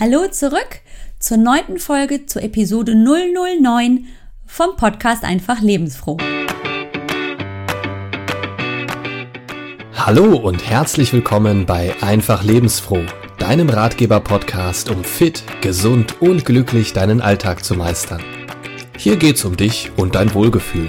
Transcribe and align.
Hallo 0.00 0.26
zurück 0.26 0.80
zur 1.18 1.36
neunten 1.36 1.78
Folge, 1.78 2.24
zur 2.24 2.42
Episode 2.42 2.94
009 2.94 4.06
vom 4.46 4.74
Podcast 4.76 5.22
Einfach 5.22 5.60
Lebensfroh. 5.60 6.16
Hallo 9.94 10.36
und 10.36 10.66
herzlich 10.66 11.12
willkommen 11.12 11.66
bei 11.66 11.94
Einfach 12.00 12.42
Lebensfroh, 12.42 13.04
deinem 13.38 13.68
Ratgeber-Podcast, 13.68 14.88
um 14.88 15.04
fit, 15.04 15.44
gesund 15.60 16.22
und 16.22 16.46
glücklich 16.46 16.94
deinen 16.94 17.20
Alltag 17.20 17.62
zu 17.62 17.74
meistern. 17.74 18.22
Hier 18.96 19.16
geht's 19.16 19.44
um 19.44 19.58
dich 19.58 19.92
und 19.98 20.14
dein 20.14 20.32
Wohlgefühl. 20.32 20.88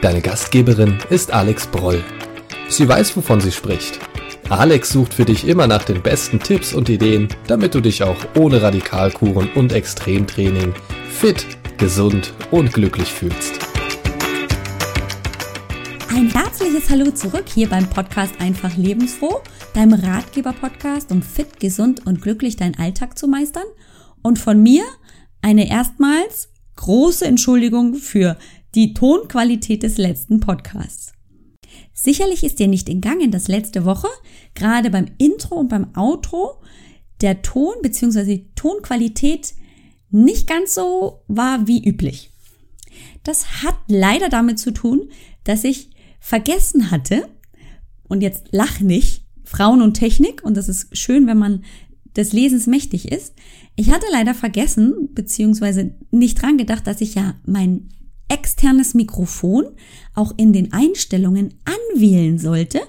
Deine 0.00 0.22
Gastgeberin 0.22 0.96
ist 1.10 1.30
Alex 1.30 1.66
Broll. 1.66 2.02
Sie 2.70 2.88
weiß, 2.88 3.18
wovon 3.18 3.42
sie 3.42 3.52
spricht 3.52 4.00
Alex 4.50 4.90
sucht 4.90 5.14
für 5.14 5.24
dich 5.24 5.48
immer 5.48 5.66
nach 5.66 5.84
den 5.84 6.02
besten 6.02 6.38
Tipps 6.38 6.74
und 6.74 6.90
Ideen, 6.90 7.28
damit 7.46 7.74
du 7.74 7.80
dich 7.80 8.02
auch 8.02 8.16
ohne 8.36 8.60
Radikalkuren 8.60 9.50
und 9.54 9.72
Extremtraining 9.72 10.74
fit, 11.08 11.46
gesund 11.78 12.34
und 12.50 12.72
glücklich 12.72 13.08
fühlst. 13.08 13.54
Ein 16.10 16.28
herzliches 16.28 16.90
Hallo 16.90 17.10
zurück 17.10 17.46
hier 17.52 17.70
beim 17.70 17.88
Podcast 17.88 18.34
Einfach 18.38 18.76
Lebensfroh, 18.76 19.40
deinem 19.72 19.94
Ratgeber-Podcast, 19.94 21.10
um 21.10 21.22
fit, 21.22 21.58
gesund 21.58 22.06
und 22.06 22.20
glücklich 22.20 22.56
deinen 22.56 22.78
Alltag 22.78 23.18
zu 23.18 23.26
meistern. 23.26 23.64
Und 24.22 24.38
von 24.38 24.62
mir 24.62 24.84
eine 25.40 25.70
erstmals 25.70 26.50
große 26.76 27.24
Entschuldigung 27.24 27.94
für 27.94 28.36
die 28.74 28.92
Tonqualität 28.92 29.82
des 29.82 29.96
letzten 29.96 30.40
Podcasts. 30.40 31.13
Sicherlich 31.94 32.42
ist 32.42 32.58
dir 32.58 32.66
nicht 32.66 32.88
entgangen, 32.88 33.30
dass 33.30 33.48
letzte 33.48 33.84
Woche 33.84 34.08
gerade 34.54 34.90
beim 34.90 35.06
Intro 35.16 35.54
und 35.54 35.68
beim 35.68 35.96
Outro 35.96 36.60
der 37.20 37.40
Ton 37.42 37.74
bzw. 37.82 38.24
die 38.24 38.54
Tonqualität 38.56 39.54
nicht 40.10 40.48
ganz 40.48 40.74
so 40.74 41.22
war 41.28 41.66
wie 41.66 41.88
üblich. 41.88 42.30
Das 43.22 43.62
hat 43.62 43.76
leider 43.86 44.28
damit 44.28 44.58
zu 44.58 44.72
tun, 44.72 45.08
dass 45.44 45.64
ich 45.64 45.90
vergessen 46.20 46.90
hatte, 46.90 47.28
und 48.08 48.22
jetzt 48.22 48.48
lach 48.50 48.80
nicht, 48.80 49.24
Frauen 49.44 49.80
und 49.80 49.94
Technik, 49.94 50.42
und 50.44 50.56
das 50.56 50.68
ist 50.68 50.96
schön, 50.96 51.26
wenn 51.26 51.38
man 51.38 51.64
des 52.16 52.32
Lesens 52.32 52.66
mächtig 52.66 53.10
ist. 53.10 53.34
Ich 53.76 53.90
hatte 53.90 54.06
leider 54.12 54.34
vergessen, 54.34 55.10
beziehungsweise 55.12 55.94
nicht 56.10 56.40
dran 56.40 56.58
gedacht, 56.58 56.86
dass 56.86 57.00
ich 57.00 57.14
ja 57.14 57.34
mein 57.44 57.88
externes 58.28 58.94
Mikrofon 58.94 59.66
auch 60.14 60.32
in 60.36 60.52
den 60.52 60.72
Einstellungen 60.72 61.54
anwählen 61.64 62.38
sollte, 62.38 62.80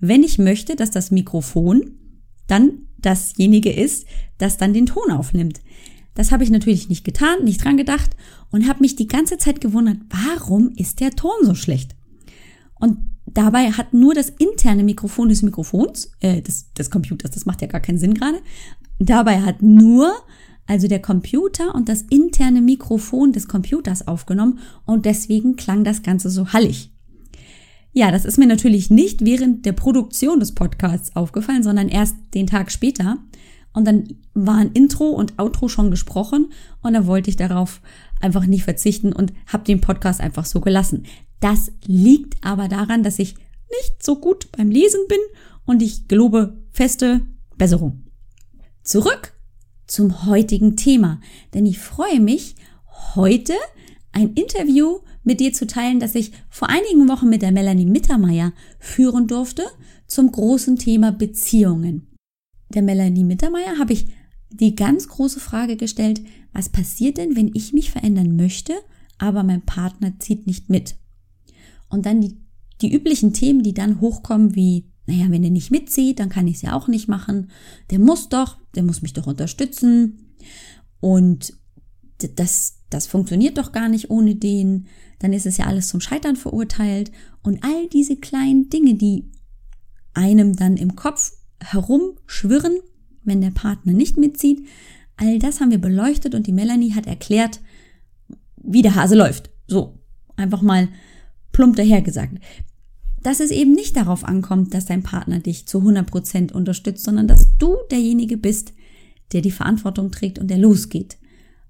wenn 0.00 0.22
ich 0.22 0.38
möchte, 0.38 0.76
dass 0.76 0.90
das 0.90 1.10
Mikrofon 1.10 1.92
dann 2.46 2.86
dasjenige 2.98 3.72
ist, 3.72 4.06
das 4.38 4.56
dann 4.56 4.72
den 4.72 4.86
Ton 4.86 5.10
aufnimmt. 5.10 5.60
Das 6.14 6.32
habe 6.32 6.42
ich 6.42 6.50
natürlich 6.50 6.88
nicht 6.88 7.04
getan, 7.04 7.44
nicht 7.44 7.64
dran 7.64 7.76
gedacht 7.76 8.10
und 8.50 8.68
habe 8.68 8.80
mich 8.80 8.96
die 8.96 9.06
ganze 9.06 9.38
Zeit 9.38 9.60
gewundert, 9.60 9.98
warum 10.08 10.72
ist 10.76 11.00
der 11.00 11.12
Ton 11.12 11.30
so 11.42 11.54
schlecht? 11.54 11.94
Und 12.74 12.98
dabei 13.26 13.70
hat 13.70 13.94
nur 13.94 14.14
das 14.14 14.30
interne 14.30 14.82
Mikrofon 14.82 15.28
des 15.28 15.42
Mikrofons, 15.42 16.12
äh, 16.20 16.42
des, 16.42 16.72
des 16.72 16.90
Computers, 16.90 17.30
das 17.30 17.46
macht 17.46 17.62
ja 17.62 17.68
gar 17.68 17.80
keinen 17.80 17.98
Sinn 17.98 18.14
gerade, 18.14 18.40
dabei 18.98 19.42
hat 19.42 19.62
nur 19.62 20.12
also 20.70 20.86
der 20.86 21.02
Computer 21.02 21.74
und 21.74 21.88
das 21.88 22.02
interne 22.10 22.62
Mikrofon 22.62 23.32
des 23.32 23.48
Computers 23.48 24.06
aufgenommen 24.06 24.60
und 24.86 25.04
deswegen 25.04 25.56
klang 25.56 25.82
das 25.82 26.04
Ganze 26.04 26.30
so 26.30 26.52
hallig. 26.52 26.92
Ja, 27.92 28.12
das 28.12 28.24
ist 28.24 28.38
mir 28.38 28.46
natürlich 28.46 28.88
nicht 28.88 29.24
während 29.24 29.66
der 29.66 29.72
Produktion 29.72 30.38
des 30.38 30.54
Podcasts 30.54 31.16
aufgefallen, 31.16 31.64
sondern 31.64 31.88
erst 31.88 32.14
den 32.34 32.46
Tag 32.46 32.70
später. 32.70 33.18
Und 33.72 33.84
dann 33.84 34.14
waren 34.32 34.70
Intro 34.72 35.08
und 35.08 35.40
Outro 35.40 35.68
schon 35.68 35.90
gesprochen 35.90 36.52
und 36.82 36.92
dann 36.92 37.08
wollte 37.08 37.30
ich 37.30 37.36
darauf 37.36 37.80
einfach 38.20 38.46
nicht 38.46 38.62
verzichten 38.62 39.12
und 39.12 39.32
habe 39.46 39.64
den 39.64 39.80
Podcast 39.80 40.20
einfach 40.20 40.44
so 40.44 40.60
gelassen. 40.60 41.02
Das 41.40 41.72
liegt 41.84 42.36
aber 42.42 42.68
daran, 42.68 43.02
dass 43.02 43.18
ich 43.18 43.34
nicht 43.34 44.04
so 44.04 44.20
gut 44.20 44.52
beim 44.52 44.70
Lesen 44.70 45.00
bin 45.08 45.18
und 45.64 45.82
ich 45.82 46.06
gelobe 46.06 46.62
feste 46.70 47.22
Besserung. 47.56 48.04
Zurück 48.84 49.32
zum 49.90 50.26
heutigen 50.26 50.76
Thema, 50.76 51.20
denn 51.52 51.66
ich 51.66 51.78
freue 51.78 52.20
mich, 52.20 52.54
heute 53.16 53.54
ein 54.12 54.34
Interview 54.34 55.00
mit 55.24 55.40
dir 55.40 55.52
zu 55.52 55.66
teilen, 55.66 56.00
das 56.00 56.14
ich 56.14 56.32
vor 56.48 56.68
einigen 56.68 57.08
Wochen 57.08 57.28
mit 57.28 57.42
der 57.42 57.52
Melanie 57.52 57.86
Mittermeier 57.86 58.52
führen 58.78 59.26
durfte 59.26 59.64
zum 60.06 60.30
großen 60.30 60.76
Thema 60.76 61.12
Beziehungen. 61.12 62.06
Der 62.68 62.82
Melanie 62.82 63.24
Mittermeier 63.24 63.78
habe 63.78 63.92
ich 63.92 64.06
die 64.50 64.74
ganz 64.74 65.08
große 65.08 65.40
Frage 65.40 65.76
gestellt, 65.76 66.20
was 66.52 66.68
passiert 66.68 67.18
denn, 67.18 67.36
wenn 67.36 67.50
ich 67.54 67.72
mich 67.72 67.90
verändern 67.90 68.36
möchte, 68.36 68.74
aber 69.18 69.42
mein 69.42 69.62
Partner 69.62 70.18
zieht 70.18 70.46
nicht 70.46 70.70
mit? 70.70 70.96
Und 71.88 72.06
dann 72.06 72.20
die, 72.20 72.36
die 72.80 72.92
üblichen 72.92 73.32
Themen, 73.32 73.62
die 73.62 73.74
dann 73.74 74.00
hochkommen, 74.00 74.54
wie 74.54 74.89
naja, 75.10 75.26
wenn 75.28 75.42
er 75.42 75.50
nicht 75.50 75.72
mitzieht, 75.72 76.20
dann 76.20 76.28
kann 76.28 76.46
ich 76.46 76.56
es 76.56 76.62
ja 76.62 76.74
auch 76.74 76.86
nicht 76.86 77.08
machen. 77.08 77.50
Der 77.90 77.98
muss 77.98 78.28
doch, 78.28 78.58
der 78.76 78.84
muss 78.84 79.02
mich 79.02 79.12
doch 79.12 79.26
unterstützen. 79.26 80.36
Und 81.00 81.52
das, 82.36 82.78
das 82.90 83.08
funktioniert 83.08 83.58
doch 83.58 83.72
gar 83.72 83.88
nicht 83.88 84.10
ohne 84.10 84.36
den. 84.36 84.86
Dann 85.18 85.32
ist 85.32 85.46
es 85.46 85.56
ja 85.56 85.66
alles 85.66 85.88
zum 85.88 86.00
Scheitern 86.00 86.36
verurteilt. 86.36 87.10
Und 87.42 87.64
all 87.64 87.88
diese 87.88 88.16
kleinen 88.16 88.70
Dinge, 88.70 88.94
die 88.94 89.32
einem 90.14 90.54
dann 90.54 90.76
im 90.76 90.94
Kopf 90.94 91.32
herumschwirren, 91.60 92.78
wenn 93.24 93.40
der 93.40 93.50
Partner 93.50 93.92
nicht 93.92 94.16
mitzieht, 94.16 94.64
all 95.16 95.40
das 95.40 95.60
haben 95.60 95.72
wir 95.72 95.78
beleuchtet 95.78 96.36
und 96.36 96.46
die 96.46 96.52
Melanie 96.52 96.94
hat 96.94 97.08
erklärt, 97.08 97.60
wie 98.62 98.82
der 98.82 98.94
Hase 98.94 99.16
läuft. 99.16 99.50
So, 99.66 99.98
einfach 100.36 100.62
mal 100.62 100.88
plump 101.50 101.74
daher 101.74 102.00
gesagt 102.00 102.34
dass 103.22 103.40
es 103.40 103.50
eben 103.50 103.72
nicht 103.72 103.96
darauf 103.96 104.24
ankommt, 104.24 104.72
dass 104.74 104.86
dein 104.86 105.02
Partner 105.02 105.40
dich 105.40 105.66
zu 105.66 105.78
100 105.78 106.06
Prozent 106.06 106.52
unterstützt, 106.52 107.04
sondern 107.04 107.28
dass 107.28 107.56
du 107.58 107.76
derjenige 107.90 108.36
bist, 108.36 108.72
der 109.32 109.42
die 109.42 109.50
Verantwortung 109.50 110.10
trägt 110.10 110.38
und 110.38 110.48
der 110.48 110.58
losgeht. 110.58 111.18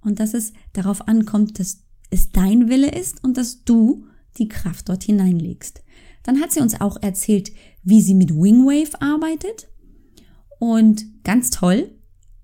Und 0.03 0.21
dass 0.21 0.35
es 0.35 0.53
darauf 0.73 1.09
ankommt, 1.09 1.59
dass 1.59 1.83
es 2.11 2.31
dein 2.33 2.69
Wille 2.69 2.91
ist 2.91 3.23
und 3.23 3.37
dass 3.37 3.65
du 3.65 4.07
die 4.39 4.49
Kraft 4.49 4.89
dort 4.89 5.03
hineinlegst. 5.03 5.83
Dann 6.23 6.41
hat 6.41 6.53
sie 6.53 6.61
uns 6.61 6.81
auch 6.81 7.03
erzählt, 7.03 7.51
wie 7.83 8.01
sie 8.01 8.15
mit 8.15 8.35
Wingwave 8.35 9.01
arbeitet. 9.01 9.69
Und 10.59 11.05
ganz 11.25 11.51
toll, 11.51 11.91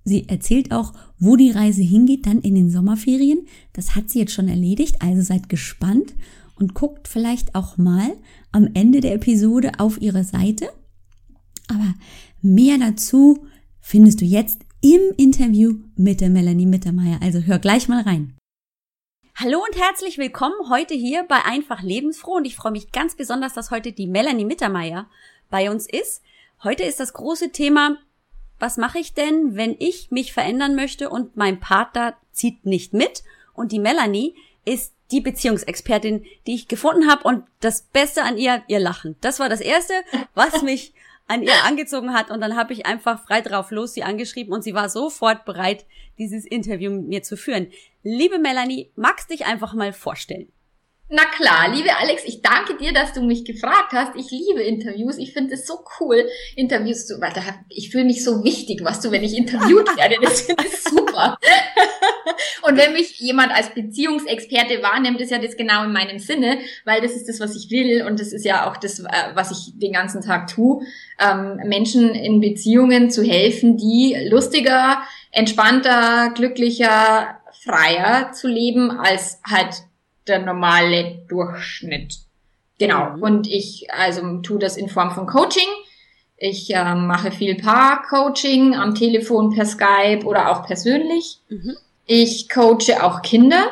sie 0.05 0.29
erzählt 0.29 0.73
auch, 0.73 0.93
wo 1.19 1.37
die 1.37 1.51
Reise 1.51 1.83
hingeht, 1.83 2.27
dann 2.27 2.41
in 2.41 2.55
den 2.55 2.71
Sommerferien. 2.71 3.47
Das 3.73 3.95
hat 3.95 4.11
sie 4.11 4.19
jetzt 4.19 4.33
schon 4.33 4.49
erledigt, 4.49 4.97
also 5.01 5.23
seid 5.23 5.49
gespannt 5.49 6.15
und 6.59 6.75
guckt 6.75 7.09
vielleicht 7.09 7.55
auch 7.55 7.77
mal 7.77 8.17
am 8.53 8.69
Ende 8.75 9.01
der 9.01 9.15
Episode 9.15 9.73
auf 9.79 10.01
ihre 10.01 10.25
Seite. 10.25 10.71
Aber 11.69 11.95
mehr 12.43 12.79
dazu 12.79 13.47
findest 13.81 14.21
du 14.21 14.25
jetzt 14.25 14.63
im 14.81 15.01
Interview 15.17 15.75
mit 15.97 16.21
der 16.21 16.31
Melanie 16.31 16.67
Mittermeier. 16.67 17.19
Also 17.23 17.41
hör 17.41 17.59
gleich 17.59 17.89
mal 17.89 18.03
rein. 18.03 18.37
Hallo 19.37 19.59
und 19.59 19.79
herzlich 19.79 20.17
willkommen 20.17 20.71
heute 20.71 20.95
hier 20.95 21.25
bei 21.25 21.45
Einfach 21.45 21.83
Lebensfroh 21.83 22.37
und 22.37 22.47
ich 22.47 22.57
freue 22.57 22.73
mich 22.73 22.91
ganz 22.91 23.17
besonders, 23.17 23.53
dass 23.53 23.71
heute 23.71 23.93
die 23.93 24.07
Melanie 24.07 24.47
Mittermeier 24.47 25.09
bei 25.51 25.71
uns 25.71 25.87
ist. 25.87 26.23
Heute 26.65 26.85
ist 26.85 27.01
das 27.01 27.13
große 27.13 27.53
Thema, 27.53 27.99
was 28.59 28.79
mache 28.79 28.99
ich 28.99 29.13
denn, 29.13 29.55
wenn 29.55 29.77
ich 29.79 30.11
mich 30.11 30.33
verändern 30.33 30.75
möchte 30.75 31.11
und 31.11 31.37
mein 31.37 31.61
Partner 31.61 32.17
zieht 32.33 32.65
nicht 32.65 32.95
mit? 32.95 33.25
Und 33.53 33.73
die 33.73 33.79
Melanie 33.79 34.35
ist 34.65 34.95
die 35.11 35.21
Beziehungsexpertin, 35.21 36.25
die 36.47 36.55
ich 36.55 36.69
gefunden 36.69 37.09
habe 37.09 37.25
und 37.25 37.45
das 37.61 37.83
Beste 37.83 38.23
an 38.23 38.39
ihr, 38.39 38.63
ihr 38.69 38.81
Lachen. 38.81 39.17
Das 39.21 39.39
war 39.39 39.49
das 39.49 39.61
Erste, 39.61 39.95
was 40.35 40.63
mich 40.63 40.95
an 41.29 41.43
ihr 41.43 41.65
angezogen 41.65 42.13
hat 42.13 42.31
und 42.31 42.41
dann 42.41 42.57
habe 42.57 42.73
ich 42.73 42.87
einfach 42.87 43.25
frei 43.25 43.41
drauf 43.41 43.71
los 43.71 43.95
sie 43.95 44.05
angeschrieben 44.05 44.53
und 44.53 44.63
sie 44.63 44.75
war 44.75 44.89
sofort 44.89 45.45
bereit, 45.45 45.85
dieses 46.19 46.45
Interview 46.45 46.91
mit 46.91 47.09
mir 47.09 47.23
zu 47.23 47.37
führen. 47.37 47.69
Liebe 48.03 48.39
Melanie, 48.39 48.91
magst 48.95 49.31
dich 49.31 49.45
einfach 49.45 49.75
mal 49.75 49.93
vorstellen? 49.93 50.53
Na 51.09 51.23
klar, 51.25 51.73
liebe 51.73 51.97
Alex, 51.97 52.25
ich 52.25 52.43
danke 52.43 52.77
dir, 52.77 52.93
dass 52.93 53.13
du 53.13 53.23
mich 53.23 53.45
gefragt 53.45 53.93
hast. 53.93 54.17
Ich 54.17 54.33
liebe 54.33 54.61
Interviews. 54.61 55.19
Ich 55.19 55.33
finde 55.33 55.55
es 55.55 55.65
so 55.65 55.85
cool, 56.01 56.29
Interviews 56.57 57.07
zu, 57.07 57.21
weil 57.21 57.33
da, 57.33 57.43
ich 57.69 57.91
fühle 57.91 58.05
mich 58.05 58.25
so 58.25 58.43
wichtig, 58.43 58.81
was 58.83 59.01
du, 59.01 59.13
wenn 59.13 59.23
ich 59.23 59.37
interviewt 59.37 59.87
werde. 59.97 60.17
Das 60.21 60.41
finde 60.41 60.65
ich 60.67 60.83
super. 60.83 61.39
Und 62.63 62.77
wenn 62.77 62.93
mich 62.93 63.21
jemand 63.21 63.53
als 63.53 63.73
Beziehungsexperte 63.73 64.83
wahrnimmt, 64.83 65.21
ist 65.21 65.31
ja 65.31 65.39
das 65.39 65.57
genau 65.57 65.85
in 65.85 65.93
meinem 65.93 66.19
Sinne, 66.19 66.59
weil 66.85 67.01
das 67.01 67.13
ist 67.13 67.29
das, 67.29 67.39
was 67.39 67.55
ich 67.55 67.71
will 67.71 68.05
und 68.05 68.19
das 68.19 68.33
ist 68.33 68.45
ja 68.45 68.69
auch 68.69 68.77
das, 68.77 68.99
äh, 68.99 69.07
was 69.35 69.53
ich 69.53 69.79
den 69.79 69.93
ganzen 69.93 70.23
Tag 70.23 70.49
tue, 70.49 70.85
ähm, 71.21 71.61
Menschen 71.69 72.11
in 72.17 72.41
Beziehungen 72.41 73.11
zu 73.11 73.23
helfen, 73.23 73.77
die 73.77 74.17
lustiger, 74.29 75.03
entspannter, 75.31 76.33
glücklicher, 76.35 77.39
freier 77.63 78.33
zu 78.33 78.49
leben 78.49 78.91
als 78.91 79.41
halt 79.49 79.85
der 80.27 80.41
normale 80.41 81.23
Durchschnitt. 81.29 82.15
Genau. 82.79 83.17
Mhm. 83.17 83.23
Und 83.23 83.47
ich 83.47 83.89
also 83.91 84.39
tu 84.39 84.59
das 84.59 84.77
in 84.77 84.89
Form 84.89 85.11
von 85.11 85.27
Coaching. 85.27 85.69
Ich 86.37 86.75
äh, 86.75 86.95
mache 86.95 87.31
viel 87.31 87.55
Paar-Coaching 87.55 88.75
am 88.75 88.95
Telefon, 88.95 89.55
per 89.55 89.65
Skype 89.65 90.25
oder 90.25 90.51
auch 90.51 90.67
persönlich. 90.67 91.39
Mhm. 91.49 91.77
Ich 92.07 92.49
coache 92.49 93.03
auch 93.03 93.23
Kinder 93.23 93.69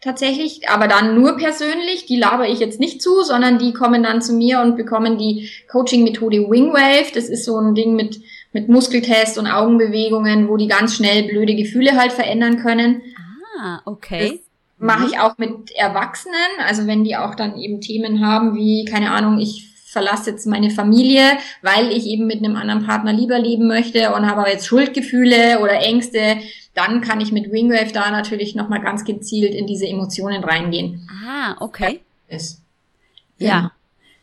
tatsächlich, 0.00 0.68
aber 0.68 0.88
dann 0.88 1.14
nur 1.14 1.36
persönlich. 1.36 2.06
Die 2.06 2.16
laber 2.16 2.48
ich 2.48 2.58
jetzt 2.58 2.80
nicht 2.80 3.02
zu, 3.02 3.22
sondern 3.22 3.58
die 3.58 3.72
kommen 3.72 4.02
dann 4.02 4.22
zu 4.22 4.32
mir 4.32 4.60
und 4.60 4.76
bekommen 4.76 5.18
die 5.18 5.50
Coaching-Methode 5.70 6.48
Wingwave. 6.50 7.12
Das 7.14 7.28
ist 7.28 7.44
so 7.44 7.58
ein 7.58 7.74
Ding 7.74 7.94
mit, 7.94 8.20
mit 8.52 8.68
Muskeltest 8.68 9.38
und 9.38 9.46
Augenbewegungen, 9.46 10.48
wo 10.48 10.56
die 10.56 10.68
ganz 10.68 10.96
schnell 10.96 11.24
blöde 11.24 11.54
Gefühle 11.54 11.96
halt 11.96 12.12
verändern 12.12 12.58
können. 12.58 13.02
Ah, 13.60 13.80
okay. 13.84 14.38
Das 14.38 14.43
mache 14.78 15.06
ich 15.06 15.18
auch 15.18 15.38
mit 15.38 15.70
Erwachsenen, 15.72 16.36
also 16.66 16.86
wenn 16.86 17.04
die 17.04 17.16
auch 17.16 17.34
dann 17.34 17.56
eben 17.56 17.80
Themen 17.80 18.26
haben 18.26 18.54
wie, 18.54 18.84
keine 18.84 19.12
Ahnung, 19.12 19.38
ich 19.38 19.70
verlasse 19.94 20.30
jetzt 20.30 20.46
meine 20.46 20.70
Familie, 20.70 21.38
weil 21.62 21.92
ich 21.92 22.06
eben 22.06 22.26
mit 22.26 22.38
einem 22.38 22.56
anderen 22.56 22.84
Partner 22.84 23.12
lieber 23.12 23.38
leben 23.38 23.68
möchte 23.68 24.12
und 24.12 24.26
habe 24.28 24.40
aber 24.40 24.50
jetzt 24.50 24.66
Schuldgefühle 24.66 25.60
oder 25.60 25.80
Ängste, 25.80 26.38
dann 26.74 27.00
kann 27.00 27.20
ich 27.20 27.30
mit 27.30 27.52
Wingwave 27.52 27.92
da 27.92 28.10
natürlich 28.10 28.56
nochmal 28.56 28.80
ganz 28.80 29.04
gezielt 29.04 29.54
in 29.54 29.66
diese 29.66 29.86
Emotionen 29.86 30.42
reingehen. 30.42 31.08
Ah, 31.24 31.56
okay. 31.60 32.00
Ist. 32.28 32.60
Ja. 33.38 33.48
ja. 33.48 33.72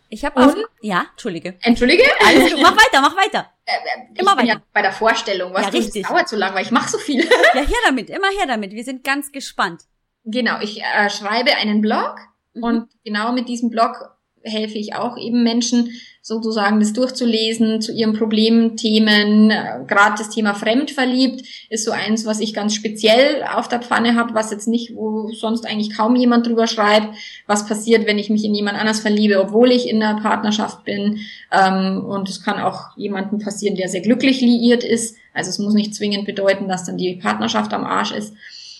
Ich 0.09 0.25
habe 0.25 0.45
auch, 0.45 0.53
ja, 0.81 1.05
entschuldige. 1.11 1.55
Entschuldige? 1.61 2.03
Alles 2.25 2.51
gut, 2.51 2.61
mach 2.61 2.75
weiter, 2.75 2.99
mach 2.99 3.15
weiter. 3.15 3.49
Äh, 3.65 3.71
äh 3.71 4.19
immer 4.19 4.35
weiter. 4.35 4.45
Ja 4.45 4.61
bei 4.73 4.81
der 4.81 4.91
Vorstellung, 4.91 5.53
was 5.53 5.67
ja, 5.67 5.69
richtig. 5.69 6.05
dauert 6.05 6.27
so 6.27 6.35
lange, 6.35 6.55
weil 6.55 6.65
ich 6.65 6.71
mache 6.71 6.89
so 6.89 6.97
viel. 6.97 7.23
ja, 7.23 7.61
her 7.61 7.77
damit, 7.85 8.09
immer 8.09 8.27
her 8.37 8.45
damit. 8.45 8.73
Wir 8.73 8.83
sind 8.83 9.05
ganz 9.05 9.31
gespannt. 9.31 9.83
Genau, 10.23 10.59
ich 10.61 10.81
äh, 10.81 11.09
schreibe 11.09 11.55
einen 11.55 11.81
Blog 11.81 12.15
mhm. 12.53 12.63
und 12.63 12.87
genau 13.03 13.31
mit 13.33 13.49
diesem 13.49 13.69
Blog 13.69 14.17
helfe 14.43 14.77
ich 14.77 14.95
auch 14.95 15.17
eben 15.17 15.43
Menschen, 15.43 15.91
sozusagen 16.23 16.79
das 16.79 16.93
durchzulesen 16.93 17.81
zu 17.81 17.91
ihren 17.91 18.13
Problemthemen. 18.13 19.49
Gerade 19.87 20.15
das 20.17 20.29
Thema 20.29 20.53
Fremdverliebt 20.53 21.43
ist 21.69 21.83
so 21.83 21.91
eins, 21.91 22.25
was 22.25 22.39
ich 22.39 22.53
ganz 22.53 22.75
speziell 22.75 23.43
auf 23.55 23.67
der 23.67 23.81
Pfanne 23.81 24.15
habe, 24.15 24.35
was 24.35 24.51
jetzt 24.51 24.67
nicht, 24.67 24.95
wo 24.95 25.31
sonst 25.33 25.65
eigentlich 25.65 25.95
kaum 25.95 26.15
jemand 26.15 26.45
drüber 26.45 26.67
schreibt, 26.67 27.15
was 27.47 27.67
passiert, 27.67 28.05
wenn 28.05 28.19
ich 28.19 28.29
mich 28.29 28.45
in 28.45 28.53
jemand 28.53 28.77
anders 28.77 28.99
verliebe, 28.99 29.39
obwohl 29.39 29.71
ich 29.71 29.89
in 29.89 30.01
einer 30.01 30.21
Partnerschaft 30.21 30.83
bin. 30.83 31.19
Ähm, 31.51 32.05
und 32.05 32.29
es 32.29 32.43
kann 32.43 32.61
auch 32.61 32.95
jemandem 32.97 33.39
passieren, 33.39 33.75
der 33.75 33.89
sehr 33.89 34.01
glücklich 34.01 34.41
liiert 34.41 34.83
ist. 34.83 35.17
Also 35.33 35.49
es 35.49 35.57
muss 35.57 35.73
nicht 35.73 35.95
zwingend 35.95 36.25
bedeuten, 36.25 36.67
dass 36.67 36.83
dann 36.83 36.97
die 36.97 37.15
Partnerschaft 37.15 37.73
am 37.73 37.83
Arsch 37.83 38.11
ist. 38.11 38.35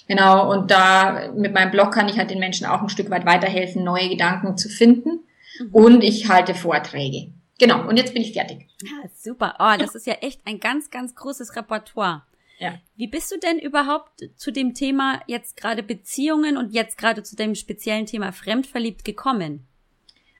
Genau, 0.07 0.51
und 0.51 0.71
da 0.71 1.31
mit 1.35 1.53
meinem 1.53 1.71
Blog 1.71 1.93
kann 1.93 2.09
ich 2.09 2.17
halt 2.17 2.31
den 2.31 2.39
Menschen 2.39 2.65
auch 2.65 2.81
ein 2.81 2.89
Stück 2.89 3.09
weit 3.09 3.25
weiterhelfen, 3.25 3.83
neue 3.83 4.09
Gedanken 4.09 4.57
zu 4.57 4.67
finden 4.67 5.21
Mhm. 5.59 5.69
Und 5.71 6.03
ich 6.03 6.29
halte 6.29 6.55
Vorträge. 6.55 7.31
Genau, 7.59 7.87
und 7.87 7.97
jetzt 7.97 8.13
bin 8.13 8.23
ich 8.23 8.33
fertig. 8.33 8.67
Ja, 8.81 9.09
super. 9.15 9.55
Oh, 9.59 9.77
das 9.77 9.95
ist 9.95 10.07
ja 10.07 10.15
echt 10.15 10.41
ein 10.45 10.59
ganz, 10.59 10.89
ganz 10.89 11.13
großes 11.15 11.55
Repertoire. 11.55 12.23
Ja. 12.57 12.75
Wie 12.95 13.07
bist 13.07 13.31
du 13.31 13.37
denn 13.37 13.59
überhaupt 13.59 14.29
zu 14.35 14.51
dem 14.51 14.73
Thema 14.73 15.21
jetzt 15.27 15.57
gerade 15.57 15.83
Beziehungen 15.83 16.57
und 16.57 16.73
jetzt 16.73 16.97
gerade 16.97 17.23
zu 17.23 17.35
dem 17.35 17.55
speziellen 17.55 18.05
Thema 18.05 18.31
Fremdverliebt 18.31 19.03
gekommen? 19.03 19.65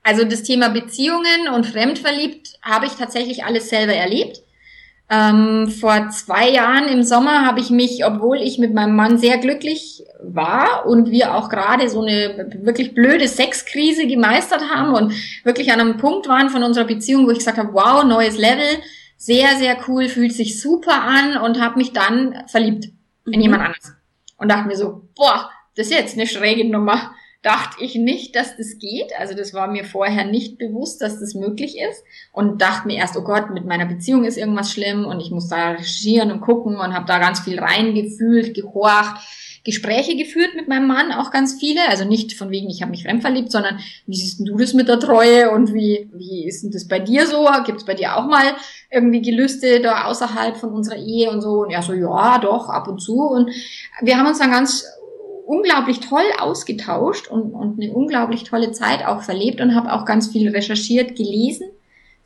Also 0.03 0.23
das 0.23 0.43
Thema 0.43 0.69
Beziehungen 0.69 1.47
und 1.53 1.65
Fremdverliebt 1.65 2.59
habe 2.63 2.87
ich 2.87 2.93
tatsächlich 2.93 3.43
alles 3.43 3.69
selber 3.69 3.93
erlebt. 3.93 4.41
Ähm, 5.13 5.67
vor 5.67 6.09
zwei 6.11 6.49
Jahren 6.49 6.87
im 6.87 7.03
Sommer 7.03 7.45
habe 7.45 7.59
ich 7.59 7.69
mich, 7.69 8.05
obwohl 8.05 8.37
ich 8.37 8.57
mit 8.59 8.73
meinem 8.73 8.95
Mann 8.95 9.17
sehr 9.17 9.39
glücklich 9.39 10.05
war 10.23 10.85
und 10.85 11.11
wir 11.11 11.35
auch 11.35 11.49
gerade 11.49 11.89
so 11.89 12.01
eine 12.01 12.49
wirklich 12.61 12.93
blöde 12.93 13.27
Sexkrise 13.27 14.07
gemeistert 14.07 14.61
haben 14.73 14.93
und 14.93 15.13
wirklich 15.43 15.73
an 15.73 15.81
einem 15.81 15.97
Punkt 15.97 16.29
waren 16.29 16.49
von 16.49 16.63
unserer 16.63 16.85
Beziehung, 16.85 17.27
wo 17.27 17.31
ich 17.31 17.39
gesagt 17.39 17.57
habe, 17.57 17.73
wow, 17.73 18.05
neues 18.05 18.37
Level, 18.37 18.77
sehr, 19.17 19.57
sehr 19.57 19.77
cool, 19.89 20.07
fühlt 20.07 20.31
sich 20.31 20.61
super 20.61 21.01
an 21.01 21.35
und 21.35 21.59
habe 21.59 21.77
mich 21.77 21.91
dann 21.91 22.43
verliebt 22.47 22.85
in 23.25 23.33
mhm. 23.33 23.41
jemand 23.41 23.63
anderes. 23.63 23.93
Und 24.37 24.49
dachte 24.49 24.67
mir 24.69 24.77
so, 24.77 25.09
boah, 25.13 25.49
das 25.75 25.87
ist 25.87 25.93
jetzt 25.93 26.17
eine 26.17 26.25
schräge 26.25 26.63
Nummer 26.69 27.11
dachte 27.41 27.83
ich 27.83 27.95
nicht, 27.95 28.35
dass 28.35 28.55
das 28.55 28.77
geht. 28.77 29.11
Also 29.17 29.33
das 29.33 29.53
war 29.53 29.67
mir 29.67 29.83
vorher 29.83 30.25
nicht 30.25 30.57
bewusst, 30.57 31.01
dass 31.01 31.19
das 31.19 31.33
möglich 31.33 31.77
ist. 31.77 32.03
Und 32.31 32.61
dachte 32.61 32.87
mir 32.87 32.97
erst, 32.97 33.17
oh 33.17 33.23
Gott, 33.23 33.49
mit 33.49 33.65
meiner 33.65 33.85
Beziehung 33.85 34.25
ist 34.25 34.37
irgendwas 34.37 34.71
schlimm 34.71 35.05
und 35.05 35.19
ich 35.19 35.31
muss 35.31 35.47
da 35.47 35.71
recherchieren 35.71 36.31
und 36.31 36.41
gucken 36.41 36.75
und 36.75 36.93
habe 36.93 37.05
da 37.05 37.19
ganz 37.19 37.39
viel 37.39 37.59
reingefühlt, 37.59 38.53
gehorcht. 38.53 39.17
Gespräche 39.63 40.17
geführt 40.17 40.55
mit 40.55 40.67
meinem 40.67 40.87
Mann, 40.87 41.11
auch 41.11 41.29
ganz 41.29 41.59
viele. 41.59 41.87
Also 41.87 42.03
nicht 42.03 42.33
von 42.33 42.49
wegen, 42.49 42.69
ich 42.69 42.81
habe 42.81 42.91
mich 42.91 43.03
fremdverliebt, 43.03 43.51
sondern 43.51 43.79
wie 44.07 44.15
siehst 44.15 44.39
du 44.39 44.57
das 44.57 44.73
mit 44.73 44.87
der 44.87 44.99
Treue 44.99 45.51
und 45.51 45.71
wie, 45.73 46.09
wie 46.13 46.47
ist 46.47 46.63
denn 46.63 46.71
das 46.71 46.87
bei 46.87 46.97
dir 46.97 47.27
so? 47.27 47.47
Gibt 47.65 47.79
es 47.79 47.85
bei 47.85 47.93
dir 47.93 48.17
auch 48.17 48.25
mal 48.25 48.55
irgendwie 48.89 49.21
Gelüste 49.21 49.79
da 49.79 50.05
außerhalb 50.05 50.57
von 50.57 50.71
unserer 50.73 50.97
Ehe 50.97 51.29
und 51.29 51.41
so? 51.41 51.61
Und 51.61 51.69
er 51.69 51.83
so, 51.83 51.93
ja, 51.93 52.39
doch, 52.39 52.69
ab 52.69 52.87
und 52.87 52.99
zu. 52.99 53.21
Und 53.21 53.51
wir 54.01 54.17
haben 54.17 54.27
uns 54.27 54.39
dann 54.39 54.49
ganz 54.49 54.83
unglaublich 55.45 55.99
toll 55.99 56.23
ausgetauscht 56.39 57.27
und, 57.27 57.53
und 57.53 57.81
eine 57.81 57.93
unglaublich 57.93 58.43
tolle 58.43 58.71
Zeit 58.71 59.05
auch 59.05 59.21
verlebt 59.21 59.61
und 59.61 59.75
habe 59.75 59.93
auch 59.93 60.05
ganz 60.05 60.27
viel 60.27 60.49
recherchiert, 60.49 61.15
gelesen 61.15 61.67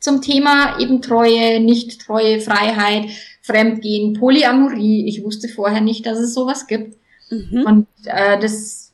zum 0.00 0.22
Thema 0.22 0.78
eben 0.78 1.02
Treue, 1.02 1.60
Nicht-Treue, 1.60 2.40
Freiheit, 2.40 3.06
Fremdgehen, 3.42 4.14
Polyamorie. 4.14 5.06
Ich 5.08 5.24
wusste 5.24 5.48
vorher 5.48 5.80
nicht, 5.80 6.06
dass 6.06 6.18
es 6.18 6.34
sowas 6.34 6.66
gibt. 6.66 6.96
Mhm. 7.30 7.64
Und 7.66 7.86
äh, 8.04 8.38
das, 8.38 8.92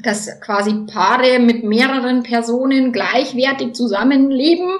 dass 0.00 0.40
quasi 0.40 0.74
Paare 0.86 1.38
mit 1.38 1.64
mehreren 1.64 2.22
Personen 2.22 2.92
gleichwertig 2.92 3.74
zusammenleben, 3.74 4.70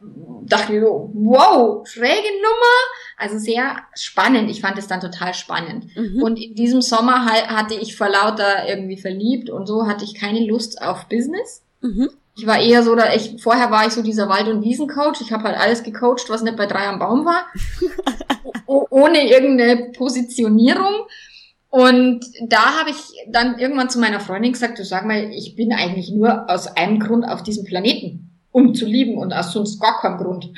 dachte 0.00 0.74
ich 0.74 0.80
so, 0.80 1.10
wow, 1.14 1.86
schräge 1.86 2.28
Nummer. 2.42 2.76
Also 3.16 3.38
sehr 3.38 3.76
spannend. 3.94 4.50
Ich 4.50 4.60
fand 4.60 4.78
es 4.78 4.86
dann 4.86 5.00
total 5.00 5.34
spannend. 5.34 5.94
Mhm. 5.96 6.22
Und 6.22 6.36
in 6.36 6.54
diesem 6.54 6.82
Sommer 6.82 7.26
hatte 7.26 7.74
ich 7.74 7.96
vor 7.96 8.08
lauter 8.08 8.68
irgendwie 8.68 8.96
verliebt 8.96 9.50
und 9.50 9.66
so 9.66 9.86
hatte 9.86 10.04
ich 10.04 10.14
keine 10.14 10.44
Lust 10.46 10.80
auf 10.82 11.08
Business. 11.08 11.62
Mhm. 11.80 12.10
Ich 12.36 12.46
war 12.46 12.58
eher 12.58 12.82
so, 12.82 12.94
da 12.94 13.12
ich, 13.12 13.42
vorher 13.42 13.70
war 13.70 13.86
ich 13.86 13.92
so 13.92 14.02
dieser 14.02 14.28
Wald- 14.28 14.48
und 14.48 14.62
Wiesencoach. 14.62 15.20
Ich 15.20 15.32
habe 15.32 15.44
halt 15.44 15.58
alles 15.58 15.82
gecoacht, 15.82 16.30
was 16.30 16.42
nicht 16.42 16.56
bei 16.56 16.66
drei 16.66 16.86
am 16.86 16.98
Baum 16.98 17.26
war. 17.26 17.46
ohne 18.66 19.28
irgendeine 19.28 19.90
Positionierung. 19.92 21.06
Und 21.68 22.24
da 22.48 22.80
habe 22.80 22.90
ich 22.90 22.96
dann 23.30 23.58
irgendwann 23.58 23.90
zu 23.90 24.00
meiner 24.00 24.20
Freundin 24.20 24.52
gesagt, 24.52 24.78
du 24.78 24.84
sag 24.84 25.06
mal, 25.06 25.30
ich 25.30 25.54
bin 25.54 25.72
eigentlich 25.72 26.10
nur 26.10 26.50
aus 26.50 26.66
einem 26.66 26.98
Grund 26.98 27.24
auf 27.24 27.42
diesem 27.42 27.64
Planeten, 27.64 28.29
um 28.52 28.74
zu 28.74 28.86
lieben 28.86 29.16
und 29.18 29.32
aus 29.32 29.52
sonst 29.52 29.80
gar 29.80 30.00
keinem 30.00 30.18
Grund. 30.18 30.46
Und 30.46 30.54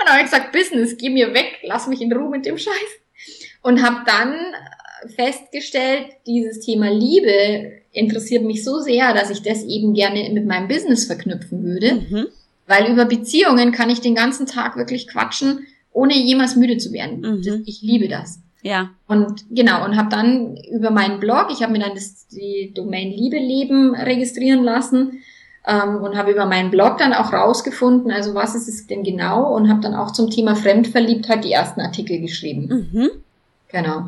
dann 0.00 0.08
habe 0.08 0.24
ich 0.24 0.30
gesagt, 0.30 0.52
Business, 0.52 0.96
geh 0.96 1.10
mir 1.10 1.34
weg, 1.34 1.58
lass 1.62 1.88
mich 1.88 2.00
in 2.00 2.12
Ruhe 2.12 2.30
mit 2.30 2.46
dem 2.46 2.56
Scheiß. 2.56 2.74
Und 3.62 3.82
habe 3.82 4.04
dann 4.06 4.34
festgestellt, 5.14 6.06
dieses 6.26 6.60
Thema 6.60 6.90
Liebe 6.90 7.82
interessiert 7.92 8.44
mich 8.44 8.62
so 8.62 8.78
sehr, 8.78 9.12
dass 9.14 9.30
ich 9.30 9.42
das 9.42 9.64
eben 9.64 9.94
gerne 9.94 10.30
mit 10.32 10.46
meinem 10.46 10.68
Business 10.68 11.06
verknüpfen 11.06 11.64
würde. 11.64 11.94
Mhm. 11.94 12.26
Weil 12.66 12.92
über 12.92 13.04
Beziehungen 13.04 13.72
kann 13.72 13.90
ich 13.90 14.00
den 14.00 14.14
ganzen 14.14 14.46
Tag 14.46 14.76
wirklich 14.76 15.08
quatschen, 15.08 15.66
ohne 15.92 16.14
jemals 16.14 16.56
müde 16.56 16.78
zu 16.78 16.92
werden. 16.92 17.20
Mhm. 17.20 17.62
Ich 17.66 17.82
liebe 17.82 18.08
das. 18.08 18.40
Ja. 18.62 18.90
Und 19.06 19.44
genau, 19.50 19.84
und 19.84 19.96
habe 19.96 20.10
dann 20.10 20.56
über 20.72 20.90
meinen 20.90 21.20
Blog, 21.20 21.48
ich 21.50 21.62
habe 21.62 21.72
mir 21.72 21.78
dann 21.78 21.94
das, 21.94 22.26
die 22.28 22.72
Domain 22.74 23.10
Liebe 23.10 23.38
Leben 23.38 23.94
registrieren 23.94 24.64
lassen 24.64 25.22
ähm, 25.66 25.96
und 25.96 26.16
habe 26.16 26.30
über 26.30 26.46
meinen 26.46 26.70
Blog 26.70 26.98
dann 26.98 27.12
auch 27.12 27.32
rausgefunden, 27.32 28.10
also 28.10 28.34
was 28.34 28.54
ist 28.54 28.68
es 28.68 28.86
denn 28.86 29.02
genau 29.02 29.54
und 29.54 29.68
habe 29.68 29.80
dann 29.80 29.94
auch 29.94 30.12
zum 30.12 30.30
Thema 30.30 30.54
Fremdverliebtheit 30.54 31.44
die 31.44 31.52
ersten 31.52 31.80
Artikel 31.80 32.20
geschrieben. 32.20 32.88
Mhm. 32.92 33.10
Genau. 33.68 34.06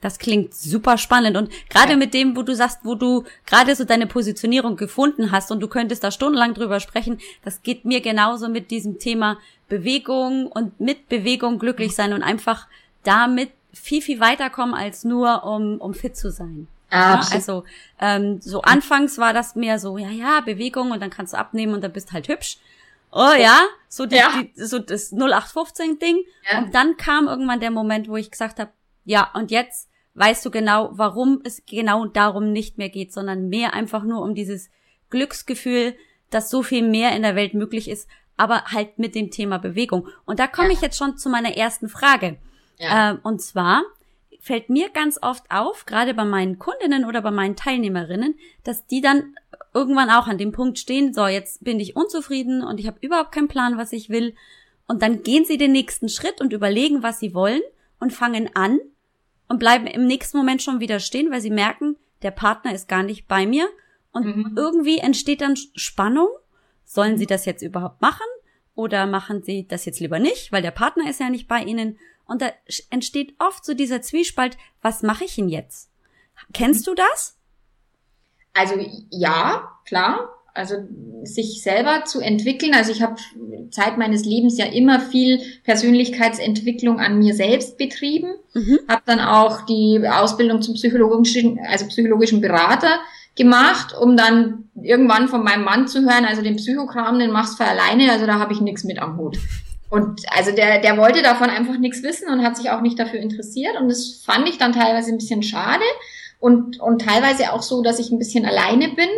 Das 0.00 0.18
klingt 0.18 0.54
super 0.54 0.96
spannend 0.96 1.36
und 1.36 1.50
gerade 1.70 1.92
ja. 1.92 1.96
mit 1.96 2.14
dem, 2.14 2.36
wo 2.36 2.42
du 2.42 2.54
sagst, 2.54 2.80
wo 2.84 2.94
du 2.94 3.24
gerade 3.46 3.74
so 3.74 3.84
deine 3.84 4.06
Positionierung 4.06 4.76
gefunden 4.76 5.32
hast 5.32 5.50
und 5.50 5.60
du 5.60 5.66
könntest 5.66 6.04
da 6.04 6.12
stundenlang 6.12 6.54
drüber 6.54 6.78
sprechen, 6.78 7.18
das 7.44 7.62
geht 7.62 7.84
mir 7.84 8.00
genauso 8.00 8.48
mit 8.48 8.70
diesem 8.70 8.98
Thema 8.98 9.38
Bewegung 9.68 10.46
und 10.46 10.80
mit 10.80 11.08
Bewegung 11.08 11.58
glücklich 11.58 11.96
sein 11.96 12.12
und 12.12 12.22
einfach 12.22 12.68
damit 13.02 13.50
viel, 13.72 14.02
viel 14.02 14.20
weiterkommen 14.20 14.74
als 14.74 15.04
nur 15.04 15.44
um, 15.44 15.78
um 15.78 15.94
fit 15.94 16.16
zu 16.16 16.30
sein. 16.30 16.68
Ja, 16.90 17.20
also 17.32 17.64
ähm, 18.00 18.40
so 18.40 18.62
anfangs 18.62 19.18
war 19.18 19.34
das 19.34 19.54
mehr 19.54 19.78
so, 19.78 19.98
ja, 19.98 20.08
ja, 20.08 20.40
Bewegung 20.40 20.90
und 20.90 21.00
dann 21.00 21.10
kannst 21.10 21.34
du 21.34 21.38
abnehmen 21.38 21.74
und 21.74 21.82
dann 21.82 21.92
bist 21.92 22.12
halt 22.12 22.28
hübsch. 22.28 22.58
Oh 23.10 23.32
ja, 23.38 23.60
so, 23.88 24.06
die, 24.06 24.16
ja. 24.16 24.30
Die, 24.42 24.52
so 24.62 24.78
das 24.78 25.12
0815-Ding. 25.12 26.24
Ja. 26.50 26.58
Und 26.58 26.74
dann 26.74 26.96
kam 26.96 27.26
irgendwann 27.26 27.60
der 27.60 27.70
Moment, 27.70 28.08
wo 28.08 28.16
ich 28.16 28.30
gesagt 28.30 28.58
habe, 28.58 28.70
ja, 29.04 29.30
und 29.34 29.50
jetzt 29.50 29.88
weißt 30.14 30.44
du 30.44 30.50
genau, 30.50 30.90
warum 30.92 31.40
es 31.44 31.62
genau 31.66 32.06
darum 32.06 32.52
nicht 32.52 32.76
mehr 32.76 32.88
geht, 32.88 33.12
sondern 33.12 33.48
mehr 33.48 33.74
einfach 33.74 34.02
nur 34.02 34.22
um 34.22 34.34
dieses 34.34 34.68
Glücksgefühl, 35.10 35.94
dass 36.30 36.50
so 36.50 36.62
viel 36.62 36.86
mehr 36.86 37.14
in 37.14 37.22
der 37.22 37.36
Welt 37.36 37.54
möglich 37.54 37.88
ist, 37.88 38.08
aber 38.36 38.64
halt 38.64 38.98
mit 38.98 39.14
dem 39.14 39.30
Thema 39.30 39.58
Bewegung. 39.58 40.08
Und 40.24 40.38
da 40.38 40.46
komme 40.46 40.68
ja. 40.68 40.74
ich 40.74 40.80
jetzt 40.80 40.98
schon 40.98 41.16
zu 41.16 41.28
meiner 41.28 41.56
ersten 41.56 41.88
Frage. 41.88 42.38
Ja. 42.78 43.10
Ähm, 43.10 43.20
und 43.22 43.40
zwar, 43.40 43.82
fällt 44.40 44.70
mir 44.70 44.88
ganz 44.90 45.18
oft 45.20 45.44
auf, 45.50 45.84
gerade 45.86 46.14
bei 46.14 46.24
meinen 46.24 46.58
Kundinnen 46.58 47.04
oder 47.04 47.22
bei 47.22 47.30
meinen 47.30 47.56
Teilnehmerinnen, 47.56 48.34
dass 48.64 48.86
die 48.86 49.00
dann 49.00 49.34
irgendwann 49.74 50.10
auch 50.10 50.26
an 50.26 50.38
dem 50.38 50.52
Punkt 50.52 50.78
stehen, 50.78 51.12
so, 51.12 51.26
jetzt 51.26 51.64
bin 51.64 51.80
ich 51.80 51.96
unzufrieden 51.96 52.62
und 52.62 52.80
ich 52.80 52.86
habe 52.86 52.98
überhaupt 53.00 53.32
keinen 53.32 53.48
Plan, 53.48 53.76
was 53.76 53.92
ich 53.92 54.08
will. 54.10 54.34
Und 54.86 55.02
dann 55.02 55.22
gehen 55.22 55.44
sie 55.44 55.58
den 55.58 55.72
nächsten 55.72 56.08
Schritt 56.08 56.40
und 56.40 56.52
überlegen, 56.52 57.02
was 57.02 57.20
sie 57.20 57.34
wollen 57.34 57.60
und 58.00 58.12
fangen 58.12 58.50
an 58.54 58.78
und 59.48 59.58
bleiben 59.58 59.86
im 59.86 60.06
nächsten 60.06 60.38
Moment 60.38 60.62
schon 60.62 60.80
wieder 60.80 61.00
stehen, 61.00 61.30
weil 61.30 61.40
sie 61.40 61.50
merken, 61.50 61.96
der 62.22 62.30
Partner 62.30 62.74
ist 62.74 62.88
gar 62.88 63.02
nicht 63.02 63.28
bei 63.28 63.46
mir. 63.46 63.68
Und 64.12 64.24
mhm. 64.24 64.52
irgendwie 64.56 64.98
entsteht 64.98 65.40
dann 65.40 65.56
Spannung. 65.56 66.28
Sollen 66.84 67.18
sie 67.18 67.26
das 67.26 67.44
jetzt 67.44 67.62
überhaupt 67.62 68.00
machen? 68.00 68.26
Oder 68.74 69.06
machen 69.06 69.42
sie 69.42 69.66
das 69.66 69.84
jetzt 69.84 70.00
lieber 70.00 70.18
nicht, 70.18 70.52
weil 70.52 70.62
der 70.62 70.70
Partner 70.70 71.10
ist 71.10 71.20
ja 71.20 71.28
nicht 71.28 71.48
bei 71.48 71.62
ihnen? 71.62 71.98
Und 72.28 72.42
da 72.42 72.50
entsteht 72.90 73.34
oft 73.38 73.64
so 73.64 73.74
dieser 73.74 74.02
Zwiespalt, 74.02 74.56
was 74.82 75.02
mache 75.02 75.24
ich 75.24 75.34
denn 75.34 75.48
jetzt? 75.48 75.90
Kennst 76.52 76.86
du 76.86 76.94
das? 76.94 77.36
Also 78.54 78.74
ja, 79.10 79.68
klar. 79.86 80.34
Also 80.54 80.74
sich 81.22 81.62
selber 81.62 82.04
zu 82.04 82.20
entwickeln. 82.20 82.74
Also 82.74 82.92
ich 82.92 83.02
habe 83.02 83.16
Zeit 83.70 83.96
meines 83.96 84.24
Lebens 84.24 84.58
ja 84.58 84.66
immer 84.66 85.00
viel 85.00 85.40
Persönlichkeitsentwicklung 85.62 87.00
an 87.00 87.18
mir 87.18 87.34
selbst 87.34 87.78
betrieben. 87.78 88.34
Mhm. 88.54 88.80
Habe 88.88 89.02
dann 89.06 89.20
auch 89.20 89.62
die 89.66 90.00
Ausbildung 90.08 90.60
zum 90.60 90.74
psychologischen, 90.74 91.58
also 91.66 91.86
psychologischen 91.86 92.40
Berater 92.40 92.98
gemacht, 93.36 93.94
um 93.98 94.16
dann 94.16 94.68
irgendwann 94.82 95.28
von 95.28 95.44
meinem 95.44 95.64
Mann 95.64 95.86
zu 95.86 96.00
hören, 96.00 96.24
also 96.24 96.42
den 96.42 96.56
Psychokram, 96.56 97.18
den 97.18 97.30
machst 97.30 97.58
du 97.58 97.64
alleine, 97.64 98.10
also 98.10 98.26
da 98.26 98.40
habe 98.40 98.52
ich 98.52 98.60
nichts 98.60 98.84
mit 98.84 98.98
am 98.98 99.16
Hut. 99.16 99.38
Und 99.90 100.22
also 100.36 100.52
der, 100.52 100.80
der 100.80 100.96
wollte 100.98 101.22
davon 101.22 101.48
einfach 101.48 101.78
nichts 101.78 102.02
wissen 102.02 102.28
und 102.28 102.42
hat 102.42 102.56
sich 102.56 102.70
auch 102.70 102.82
nicht 102.82 102.98
dafür 102.98 103.20
interessiert. 103.20 103.80
Und 103.80 103.88
das 103.88 104.22
fand 104.24 104.48
ich 104.48 104.58
dann 104.58 104.72
teilweise 104.72 105.10
ein 105.10 105.18
bisschen 105.18 105.42
schade 105.42 105.84
und, 106.40 106.78
und 106.80 107.02
teilweise 107.02 107.52
auch 107.52 107.62
so, 107.62 107.82
dass 107.82 107.98
ich 107.98 108.10
ein 108.10 108.18
bisschen 108.18 108.44
alleine 108.44 108.88
bin. 108.88 109.08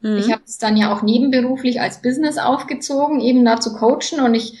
Mhm. 0.00 0.18
Ich 0.18 0.32
habe 0.32 0.42
es 0.46 0.58
dann 0.58 0.76
ja 0.76 0.94
auch 0.94 1.02
nebenberuflich 1.02 1.80
als 1.80 2.00
Business 2.00 2.38
aufgezogen, 2.38 3.20
eben 3.20 3.44
da 3.44 3.60
zu 3.60 3.74
coachen. 3.74 4.20
Und 4.24 4.34
ich, 4.34 4.58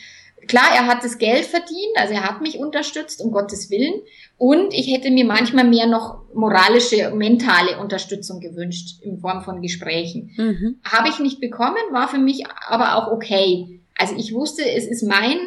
klar, 0.48 0.66
er 0.74 0.86
hat 0.86 1.02
das 1.02 1.16
Geld 1.18 1.46
verdient, 1.46 1.96
also 1.96 2.12
er 2.12 2.24
hat 2.24 2.42
mich 2.42 2.58
unterstützt, 2.58 3.22
um 3.22 3.30
Gottes 3.30 3.70
Willen. 3.70 4.02
Und 4.36 4.74
ich 4.74 4.92
hätte 4.92 5.10
mir 5.10 5.24
manchmal 5.24 5.64
mehr 5.64 5.86
noch 5.86 6.18
moralische, 6.34 7.10
mentale 7.14 7.78
Unterstützung 7.78 8.40
gewünscht 8.40 9.02
in 9.02 9.18
Form 9.18 9.42
von 9.42 9.62
Gesprächen. 9.62 10.30
Mhm. 10.36 10.80
Habe 10.84 11.08
ich 11.08 11.18
nicht 11.20 11.40
bekommen, 11.40 11.76
war 11.92 12.08
für 12.08 12.18
mich 12.18 12.44
aber 12.68 12.96
auch 12.96 13.12
okay. 13.12 13.80
Also 13.96 14.14
ich 14.16 14.34
wusste, 14.34 14.68
es 14.68 14.86
ist 14.86 15.02
mein 15.02 15.38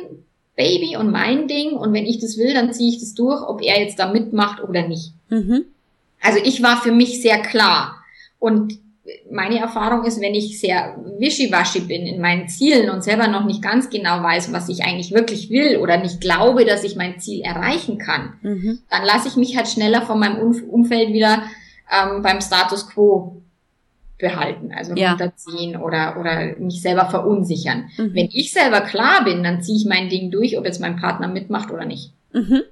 Baby 0.55 0.97
und 0.97 1.11
mein 1.11 1.47
Ding 1.47 1.73
und 1.73 1.93
wenn 1.93 2.05
ich 2.05 2.19
das 2.19 2.37
will, 2.37 2.53
dann 2.53 2.73
ziehe 2.73 2.89
ich 2.89 2.99
das 2.99 3.13
durch, 3.13 3.41
ob 3.41 3.61
er 3.61 3.79
jetzt 3.79 3.99
da 3.99 4.11
mitmacht 4.11 4.63
oder 4.63 4.87
nicht. 4.87 5.13
Mhm. 5.29 5.65
Also 6.21 6.39
ich 6.43 6.63
war 6.63 6.81
für 6.81 6.91
mich 6.91 7.21
sehr 7.21 7.39
klar. 7.41 8.03
Und 8.39 8.79
meine 9.31 9.59
Erfahrung 9.59 10.03
ist, 10.05 10.19
wenn 10.19 10.35
ich 10.35 10.59
sehr 10.59 10.97
wischiwaschi 11.17 11.81
bin 11.81 12.05
in 12.05 12.19
meinen 12.19 12.49
Zielen 12.49 12.89
und 12.89 13.03
selber 13.03 13.27
noch 13.27 13.45
nicht 13.45 13.61
ganz 13.61 13.89
genau 13.89 14.21
weiß, 14.21 14.51
was 14.51 14.69
ich 14.69 14.83
eigentlich 14.83 15.11
wirklich 15.11 15.49
will 15.49 15.77
oder 15.77 15.97
nicht 15.97 16.19
glaube, 16.19 16.65
dass 16.65 16.83
ich 16.83 16.95
mein 16.95 17.19
Ziel 17.19 17.41
erreichen 17.41 17.97
kann, 17.97 18.33
mhm. 18.41 18.79
dann 18.89 19.05
lasse 19.05 19.27
ich 19.27 19.35
mich 19.35 19.55
halt 19.55 19.67
schneller 19.67 20.01
von 20.01 20.19
meinem 20.19 20.39
Umfeld 20.69 21.13
wieder 21.13 21.43
ähm, 21.91 22.21
beim 22.21 22.41
Status 22.41 22.89
quo 22.89 23.41
behalten, 24.17 24.71
also 24.75 24.95
ja. 24.95 25.11
runterziehen 25.11 25.75
oder, 25.75 26.17
oder 26.19 26.55
mich 26.57 26.81
selber 26.81 27.05
verunsichern. 27.05 27.89
Mhm. 27.97 28.15
Wenn 28.15 28.29
ich 28.31 28.51
selber 28.51 28.81
klar 28.81 29.23
bin, 29.23 29.43
dann 29.43 29.61
ziehe 29.61 29.77
ich 29.77 29.85
mein 29.85 30.09
Ding 30.09 30.31
durch, 30.31 30.57
ob 30.57 30.65
jetzt 30.65 30.81
mein 30.81 30.95
Partner 30.95 31.27
mitmacht 31.27 31.71
oder 31.71 31.85
nicht. 31.85 32.11
Mhm. 32.33 32.63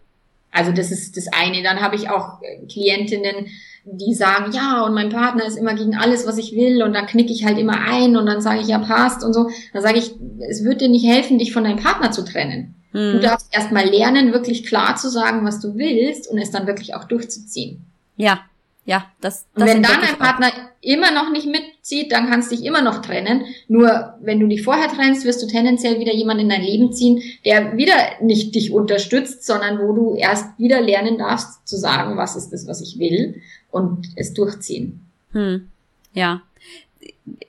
Also 0.52 0.72
das 0.72 0.92
ist 0.92 1.18
das 1.18 1.28
eine. 1.28 1.62
Dann 1.62 1.82
habe 1.82 1.96
ich 1.96 2.10
auch 2.10 2.40
Klientinnen, 2.72 3.48
die 3.84 4.14
sagen, 4.14 4.52
ja, 4.54 4.84
und 4.84 4.94
mein 4.94 5.10
Partner 5.10 5.46
ist 5.46 5.58
immer 5.58 5.75
gegen 5.75 5.96
alles, 5.96 6.25
was 6.25 6.38
ich 6.38 6.56
will, 6.56 6.82
und 6.82 6.94
dann 6.94 7.06
knicke 7.06 7.32
ich 7.32 7.46
halt 7.46 7.60
immer 7.60 7.82
ein 7.88 8.18
und 8.18 8.25
dann 8.25 8.42
sage 8.42 8.62
ich, 8.62 8.68
ja, 8.68 8.80
passt 8.80 9.24
und 9.24 9.34
so. 9.34 9.50
Dann 9.74 9.84
sage 9.84 10.00
ich, 10.00 10.16
es 10.50 10.64
wird 10.64 10.82
dir 10.82 10.90
nicht 10.90 11.06
helfen, 11.06 11.38
dich 11.38 11.54
von 11.54 11.64
deinem 11.64 11.78
Partner 11.78 12.12
zu 12.12 12.24
trennen. 12.24 12.74
Mhm. 12.94 13.12
Du 13.14 13.20
darfst 13.20 13.54
erstmal 13.54 13.86
lernen, 13.86 14.34
wirklich 14.34 14.66
klar 14.66 14.96
zu 14.96 15.10
sagen, 15.10 15.46
was 15.46 15.60
du 15.60 15.75
willst 15.75 16.28
und 16.28 16.40
es 16.40 16.50
dann 16.50 16.66
wirklich 16.66 16.96
auch 16.96 17.04
durchzuziehen. 17.04 17.86
Ja, 18.18 18.40
ja, 18.88 19.06
das, 19.20 19.48
das 19.56 19.63
und 19.63 19.68
wenn 19.68 19.82
dann 19.82 20.01
ein 20.01 20.18
Partner 20.18 20.48
auch. 20.48 20.70
immer 20.82 21.12
noch 21.12 21.32
nicht 21.32 21.48
mitzieht, 21.48 22.12
dann 22.12 22.30
kannst 22.30 22.51
du 22.51 22.56
dich 22.56 22.65
immer 22.65 22.84
noch 22.84 23.01
trennen. 23.01 23.46
Nur 23.68 24.13
wenn 24.22 24.39
du 24.39 24.48
dich 24.48 24.62
vorher 24.62 24.89
trennst, 24.89 25.25
wirst 25.25 25.42
du 25.42 25.48
tendenziell 25.48 26.00
wieder 26.00 26.13
jemanden 26.13 26.44
in 26.44 26.50
dein 26.50 26.62
Leben 26.62 26.94
ziehen, 26.94 27.22
der 27.46 27.75
wieder 27.77 27.96
nicht 28.22 28.54
dich 28.54 28.72
unterstützt, 28.72 29.44
sondern 29.44 29.80
wo 29.80 29.94
du 29.94 30.15
erst 30.15 30.60
wieder 30.60 30.82
lernen 30.82 31.18
darfst 31.18 31.68
zu 31.68 31.77
sagen, 31.77 32.15
was 32.15 32.36
ist 32.36 32.51
das, 32.51 32.68
was 32.68 32.80
ich 32.82 33.00
will 33.00 33.42
und 33.72 34.08
es 34.15 34.36
durchziehen. 34.36 35.01
Hm. 35.32 35.68
Ja. 36.13 36.44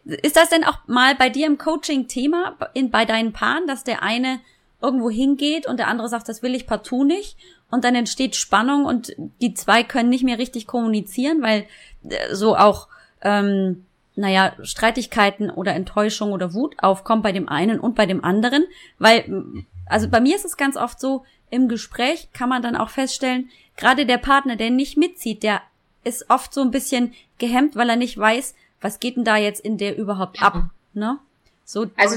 Ist 0.07 0.37
das 0.37 0.49
denn 0.49 0.65
auch 0.65 0.79
mal 0.87 1.15
bei 1.17 1.29
dir 1.29 1.47
im 1.47 1.59
Coaching 1.59 2.09
Thema 2.09 2.57
in, 2.73 2.91
bei 2.91 3.05
deinen 3.05 3.35
Paaren, 3.35 3.67
dass 3.67 3.85
der 3.85 4.03
eine 4.03 4.41
irgendwo 4.81 5.11
hingeht 5.11 5.67
und 5.67 5.79
der 5.79 5.89
andere 5.89 6.09
sagt, 6.09 6.31
das 6.31 6.43
will 6.43 6.55
ich 6.55 6.67
partout 6.67 7.05
nicht? 7.05 7.37
Und 7.71 7.85
dann 7.85 7.95
entsteht 7.95 8.37
Spannung 8.37 8.85
und 8.85 9.15
die 9.41 9.55
zwei 9.55 9.83
können 9.83 10.09
nicht 10.09 10.25
mehr 10.25 10.39
richtig 10.39 10.67
kommunizieren, 10.67 11.43
weil 11.43 11.67
äh, 12.09 12.35
so 12.35 12.57
auch, 12.57 12.89
ähm, 13.23 13.85
naja, 14.15 14.53
Streitigkeiten 14.63 15.51
oder 15.51 15.75
Enttäuschung 15.75 16.33
oder 16.33 16.55
Wut 16.55 16.77
aufkommt 16.83 17.23
bei 17.23 17.33
dem 17.33 17.49
einen 17.49 17.81
und 17.81 17.95
bei 17.95 18.07
dem 18.07 18.25
anderen, 18.25 18.65
weil, 18.99 19.45
also 19.87 20.09
bei 20.09 20.21
mir 20.21 20.37
ist 20.37 20.45
es 20.45 20.57
ganz 20.57 20.77
oft 20.77 21.01
so, 21.01 21.25
im 21.51 21.69
Gespräch 21.69 22.29
kann 22.33 22.49
man 22.49 22.63
dann 22.63 22.77
auch 22.77 22.91
feststellen, 22.91 23.51
gerade 23.77 24.07
der 24.07 24.19
Partner, 24.19 24.57
der 24.57 24.71
nicht 24.71 24.97
mitzieht, 24.97 25.43
der 25.43 25.61
ist 26.03 26.31
oft 26.31 26.55
so 26.55 26.63
ein 26.63 26.71
bisschen 26.71 27.13
gehemmt, 27.39 27.77
weil 27.77 27.91
er 27.91 27.97
nicht 27.97 28.17
weiß, 28.17 28.55
was 28.81 29.01
geht 29.01 29.17
denn 29.17 29.25
da 29.25 29.37
jetzt 29.37 29.61
in 29.61 29.79
der 29.79 29.99
überhaupt 29.99 30.43
ab, 30.43 30.71
ne? 30.95 31.19
So. 31.65 31.87
Also 31.97 32.17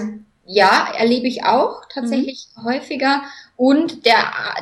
ja, 0.51 0.91
erlebe 0.97 1.27
ich 1.27 1.43
auch 1.43 1.83
tatsächlich 1.93 2.47
mhm. 2.57 2.63
häufiger. 2.63 3.21
Und 3.55 4.07
der, 4.07 4.15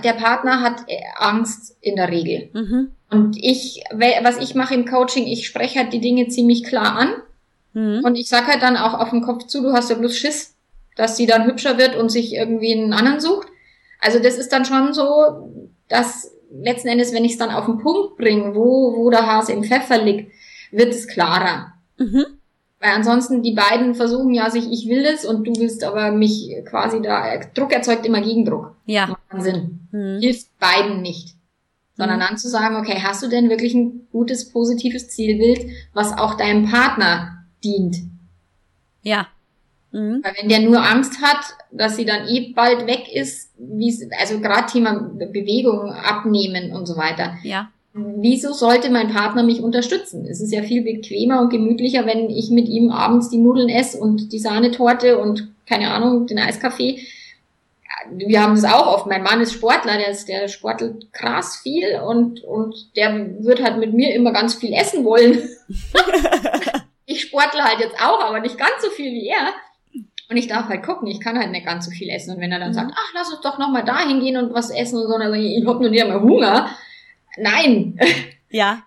der 0.03 0.13
Partner 0.13 0.61
hat 0.61 0.81
äh, 0.87 0.99
Angst 1.15 1.77
in 1.79 1.95
der 1.95 2.09
Regel. 2.09 2.49
Mhm. 2.51 2.91
Und 3.09 3.37
ich, 3.37 3.83
was 3.93 4.37
ich 4.39 4.53
mache 4.53 4.73
im 4.73 4.85
Coaching, 4.85 5.25
ich 5.27 5.47
spreche 5.47 5.79
halt 5.79 5.93
die 5.93 6.01
Dinge 6.01 6.27
ziemlich 6.27 6.65
klar 6.65 6.97
an. 6.97 7.13
Mhm. 7.71 8.03
Und 8.03 8.15
ich 8.15 8.27
sag 8.27 8.47
halt 8.47 8.61
dann 8.61 8.75
auch 8.75 8.95
auf 8.95 9.11
den 9.11 9.21
Kopf 9.21 9.47
zu, 9.47 9.61
du 9.61 9.71
hast 9.71 9.89
ja 9.89 9.95
bloß 9.95 10.17
Schiss, 10.17 10.55
dass 10.97 11.15
sie 11.15 11.25
dann 11.25 11.45
hübscher 11.45 11.77
wird 11.77 11.95
und 11.95 12.09
sich 12.09 12.33
irgendwie 12.33 12.73
einen 12.73 12.91
anderen 12.91 13.21
sucht. 13.21 13.47
Also 14.01 14.19
das 14.19 14.37
ist 14.37 14.51
dann 14.51 14.65
schon 14.65 14.93
so, 14.93 15.53
dass 15.87 16.33
letzten 16.51 16.89
Endes, 16.89 17.13
wenn 17.13 17.23
ich 17.23 17.33
es 17.33 17.37
dann 17.37 17.51
auf 17.51 17.65
den 17.65 17.77
Punkt 17.77 18.17
bringe, 18.17 18.55
wo, 18.55 18.93
wo 18.97 19.09
der 19.09 19.25
Hase 19.25 19.53
im 19.53 19.63
Pfeffer 19.63 20.03
liegt, 20.03 20.33
wird 20.71 20.93
es 20.93 21.07
klarer. 21.07 21.75
Mhm. 21.97 22.25
Weil 22.79 22.91
ansonsten 22.91 23.41
die 23.41 23.53
beiden 23.53 23.95
versuchen 23.95 24.33
ja 24.33 24.49
sich, 24.51 24.71
ich 24.71 24.87
will 24.87 25.03
das 25.03 25.25
und 25.25 25.47
du 25.47 25.55
willst 25.59 25.83
aber 25.83 26.11
mich 26.11 26.53
quasi 26.69 27.01
da, 27.01 27.37
Druck 27.55 27.73
erzeugt 27.73 28.05
immer 28.05 28.21
Gegendruck. 28.21 28.75
Ja. 28.85 29.07
Macht 29.07 29.43
Sinn. 29.43 29.87
Hm. 29.91 30.19
Hilft 30.19 30.47
beiden 30.59 31.01
nicht. 31.01 31.35
Sondern 31.95 32.19
hm. 32.19 32.27
dann 32.27 32.37
zu 32.37 32.47
sagen, 32.47 32.75
okay, 32.75 33.01
hast 33.01 33.23
du 33.23 33.29
denn 33.29 33.49
wirklich 33.49 33.73
ein 33.73 34.07
gutes, 34.11 34.51
positives 34.51 35.09
Zielbild, 35.09 35.71
was 35.93 36.15
auch 36.15 36.35
deinem 36.35 36.69
Partner 36.69 37.45
dient? 37.63 37.97
Ja. 39.01 39.27
Mhm. 39.91 40.21
Weil 40.23 40.33
wenn 40.39 40.49
der 40.49 40.59
nur 40.59 40.83
Angst 40.83 41.21
hat, 41.21 41.45
dass 41.71 41.95
sie 41.95 42.05
dann 42.05 42.27
eh 42.27 42.53
bald 42.53 42.85
weg 42.85 43.11
ist, 43.11 43.53
wie, 43.57 44.11
also 44.19 44.39
gerade 44.39 44.71
Thema 44.71 44.93
Bewegung, 44.93 45.91
Abnehmen 45.91 46.73
und 46.73 46.85
so 46.85 46.97
weiter. 46.97 47.37
Ja 47.41 47.69
wieso 47.97 48.53
sollte 48.53 48.89
mein 48.89 49.09
Partner 49.09 49.43
mich 49.43 49.61
unterstützen? 49.61 50.25
Es 50.29 50.41
ist 50.41 50.51
ja 50.51 50.61
viel 50.61 50.83
bequemer 50.83 51.41
und 51.41 51.49
gemütlicher, 51.49 52.05
wenn 52.05 52.29
ich 52.29 52.49
mit 52.49 52.67
ihm 52.67 52.91
abends 52.91 53.29
die 53.29 53.37
Nudeln 53.37 53.69
esse 53.69 53.97
und 53.97 54.31
die 54.31 54.39
Sahnetorte 54.39 55.17
und 55.17 55.49
keine 55.67 55.91
Ahnung, 55.91 56.27
den 56.27 56.39
Eiskaffee. 56.39 56.99
Wir 58.11 58.41
haben 58.41 58.55
das 58.55 58.63
auch 58.63 58.87
oft. 58.87 59.07
Mein 59.07 59.23
Mann 59.23 59.41
ist 59.41 59.53
Sportler, 59.53 59.97
der, 59.97 60.09
ist, 60.09 60.29
der 60.29 60.47
sportelt 60.47 61.11
krass 61.11 61.57
viel 61.57 61.99
und, 61.99 62.43
und 62.43 62.95
der 62.95 63.43
wird 63.43 63.61
halt 63.61 63.77
mit 63.77 63.93
mir 63.93 64.13
immer 64.13 64.31
ganz 64.31 64.55
viel 64.55 64.73
essen 64.73 65.03
wollen. 65.03 65.49
ich 67.05 67.21
sportle 67.21 67.63
halt 67.63 67.79
jetzt 67.79 67.99
auch, 67.99 68.23
aber 68.23 68.39
nicht 68.39 68.57
ganz 68.57 68.81
so 68.81 68.89
viel 68.89 69.11
wie 69.11 69.27
er. 69.27 69.53
Und 70.29 70.37
ich 70.37 70.47
darf 70.47 70.67
halt 70.67 70.83
gucken, 70.83 71.07
ich 71.07 71.21
kann 71.21 71.39
halt 71.39 71.51
nicht 71.51 71.65
ganz 71.65 71.85
so 71.85 71.91
viel 71.91 72.09
essen. 72.09 72.35
Und 72.35 72.41
wenn 72.41 72.51
er 72.51 72.59
dann 72.59 72.69
mhm. 72.69 72.75
sagt, 72.75 72.91
ach, 72.93 73.11
lass 73.13 73.31
uns 73.31 73.41
doch 73.41 73.57
nochmal 73.57 73.83
da 73.83 74.07
hingehen 74.07 74.37
und 74.37 74.53
was 74.53 74.69
essen 74.69 74.99
und 74.99 75.07
so, 75.07 75.17
dann 75.17 75.31
sage 75.31 75.41
ich, 75.41 75.57
ich 75.57 75.65
hab 75.65 75.79
nur 75.79 75.89
nicht 75.89 76.03
einmal 76.03 76.21
Hunger 76.21 76.69
Nein. 77.37 77.99
Ja. 78.49 78.83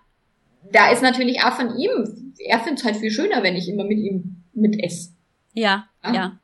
Da 0.72 0.90
ist 0.90 1.02
natürlich 1.02 1.42
auch 1.42 1.52
von 1.52 1.76
ihm, 1.76 2.34
er 2.38 2.60
findet 2.60 2.80
es 2.80 2.84
halt 2.84 2.96
viel 2.96 3.10
schöner, 3.10 3.42
wenn 3.42 3.56
ich 3.56 3.68
immer 3.68 3.84
mit 3.84 3.98
ihm 3.98 4.42
mit 4.54 4.82
esse. 4.82 5.10
Ja, 5.52 5.88
ja, 6.04 6.12
ja. 6.12 6.38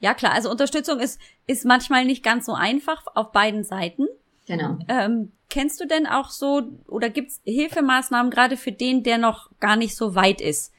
Ja, 0.00 0.14
klar. 0.14 0.32
Also 0.32 0.50
Unterstützung 0.50 1.00
ist, 1.00 1.18
ist 1.46 1.64
manchmal 1.64 2.04
nicht 2.04 2.22
ganz 2.22 2.46
so 2.46 2.52
einfach 2.52 3.06
auf 3.14 3.32
beiden 3.32 3.64
Seiten. 3.64 4.06
Genau. 4.46 4.78
Ähm, 4.88 5.32
kennst 5.48 5.80
du 5.80 5.86
denn 5.86 6.06
auch 6.06 6.28
so, 6.30 6.62
oder 6.88 7.08
gibt's 7.08 7.40
Hilfemaßnahmen 7.44 8.30
gerade 8.30 8.56
für 8.56 8.72
den, 8.72 9.02
der 9.02 9.18
noch 9.18 9.50
gar 9.60 9.76
nicht 9.76 9.96
so 9.96 10.14
weit 10.14 10.40
ist? 10.40 10.72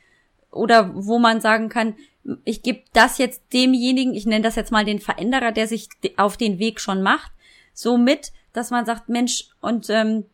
Oder 0.52 0.92
wo 0.94 1.18
man 1.18 1.42
sagen 1.42 1.70
kann, 1.70 1.96
ich 2.44 2.62
gebe 2.62 2.84
das 2.94 3.18
jetzt 3.18 3.42
demjenigen, 3.54 4.14
ich 4.14 4.26
nenne 4.26 4.44
das 4.44 4.56
jetzt 4.56 4.72
mal 4.72 4.86
den 4.86 5.00
Veränderer, 5.00 5.52
der 5.52 5.68
sich 5.68 5.90
auf 6.18 6.38
den 6.38 6.60
Weg 6.60 6.80
schon 6.80 7.02
macht, 7.02 7.32
so 7.74 7.98
mit, 7.98 8.32
dass 8.54 8.70
man 8.70 8.86
sagt, 8.86 9.10
Mensch, 9.10 9.50
und 9.60 9.90
ähm, 9.90 10.26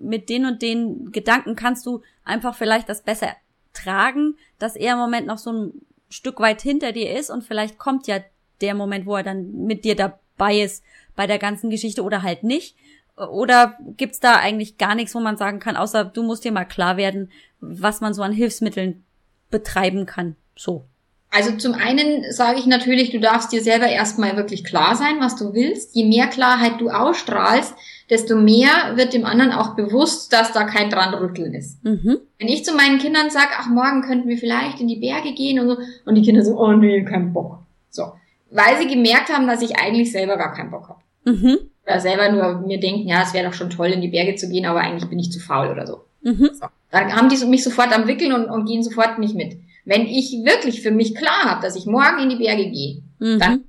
mit 0.00 0.28
den 0.28 0.46
und 0.46 0.62
den 0.62 1.12
Gedanken 1.12 1.54
kannst 1.54 1.86
du 1.86 2.02
einfach 2.24 2.54
vielleicht 2.54 2.88
das 2.88 3.02
besser 3.02 3.28
tragen, 3.72 4.36
dass 4.58 4.76
er 4.76 4.94
im 4.94 4.98
Moment 4.98 5.26
noch 5.26 5.38
so 5.38 5.52
ein 5.52 5.72
Stück 6.08 6.40
weit 6.40 6.60
hinter 6.60 6.92
dir 6.92 7.16
ist 7.16 7.30
und 7.30 7.44
vielleicht 7.44 7.78
kommt 7.78 8.06
ja 8.06 8.18
der 8.60 8.74
Moment, 8.74 9.06
wo 9.06 9.16
er 9.16 9.22
dann 9.22 9.64
mit 9.66 9.84
dir 9.84 9.94
dabei 9.94 10.60
ist 10.60 10.82
bei 11.14 11.26
der 11.26 11.38
ganzen 11.38 11.70
Geschichte 11.70 12.02
oder 12.02 12.22
halt 12.22 12.42
nicht. 12.42 12.76
Oder 13.16 13.76
gibt's 13.96 14.20
da 14.20 14.36
eigentlich 14.36 14.78
gar 14.78 14.94
nichts, 14.94 15.14
wo 15.14 15.20
man 15.20 15.36
sagen 15.36 15.60
kann, 15.60 15.76
außer 15.76 16.04
du 16.04 16.22
musst 16.22 16.44
dir 16.44 16.52
mal 16.52 16.64
klar 16.64 16.96
werden, 16.96 17.30
was 17.60 18.00
man 18.00 18.14
so 18.14 18.22
an 18.22 18.32
Hilfsmitteln 18.32 19.04
betreiben 19.50 20.06
kann. 20.06 20.36
So. 20.56 20.84
Also 21.30 21.52
zum 21.56 21.74
einen 21.74 22.32
sage 22.32 22.58
ich 22.58 22.66
natürlich, 22.66 23.10
du 23.10 23.20
darfst 23.20 23.52
dir 23.52 23.62
selber 23.62 23.86
erstmal 23.86 24.36
wirklich 24.36 24.64
klar 24.64 24.96
sein, 24.96 25.20
was 25.20 25.36
du 25.36 25.52
willst. 25.52 25.94
Je 25.94 26.04
mehr 26.04 26.26
Klarheit 26.26 26.80
du 26.80 26.90
ausstrahlst, 26.90 27.74
desto 28.10 28.36
mehr 28.36 28.96
wird 28.96 29.14
dem 29.14 29.24
anderen 29.24 29.52
auch 29.52 29.76
bewusst, 29.76 30.32
dass 30.32 30.52
da 30.52 30.64
kein 30.64 30.90
dran 30.90 31.14
rütteln 31.14 31.54
ist. 31.54 31.82
Mhm. 31.84 32.18
Wenn 32.38 32.48
ich 32.48 32.64
zu 32.64 32.74
meinen 32.74 32.98
Kindern 32.98 33.30
sage, 33.30 33.50
ach, 33.56 33.68
morgen 33.68 34.02
könnten 34.02 34.28
wir 34.28 34.36
vielleicht 34.36 34.80
in 34.80 34.88
die 34.88 34.96
Berge 34.96 35.32
gehen 35.32 35.60
und 35.60 35.68
so, 35.68 35.76
und 36.04 36.14
die 36.16 36.22
Kinder 36.22 36.44
so, 36.44 36.58
oh 36.58 36.72
nee, 36.72 37.04
kein 37.04 37.32
Bock. 37.32 37.60
So. 37.88 38.12
Weil 38.50 38.78
sie 38.78 38.88
gemerkt 38.88 39.32
haben, 39.32 39.46
dass 39.46 39.62
ich 39.62 39.78
eigentlich 39.78 40.10
selber 40.10 40.36
gar 40.36 40.52
keinen 40.52 40.72
Bock 40.72 40.88
habe. 40.88 41.00
Mhm. 41.24 41.58
Oder 41.86 42.00
selber 42.00 42.30
nur 42.32 42.66
mir 42.66 42.80
denken, 42.80 43.08
ja, 43.08 43.22
es 43.22 43.32
wäre 43.32 43.46
doch 43.46 43.54
schon 43.54 43.70
toll, 43.70 43.88
in 43.88 44.00
die 44.00 44.08
Berge 44.08 44.34
zu 44.34 44.48
gehen, 44.48 44.66
aber 44.66 44.80
eigentlich 44.80 45.08
bin 45.08 45.18
ich 45.18 45.30
zu 45.30 45.38
faul 45.38 45.68
oder 45.68 45.86
so. 45.86 46.00
Mhm. 46.22 46.50
so. 46.52 46.66
Dann 46.90 47.14
haben 47.14 47.28
die 47.28 47.44
mich 47.46 47.62
sofort 47.62 47.96
am 47.96 48.08
Wickeln 48.08 48.32
und, 48.32 48.46
und 48.46 48.66
gehen 48.66 48.82
sofort 48.82 49.20
nicht 49.20 49.36
mit. 49.36 49.56
Wenn 49.84 50.06
ich 50.06 50.32
wirklich 50.44 50.82
für 50.82 50.90
mich 50.90 51.14
klar 51.14 51.44
habe, 51.44 51.62
dass 51.62 51.76
ich 51.76 51.86
morgen 51.86 52.18
in 52.20 52.28
die 52.28 52.36
Berge 52.36 52.68
gehe, 52.70 53.02
mhm. 53.20 53.38
dann 53.38 53.64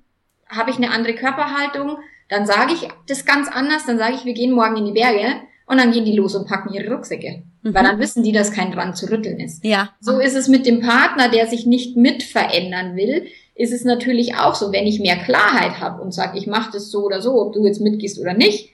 habe 0.48 0.72
ich 0.72 0.78
eine 0.78 0.92
andere 0.92 1.14
Körperhaltung, 1.14 1.98
dann 2.32 2.46
sage 2.46 2.74
ich 2.74 2.88
das 3.08 3.26
ganz 3.26 3.50
anders, 3.50 3.86
dann 3.86 3.98
sage 3.98 4.16
ich, 4.16 4.24
wir 4.24 4.34
gehen 4.34 4.54
morgen 4.54 4.78
in 4.78 4.86
die 4.86 4.94
Berge 4.94 5.36
und 5.68 5.78
dann 5.78 5.92
gehen 5.92 6.06
die 6.06 6.16
los 6.16 6.34
und 6.34 6.48
packen 6.48 6.74
ihre 6.74 6.90
Rucksäcke. 6.90 7.44
Mhm. 7.62 7.74
Weil 7.74 7.84
dann 7.84 8.00
wissen 8.00 8.24
die, 8.24 8.32
dass 8.32 8.54
kein 8.54 8.72
dran 8.72 8.96
zu 8.96 9.12
rütteln 9.12 9.38
ist. 9.42 9.66
Ja. 9.66 9.90
So 10.00 10.18
ist 10.18 10.36
es 10.36 10.48
mit 10.48 10.66
dem 10.66 10.80
Partner, 10.80 11.28
der 11.28 11.48
sich 11.48 11.66
nicht 11.66 11.98
mit 11.98 12.24
verändern 12.24 12.96
will, 12.96 13.26
ist 13.54 13.74
es 13.74 13.84
natürlich 13.84 14.36
auch 14.36 14.56
so, 14.56 14.72
wenn 14.72 14.88
ich 14.88 15.02
mehr 15.02 15.18
Klarheit 15.18 15.82
habe 15.82 16.02
und 16.02 16.14
sage, 16.14 16.38
ich 16.38 16.48
mache 16.48 16.72
das 16.72 16.90
so 16.90 17.04
oder 17.04 17.22
so, 17.22 17.34
ob 17.34 17.52
du 17.52 17.66
jetzt 17.66 17.82
mitgehst 17.82 18.18
oder 18.18 18.34
nicht, 18.34 18.70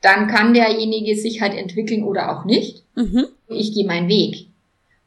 dann 0.00 0.26
kann 0.26 0.52
derjenige 0.52 1.14
sich 1.16 1.40
halt 1.40 1.54
entwickeln 1.54 2.02
oder 2.02 2.36
auch 2.36 2.44
nicht. 2.44 2.82
Mhm. 2.96 3.26
Ich 3.46 3.72
gehe 3.72 3.86
meinen 3.86 4.08
Weg. 4.08 4.48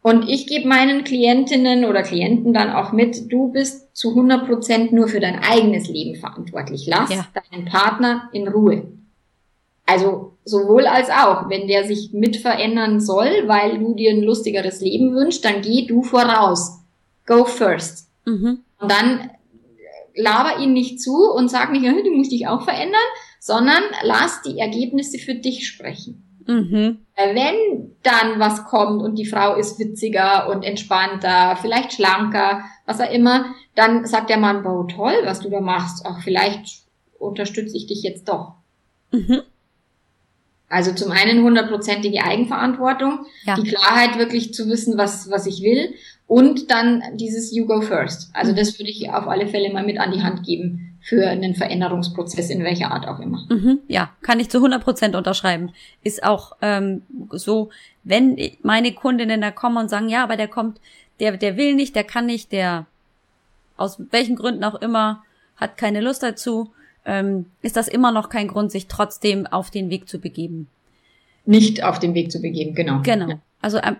Und 0.02 0.30
ich 0.30 0.48
gebe 0.48 0.70
meinen 0.70 1.04
Klientinnen 1.04 1.84
oder 1.84 2.02
Klienten 2.02 2.54
dann 2.54 2.72
auch 2.72 2.94
mit, 2.94 3.30
du 3.30 3.52
bist 3.52 3.87
zu 3.98 4.10
100 4.10 4.46
Prozent 4.46 4.92
nur 4.92 5.08
für 5.08 5.20
dein 5.20 5.40
eigenes 5.40 5.88
Leben 5.88 6.20
verantwortlich. 6.20 6.86
Lass 6.86 7.10
ja. 7.10 7.26
deinen 7.50 7.66
Partner 7.66 8.30
in 8.32 8.48
Ruhe. 8.48 8.90
Also 9.88 10.34
sowohl 10.46 10.86
als 10.86 11.10
auch, 11.10 11.50
wenn 11.50 11.68
der 11.68 11.84
sich 11.88 12.14
mit 12.14 12.38
verändern 12.38 13.00
soll, 13.00 13.48
weil 13.48 13.80
du 13.80 13.96
dir 13.96 14.12
ein 14.12 14.22
lustigeres 14.22 14.82
Leben 14.82 15.16
wünschst, 15.16 15.44
dann 15.44 15.64
geh 15.64 15.88
du 15.88 16.04
voraus. 16.04 16.82
Go 17.26 17.46
first. 17.46 18.08
Mhm. 18.26 18.60
Und 18.80 18.92
dann 18.92 19.32
laber 20.16 20.60
ihn 20.62 20.74
nicht 20.74 21.02
zu 21.02 21.32
und 21.32 21.50
sag 21.50 21.72
nicht, 21.72 21.84
du 21.84 22.12
musst 22.12 22.32
dich 22.32 22.48
auch 22.48 22.62
verändern, 22.66 23.02
sondern 23.40 23.82
lass 24.04 24.44
die 24.44 24.60
Ergebnisse 24.60 25.18
für 25.18 25.34
dich 25.34 25.68
sprechen. 25.68 26.24
Mhm. 26.46 27.00
Wenn 27.16 27.96
dann 28.04 28.40
was 28.40 28.64
kommt 28.66 29.02
und 29.02 29.16
die 29.16 29.26
Frau 29.26 29.56
ist 29.56 29.80
witziger 29.80 30.50
und 30.50 30.64
entspannter, 30.64 31.58
vielleicht 31.60 31.94
schlanker, 31.94 32.64
was 32.88 33.02
auch 33.02 33.12
immer, 33.12 33.54
dann 33.76 34.06
sagt 34.08 34.32
der 34.32 34.38
Mann, 34.38 34.64
wow, 34.64 34.88
toll, 34.88 35.14
was 35.26 35.42
du 35.42 35.50
da 35.50 35.60
machst. 35.60 36.06
Auch 36.06 36.22
vielleicht 36.22 36.80
unterstütze 37.20 37.78
ich 37.78 37.86
dich 37.86 38.02
jetzt 38.02 38.28
doch. 38.28 38.54
Mhm. 39.12 39.42
Also 40.70 40.94
zum 40.94 41.12
einen 41.12 41.44
hundertprozentige 41.44 42.24
Eigenverantwortung, 42.24 43.26
ja. 43.46 43.56
die 43.56 43.70
Klarheit 43.70 44.18
wirklich 44.18 44.54
zu 44.54 44.68
wissen, 44.68 44.98
was, 44.98 45.30
was 45.30 45.46
ich 45.46 45.62
will 45.62 45.94
und 46.28 46.72
dann 46.72 47.02
dieses 47.16 47.56
You 47.56 47.66
Go 47.66 47.82
First. 47.82 48.32
Also 48.34 48.52
mhm. 48.52 48.58
das 48.58 48.80
würde 48.80 48.92
ich 48.92 49.10
auf 49.10 49.28
alle 49.28 49.48
Fälle 49.48 49.72
mal 49.72 49.86
mit 49.86 50.00
an 50.00 50.12
die 50.12 50.24
Hand 50.24 50.46
geben 50.46 50.98
für 51.02 51.26
einen 51.26 51.56
Veränderungsprozess 51.56 52.50
in 52.50 52.66
welcher 52.66 52.92
Art 52.92 53.08
auch 53.08 53.20
immer. 53.20 53.46
Mhm, 53.50 53.80
ja, 53.88 54.10
kann 54.22 54.42
ich 54.42 54.50
zu 54.50 54.58
100 54.58 54.84
Prozent 54.84 55.16
unterschreiben. 55.16 55.72
Ist 56.04 56.24
auch 56.24 56.58
ähm, 56.62 57.04
so, 57.32 57.70
wenn 58.04 58.38
meine 58.62 58.92
Kundinnen 58.92 59.40
da 59.40 59.52
kommen 59.52 59.78
und 59.78 59.90
sagen, 59.90 60.10
ja, 60.10 60.24
aber 60.24 60.36
der 60.36 60.50
kommt, 60.50 60.82
der, 61.20 61.38
der 61.38 61.58
will 61.58 61.76
nicht, 61.76 61.96
der 61.96 62.04
kann 62.04 62.26
nicht, 62.26 62.52
der 62.52 62.86
aus 63.76 64.02
welchen 64.12 64.36
Gründen 64.36 64.64
auch 64.64 64.76
immer 64.76 65.24
hat 65.56 65.78
keine 65.78 66.02
Lust 66.02 66.24
dazu, 66.24 66.72
ähm, 67.06 67.46
ist 67.62 67.78
das 67.78 67.88
immer 67.88 68.12
noch 68.12 68.30
kein 68.30 68.48
Grund, 68.48 68.72
sich 68.72 68.88
trotzdem 68.88 69.48
auf 69.48 69.72
den 69.72 69.90
Weg 69.90 70.08
zu 70.10 70.20
begeben. 70.20 70.68
Nicht 71.46 71.84
auf 71.84 72.00
den 72.00 72.14
Weg 72.14 72.32
zu 72.32 72.42
begeben, 72.42 72.76
genau. 72.76 73.02
Genau. 73.04 73.30
Ja. 73.30 73.40
Also 73.62 73.80
ähm, 73.80 73.96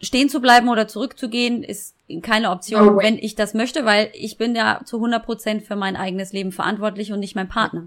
stehen 0.00 0.28
zu 0.28 0.40
bleiben 0.40 0.68
oder 0.68 0.88
zurückzugehen 0.88 1.62
ist 1.62 1.94
keine 2.22 2.50
Option, 2.50 2.86
no 2.86 2.96
wenn 2.98 3.18
ich 3.18 3.36
das 3.36 3.54
möchte, 3.54 3.84
weil 3.84 4.10
ich 4.14 4.36
bin 4.36 4.56
ja 4.56 4.80
zu 4.84 4.96
100 4.96 5.24
Prozent 5.24 5.62
für 5.62 5.76
mein 5.76 5.94
eigenes 5.94 6.32
Leben 6.32 6.50
verantwortlich 6.50 7.12
und 7.12 7.20
nicht 7.20 7.36
mein 7.36 7.48
Partner. 7.48 7.86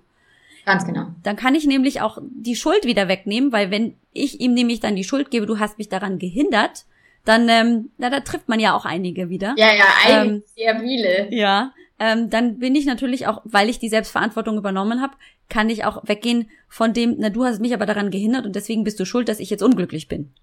Ganz 0.65 0.85
genau. 0.85 1.07
Dann 1.23 1.35
kann 1.35 1.55
ich 1.55 1.65
nämlich 1.65 1.99
auch 1.99 2.19
die 2.21 2.55
Schuld 2.55 2.85
wieder 2.85 3.09
wegnehmen, 3.09 3.51
weil 3.51 3.69
wenn 3.69 3.95
ich 4.13 4.39
ihm 4.39 4.53
nämlich 4.53 4.79
dann 4.79 4.95
die 4.95 5.03
Schuld 5.03 5.29
gebe, 5.29 5.45
du 5.45 5.59
hast 5.59 5.77
mich 5.77 5.89
daran 5.89 6.19
gehindert, 6.19 6.85
dann 7.25 7.47
ähm, 7.49 7.91
na, 7.97 8.09
da 8.09 8.19
trifft 8.19 8.49
man 8.49 8.59
ja 8.59 8.75
auch 8.75 8.85
einige 8.85 9.29
wieder. 9.29 9.55
Ja, 9.57 9.73
ja, 9.73 9.85
einige, 10.05 10.35
ähm, 10.35 10.43
sehr 10.55 10.79
viele. 10.79 11.27
Ja, 11.31 11.73
ähm, 11.99 12.29
dann 12.29 12.59
bin 12.59 12.75
ich 12.75 12.85
natürlich 12.85 13.27
auch, 13.27 13.41
weil 13.45 13.69
ich 13.69 13.79
die 13.79 13.89
Selbstverantwortung 13.89 14.57
übernommen 14.57 15.01
habe, 15.01 15.13
kann 15.49 15.69
ich 15.69 15.85
auch 15.85 16.03
weggehen 16.07 16.49
von 16.67 16.93
dem, 16.93 17.15
na 17.19 17.29
du 17.29 17.45
hast 17.45 17.61
mich 17.61 17.73
aber 17.73 17.85
daran 17.85 18.11
gehindert 18.11 18.45
und 18.45 18.55
deswegen 18.55 18.83
bist 18.83 18.99
du 18.99 19.05
schuld, 19.05 19.29
dass 19.29 19.39
ich 19.39 19.49
jetzt 19.49 19.63
unglücklich 19.63 20.07
bin 20.07 20.33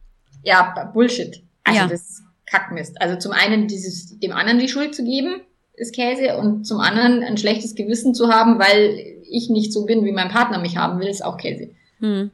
ja, 0.43 0.91
Bullshit. 0.93 1.43
Also 1.65 1.81
ja. 1.81 1.87
das 1.87 2.01
ist 2.01 2.23
Kackmist. 2.47 3.01
Also 3.01 3.17
zum 3.17 3.33
einen 3.33 3.69
dieses, 3.69 4.19
dem 4.19 4.33
anderen 4.33 4.59
die 4.59 4.69
Schuld 4.69 4.95
zu 4.95 5.05
geben, 5.05 5.41
ist 5.75 5.95
Käse, 5.95 6.37
und 6.37 6.65
zum 6.67 6.81
anderen 6.81 7.23
ein 7.23 7.39
schlechtes 7.39 7.75
Gewissen 7.75 8.15
zu 8.15 8.29
haben, 8.29 8.59
weil 8.59 9.19
ich 9.29 9.49
nicht 9.49 9.73
so 9.73 9.87
bin, 9.87 10.05
wie 10.05 10.13
mein 10.13 10.29
Partner 10.29 10.59
mich 10.59 10.77
haben 10.77 11.01
will, 11.01 11.09
ist 11.09 11.25
auch 11.25 11.37
Käse. 11.37 11.71
Hm. 12.01 12.31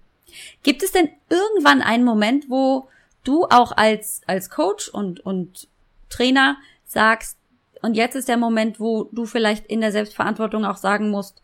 Gibt 0.63 0.83
es 0.83 0.93
denn 0.93 1.09
irgendwann 1.31 1.83
einen 1.83 2.05
Moment, 2.05 2.47
wo 2.49 2.89
du 3.27 3.45
auch 3.45 3.73
als, 3.77 4.21
als 4.27 4.51
Coach 4.51 4.89
und, 4.89 5.21
und 5.21 5.69
Trainer 6.09 6.57
sagst, 6.85 7.37
und 7.83 7.95
jetzt 7.95 8.17
ist 8.17 8.29
der 8.29 8.37
Moment, 8.37 8.81
wo 8.81 9.05
du 9.13 9.27
vielleicht 9.27 9.67
in 9.67 9.81
der 9.81 9.93
Selbstverantwortung 9.93 10.65
auch 10.65 10.77
sagen 10.77 11.11
musst, 11.11 11.43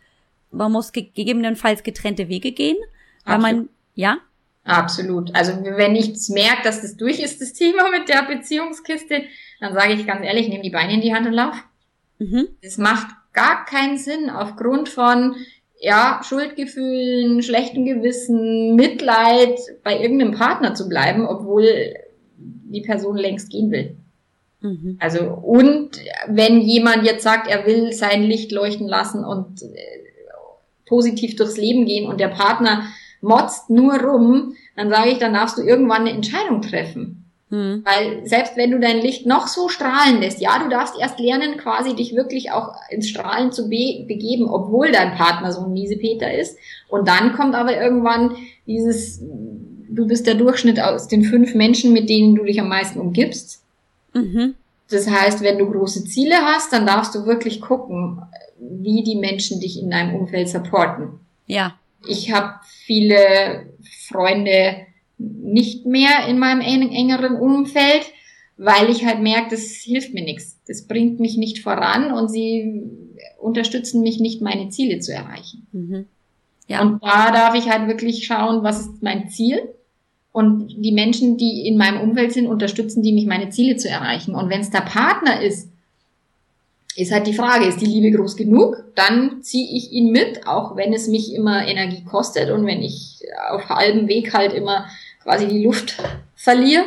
man 0.51 0.73
muss 0.73 0.93
gegebenenfalls 0.93 1.83
getrennte 1.83 2.29
Wege 2.29 2.53
gehen, 2.53 2.77
weil 3.25 3.35
Absolut. 3.35 3.57
man, 3.57 3.69
ja? 3.95 4.19
Absolut. 4.65 5.35
Also 5.35 5.53
wenn 5.63 5.97
ich 5.97 6.13
merke, 6.29 6.63
dass 6.63 6.83
das 6.83 6.97
durch 6.97 7.21
ist, 7.21 7.41
das 7.41 7.53
Thema 7.53 7.91
mit 7.91 8.09
der 8.09 8.23
Beziehungskiste, 8.23 9.25
dann 9.61 9.75
sage 9.75 9.95
ich 9.95 10.07
ganz 10.07 10.25
ehrlich, 10.25 10.49
nehme 10.49 10.63
die 10.63 10.71
Beine 10.71 10.95
in 10.95 11.01
die 11.01 11.15
Hand 11.15 11.27
und 11.27 11.33
lauf. 11.33 11.57
Mhm. 12.19 12.49
Das 12.63 12.79
macht 12.79 13.09
gar 13.33 13.65
keinen 13.65 13.99
Sinn 13.99 14.31
aufgrund 14.31 14.89
von 14.89 15.35
ja, 15.83 16.21
Schuldgefühlen, 16.23 17.43
schlechten 17.43 17.85
Gewissen, 17.85 18.77
Mitleid 18.77 19.59
bei 19.83 20.01
irgendeinem 20.01 20.31
Partner 20.33 20.75
zu 20.75 20.89
bleiben, 20.89 21.27
obwohl 21.27 21.95
die 22.39 22.83
Person 22.83 23.17
längst 23.17 23.51
gehen 23.51 23.73
will. 23.73 23.97
Mhm. 24.61 24.97
Also, 25.01 25.25
und 25.25 25.91
wenn 26.29 26.61
jemand 26.61 27.05
jetzt 27.05 27.25
sagt, 27.25 27.51
er 27.51 27.67
will 27.67 27.93
sein 27.93 28.23
Licht 28.23 28.53
leuchten 28.53 28.87
lassen 28.87 29.25
und 29.25 29.61
äh, 29.63 29.67
positiv 30.87 31.35
durchs 31.35 31.57
Leben 31.57 31.85
gehen 31.85 32.09
und 32.09 32.21
der 32.21 32.29
Partner 32.29 32.85
motzt 33.21 33.69
nur 33.69 34.01
rum, 34.01 34.55
dann 34.77 34.89
sage 34.89 35.11
ich, 35.11 35.19
dann 35.19 35.35
darfst 35.35 35.59
du 35.59 35.63
irgendwann 35.63 36.03
eine 36.03 36.13
Entscheidung 36.13 36.63
treffen. 36.63 37.22
Hm. 37.53 37.83
Weil 37.85 38.27
selbst 38.27 38.57
wenn 38.57 38.71
du 38.71 38.81
dein 38.81 39.03
Licht 39.03 39.27
noch 39.27 39.47
so 39.47 39.69
strahlen 39.69 40.23
lässt, 40.23 40.41
ja, 40.41 40.59
du 40.59 40.71
darfst 40.71 40.95
erst 40.99 41.19
lernen, 41.19 41.59
quasi 41.59 41.95
dich 41.95 42.17
wirklich 42.17 42.51
auch 42.51 42.73
ins 42.89 43.11
Strahlen 43.11 43.53
zu 43.53 43.69
be 43.69 44.07
begeben, 44.09 44.49
obwohl 44.49 44.91
dein 44.91 45.15
Partner 45.15 45.53
so 45.53 45.67
ein 45.67 45.75
Miesepeter 45.75 46.33
ist. 46.33 46.57
Und 46.89 47.07
dann 47.07 47.35
kommt 47.35 47.55
aber 47.55 47.79
irgendwann 47.79 48.37
dieses, 48.67 49.21
du 49.21 50.07
bist 50.07 50.27
der 50.27 50.37
Durchschnitt 50.37 50.81
aus 50.81 51.09
den 51.09 51.25
fünf 51.25 51.55
Menschen, 51.55 51.93
mit 51.93 52.09
denen 52.09 52.35
du 52.35 52.45
dich 52.45 52.59
am 52.59 52.71
meisten 52.71 52.99
umgibst. 52.99 53.63
Mhm. 54.15 54.55
Das 54.89 55.11
heißt, 55.11 55.43
wenn 55.43 55.59
du 55.59 55.71
große 55.71 56.07
Ziele 56.07 56.37
hast, 56.37 56.73
dann 56.73 56.87
darfst 56.87 57.15
du 57.15 57.27
wirklich 57.27 57.61
gucken, 57.61 58.23
wie 58.59 59.03
die 59.03 59.17
Menschen 59.17 59.61
dich 59.61 59.79
in 59.79 59.91
deinem 59.91 60.15
Umfeld 60.15 60.49
supporten. 60.49 61.21
Ja. 61.47 61.75
Ich 62.07 62.33
habe 62.33 62.55
viele 62.87 63.67
Freunde 64.09 64.87
nicht 65.19 65.87
mehr 65.87 66.27
in 66.29 66.39
meinem 66.39 66.61
engeren 66.61 67.37
Umfeld, 67.37 68.07
weil 68.57 68.91
ich 68.91 69.05
halt 69.05 69.21
merke, 69.21 69.51
das 69.51 69.63
hilft 69.83 70.15
mir 70.15 70.25
nichts. 70.25 70.61
Das 70.67 70.87
bringt 70.87 71.21
mich 71.21 71.37
nicht 71.37 71.61
voran 71.61 72.13
und 72.13 72.29
sie 72.29 72.83
unterstützen 73.41 74.03
mich 74.03 74.21
nicht, 74.21 74.41
meine 74.41 74.69
Ziele 74.69 75.01
zu 75.01 75.13
erreichen. 75.13 75.67
Mhm. 75.73 76.07
Ja. 76.69 76.83
Und 76.83 77.03
da 77.03 77.31
darf 77.33 77.55
ich 77.55 77.69
halt 77.69 77.89
wirklich 77.89 78.25
schauen, 78.25 78.63
was 78.63 78.81
ist 78.81 79.03
mein 79.03 79.29
Ziel? 79.29 79.59
Und 80.33 80.75
die 80.79 80.93
Menschen, 80.93 81.37
die 81.37 81.67
in 81.67 81.77
meinem 81.77 82.01
Umfeld 82.01 82.33
sind, 82.33 82.47
unterstützen 82.47 83.03
die 83.03 83.13
mich, 83.13 83.27
meine 83.27 83.51
Ziele 83.51 83.77
zu 83.77 83.89
erreichen. 83.89 84.35
Und 84.35 84.49
wenn 84.49 84.61
es 84.61 84.71
der 84.71 84.81
Partner 84.81 85.43
ist, 85.43 85.71
ist 86.97 87.13
halt 87.13 87.27
die 87.27 87.35
Frage, 87.35 87.67
ist 87.67 87.81
die 87.81 87.87
Liebe 87.87 88.17
groß 88.17 88.37
genug? 88.37 88.77
Dann 88.95 89.43
ziehe 89.43 89.77
ich 89.77 89.93
ihn 89.93 90.13
mit, 90.13 90.47
auch 90.47 90.77
wenn 90.77 90.93
es 90.93 91.09
mich 91.09 91.35
immer 91.35 91.67
Energie 91.67 92.05
kostet 92.05 92.51
und 92.51 92.67
wenn 92.67 92.83
ich 92.83 93.21
auf 93.51 93.69
halbem 93.69 94.09
Weg 94.09 94.35
halt 94.35 94.53
immer 94.53 94.87
quasi 95.23 95.49
die 95.49 95.65
Luft 95.65 95.97
verliere. 96.35 96.85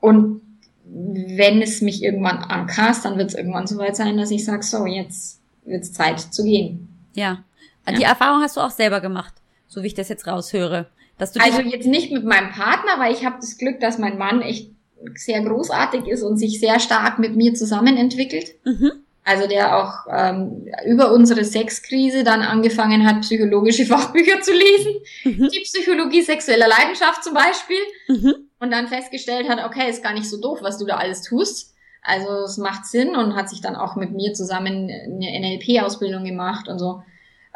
Und 0.00 0.40
wenn 0.84 1.62
es 1.62 1.80
mich 1.80 2.02
irgendwann 2.02 2.38
ankast, 2.38 3.04
dann 3.04 3.18
wird 3.18 3.30
es 3.30 3.34
irgendwann 3.36 3.66
soweit 3.66 3.96
sein, 3.96 4.16
dass 4.16 4.30
ich 4.30 4.44
sage, 4.44 4.62
so, 4.62 4.86
jetzt 4.86 5.40
wird 5.64 5.82
es 5.82 5.92
Zeit 5.92 6.20
zu 6.20 6.44
gehen. 6.44 6.88
Ja. 7.14 7.44
Die 7.88 8.02
ja. 8.02 8.08
Erfahrung 8.08 8.42
hast 8.42 8.56
du 8.56 8.60
auch 8.60 8.70
selber 8.70 9.00
gemacht, 9.00 9.34
so 9.68 9.82
wie 9.82 9.88
ich 9.88 9.94
das 9.94 10.08
jetzt 10.08 10.26
raushöre. 10.26 10.86
Dass 11.18 11.32
du 11.32 11.40
also 11.40 11.60
jetzt 11.60 11.86
nicht 11.86 12.12
mit 12.12 12.24
meinem 12.24 12.50
Partner, 12.50 12.98
weil 12.98 13.12
ich 13.12 13.24
habe 13.24 13.36
das 13.40 13.58
Glück, 13.58 13.80
dass 13.80 13.98
mein 13.98 14.18
Mann 14.18 14.42
echt 14.42 14.70
sehr 15.14 15.42
großartig 15.42 16.06
ist 16.06 16.22
und 16.22 16.36
sich 16.36 16.60
sehr 16.60 16.80
stark 16.80 17.18
mit 17.18 17.36
mir 17.36 17.54
zusammen 17.54 17.96
entwickelt. 17.96 18.54
Mhm. 18.64 18.92
Also 19.24 19.48
der 19.48 19.76
auch 19.76 20.06
ähm, 20.08 20.68
über 20.86 21.12
unsere 21.12 21.44
Sexkrise 21.44 22.22
dann 22.22 22.42
angefangen 22.42 23.04
hat, 23.04 23.22
psychologische 23.22 23.84
Fachbücher 23.86 24.40
zu 24.40 24.52
lesen. 24.52 24.94
Mhm. 25.24 25.48
Die 25.52 25.60
Psychologie 25.60 26.22
sexueller 26.22 26.68
Leidenschaft 26.68 27.24
zum 27.24 27.34
Beispiel. 27.34 27.76
Mhm. 28.06 28.34
Und 28.60 28.70
dann 28.70 28.86
festgestellt 28.86 29.48
hat, 29.48 29.64
okay, 29.64 29.90
ist 29.90 30.02
gar 30.02 30.14
nicht 30.14 30.30
so 30.30 30.40
doof, 30.40 30.60
was 30.62 30.78
du 30.78 30.86
da 30.86 30.96
alles 30.96 31.22
tust. 31.22 31.74
Also 32.02 32.44
es 32.44 32.56
macht 32.56 32.86
Sinn 32.86 33.16
und 33.16 33.34
hat 33.34 33.50
sich 33.50 33.60
dann 33.60 33.74
auch 33.74 33.96
mit 33.96 34.12
mir 34.12 34.32
zusammen 34.32 34.88
eine 34.88 35.40
NLP-Ausbildung 35.40 36.24
gemacht 36.24 36.68
und 36.68 36.78
so. 36.78 37.02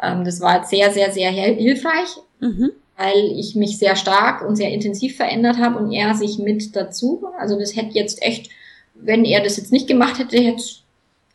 Ähm, 0.01 0.25
das 0.25 0.41
war 0.41 0.65
sehr, 0.65 0.91
sehr, 0.91 1.11
sehr 1.11 1.31
hilfreich, 1.31 2.17
mhm. 2.41 2.71
Weil 2.97 3.31
ich 3.37 3.55
mich 3.55 3.77
sehr 3.77 3.95
stark 3.95 4.47
und 4.47 4.55
sehr 4.55 4.71
intensiv 4.71 5.15
verändert 5.15 5.57
habe 5.57 5.79
und 5.79 5.91
er 5.91 6.13
sich 6.15 6.37
mit 6.37 6.75
dazu. 6.75 7.25
Also 7.37 7.57
das 7.57 7.75
hätte 7.75 7.97
jetzt 7.97 8.21
echt, 8.21 8.49
wenn 8.93 9.25
er 9.25 9.43
das 9.43 9.57
jetzt 9.57 9.71
nicht 9.71 9.87
gemacht 9.87 10.19
hätte, 10.19 10.37
hätte 10.37 10.63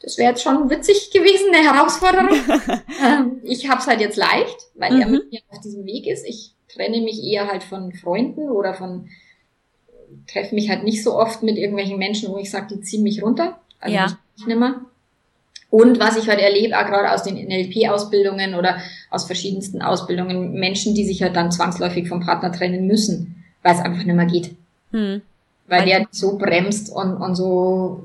das 0.03 0.19
wäre 0.19 0.31
jetzt 0.31 0.43
schon 0.43 0.71
witzig 0.71 1.11
gewesen, 1.11 1.53
eine 1.53 1.69
Herausforderung. 1.69 2.29
ähm, 3.05 3.41
ich 3.43 3.69
habe 3.69 3.81
es 3.81 3.87
halt 3.87 4.01
jetzt 4.01 4.17
leicht, 4.17 4.57
weil 4.75 4.95
mhm. 4.95 5.01
er 5.01 5.09
mit 5.09 5.33
mir 5.33 5.41
auf 5.49 5.61
diesem 5.61 5.85
Weg 5.85 6.07
ist. 6.07 6.25
Ich 6.25 6.53
trenne 6.69 7.01
mich 7.01 7.25
eher 7.25 7.49
halt 7.49 7.65
von 7.65 7.93
Freunden 7.93 8.51
oder 8.51 8.75
von 8.75 9.09
treffe 10.29 10.55
mich 10.55 10.69
halt 10.69 10.85
nicht 10.85 11.03
so 11.03 11.15
oft 11.15 11.43
mit 11.43 11.57
irgendwelchen 11.57 11.99
Menschen, 11.99 12.31
wo 12.31 12.39
ich 12.39 12.51
sage, 12.51 12.75
die 12.75 12.81
ziehen 12.83 13.03
mich 13.03 13.23
runter. 13.23 13.61
Also 13.81 13.97
ja. 13.97 14.19
nicht 14.37 14.47
nimmer. 14.47 14.85
Und 15.71 15.99
was 15.99 16.17
ich 16.17 16.29
halt 16.29 16.41
erlebe, 16.41 16.79
auch 16.79 16.87
gerade 16.87 17.11
aus 17.11 17.23
den 17.23 17.35
NLP-Ausbildungen 17.37 18.55
oder 18.55 18.79
aus 19.11 19.27
verschiedensten 19.27 19.83
Ausbildungen, 19.83 20.53
Menschen, 20.53 20.95
die 20.95 21.05
sich 21.05 21.23
halt 21.23 21.37
dann 21.37 21.51
zwangsläufig 21.51 22.09
vom 22.09 22.21
Partner 22.25 22.53
trennen 22.53 22.87
müssen, 22.87 23.45
weil 23.63 23.75
es 23.75 23.81
einfach 23.81 24.05
nicht 24.05 24.17
mehr 24.17 24.27
geht. 24.27 24.55
Hm. 24.93 25.23
Weil 25.67 25.85
der 25.85 26.07
so 26.11 26.39
bremst 26.39 26.93
und, 26.93 27.17
und 27.17 27.35
so 27.35 28.05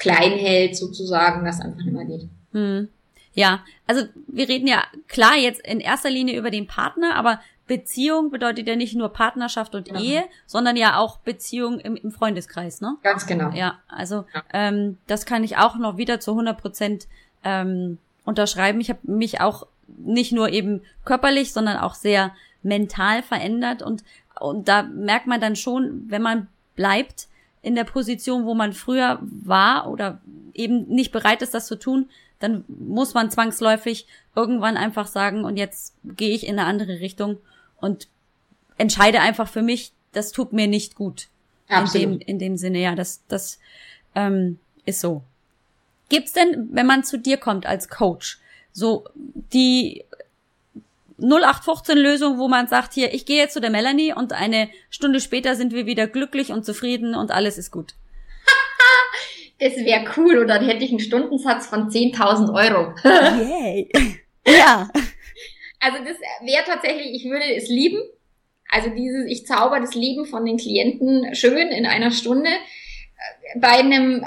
klein 0.00 0.32
hält 0.32 0.76
sozusagen, 0.76 1.44
das 1.44 1.60
einfach 1.60 1.84
nicht 1.84 1.92
mehr 1.92 2.04
geht. 2.06 2.28
Hm. 2.52 2.88
Ja, 3.34 3.60
also 3.86 4.02
wir 4.26 4.48
reden 4.48 4.66
ja 4.66 4.82
klar 5.06 5.36
jetzt 5.36 5.64
in 5.64 5.78
erster 5.78 6.10
Linie 6.10 6.36
über 6.36 6.50
den 6.50 6.66
Partner, 6.66 7.14
aber 7.14 7.40
Beziehung 7.70 8.32
bedeutet 8.32 8.66
ja 8.66 8.74
nicht 8.74 8.96
nur 8.96 9.10
Partnerschaft 9.10 9.76
und 9.76 9.86
ja. 9.86 10.00
Ehe, 10.00 10.24
sondern 10.44 10.74
ja 10.76 10.96
auch 10.96 11.18
Beziehung 11.18 11.78
im, 11.78 11.94
im, 11.94 12.10
Freundeskreis, 12.10 12.80
ne? 12.80 12.96
Ganz 13.04 13.28
genau. 13.28 13.52
Ja, 13.52 13.78
also 13.86 14.24
ja. 14.34 14.42
Ähm, 14.52 14.98
das 15.06 15.24
kann 15.24 15.44
ich 15.44 15.56
auch 15.56 15.76
noch 15.76 15.96
wieder 15.96 16.18
zu 16.18 16.32
100 16.32 16.60
Prozent 16.60 17.06
ähm, 17.44 17.98
unterschreiben. 18.24 18.80
Ich 18.80 18.90
habe 18.90 18.98
mich 19.04 19.40
auch 19.40 19.68
nicht 19.86 20.32
nur 20.32 20.48
eben 20.48 20.82
körperlich, 21.04 21.52
sondern 21.52 21.76
auch 21.76 21.94
sehr 21.94 22.32
mental 22.64 23.22
verändert 23.22 23.82
und 23.82 24.02
und 24.40 24.66
da 24.66 24.82
merkt 24.82 25.28
man 25.28 25.40
dann 25.40 25.54
schon, 25.54 26.06
wenn 26.08 26.22
man 26.22 26.48
bleibt, 26.74 27.28
in 27.62 27.76
der 27.76 27.84
Position, 27.84 28.46
wo 28.46 28.54
man 28.54 28.72
früher 28.72 29.20
war 29.20 29.88
oder 29.88 30.20
eben 30.54 30.88
nicht 30.88 31.12
bereit 31.12 31.42
ist, 31.42 31.54
das 31.54 31.66
zu 31.66 31.78
tun, 31.78 32.08
dann 32.40 32.64
muss 32.66 33.14
man 33.14 33.30
zwangsläufig 33.30 34.06
irgendwann 34.34 34.78
einfach 34.78 35.06
sagen, 35.06 35.44
und 35.44 35.56
jetzt 35.56 35.94
gehe 36.04 36.34
ich 36.34 36.46
in 36.46 36.58
eine 36.58 36.66
andere 36.66 37.00
Richtung 37.00 37.36
und 37.80 38.08
entscheide 38.78 39.20
einfach 39.20 39.48
für 39.48 39.62
mich, 39.62 39.92
das 40.12 40.32
tut 40.32 40.52
mir 40.52 40.66
nicht 40.66 40.94
gut. 40.94 41.28
Absolut. 41.68 42.04
In 42.04 42.18
dem, 42.18 42.26
in 42.26 42.38
dem 42.38 42.56
Sinne, 42.56 42.80
ja, 42.80 42.94
das, 42.94 43.22
das 43.28 43.58
ähm, 44.14 44.58
ist 44.84 45.00
so. 45.00 45.22
Gibt's 46.08 46.32
denn, 46.32 46.68
wenn 46.72 46.86
man 46.86 47.04
zu 47.04 47.18
dir 47.18 47.36
kommt 47.36 47.66
als 47.66 47.88
Coach, 47.88 48.40
so 48.72 49.04
die 49.14 50.04
0815-Lösung, 51.20 52.38
wo 52.38 52.48
man 52.48 52.66
sagt, 52.66 52.94
hier, 52.94 53.12
ich 53.14 53.26
gehe 53.26 53.38
jetzt 53.38 53.52
zu 53.52 53.60
der 53.60 53.70
Melanie 53.70 54.12
und 54.12 54.32
eine 54.32 54.68
Stunde 54.88 55.20
später 55.20 55.54
sind 55.54 55.72
wir 55.72 55.86
wieder 55.86 56.06
glücklich 56.06 56.50
und 56.50 56.64
zufrieden 56.64 57.14
und 57.14 57.30
alles 57.30 57.58
ist 57.58 57.70
gut. 57.70 57.94
das 59.60 59.76
wäre 59.76 60.04
cool 60.16 60.38
und 60.38 60.48
dann 60.48 60.64
hätte 60.64 60.84
ich 60.84 60.90
einen 60.90 61.00
Stundensatz 61.00 61.66
von 61.66 61.90
10.000 61.90 62.52
Euro. 62.54 62.94
Yay. 63.04 63.90
ja. 64.46 64.88
Also 65.80 65.98
das 66.04 66.16
wäre 66.46 66.64
tatsächlich, 66.64 67.14
ich 67.14 67.30
würde 67.30 67.54
es 67.56 67.68
lieben. 67.68 68.00
Also 68.70 68.90
dieses, 68.90 69.26
ich 69.26 69.46
zauber 69.46 69.80
das 69.80 69.94
Leben 69.94 70.26
von 70.26 70.44
den 70.44 70.56
Klienten 70.56 71.34
schön 71.34 71.68
in 71.68 71.86
einer 71.86 72.12
Stunde. 72.12 72.50
Bei 73.56 73.78
einem, 73.78 74.24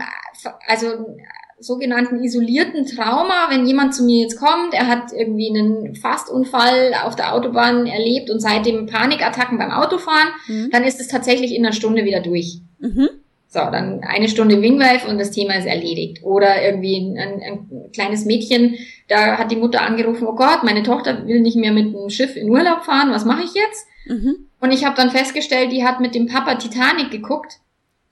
also 0.67 1.15
sogenannten 1.59 2.21
isolierten 2.21 2.85
Trauma, 2.85 3.47
wenn 3.49 3.65
jemand 3.65 3.95
zu 3.95 4.03
mir 4.03 4.23
jetzt 4.23 4.37
kommt, 4.37 4.73
er 4.73 4.87
hat 4.87 5.13
irgendwie 5.13 5.49
einen 5.49 5.95
Fastunfall 5.95 6.93
auf 7.03 7.15
der 7.15 7.33
Autobahn 7.33 7.87
erlebt 7.87 8.29
und 8.29 8.41
seitdem 8.41 8.85
Panikattacken 8.85 9.57
beim 9.57 9.71
Autofahren, 9.71 10.29
mhm. 10.47 10.69
dann 10.71 10.83
ist 10.83 10.99
es 10.99 11.07
tatsächlich 11.07 11.55
in 11.55 11.65
einer 11.65 11.73
Stunde 11.73 12.03
wieder 12.03 12.19
durch. 12.19 12.59
Mhm. 12.79 13.09
So, 13.53 13.59
dann 13.59 14.01
eine 14.01 14.27
Stunde 14.29 14.63
Wingwave 14.63 15.07
und 15.07 15.19
das 15.19 15.29
Thema 15.29 15.53
ist 15.53 15.67
erledigt. 15.67 16.23
Oder 16.23 16.63
irgendwie 16.65 16.97
ein, 16.97 17.17
ein, 17.19 17.41
ein, 17.43 17.91
kleines 17.93 18.25
Mädchen, 18.25 18.77
da 19.07 19.37
hat 19.37 19.51
die 19.51 19.57
Mutter 19.57 19.83
angerufen, 19.83 20.25
oh 20.25 20.33
Gott, 20.33 20.63
meine 20.63 20.81
Tochter 20.81 21.27
will 21.27 21.39
nicht 21.39 21.55
mehr 21.55 21.71
mit 21.71 21.93
dem 21.93 22.09
Schiff 22.09 22.35
in 22.35 22.49
Urlaub 22.49 22.83
fahren, 22.83 23.11
was 23.11 23.25
mache 23.25 23.43
ich 23.43 23.53
jetzt? 23.53 23.85
Mhm. 24.07 24.47
Und 24.59 24.71
ich 24.71 24.85
habe 24.85 24.95
dann 24.95 25.11
festgestellt, 25.11 25.71
die 25.71 25.85
hat 25.85 25.99
mit 25.99 26.15
dem 26.15 26.25
Papa 26.25 26.55
Titanic 26.55 27.11
geguckt 27.11 27.59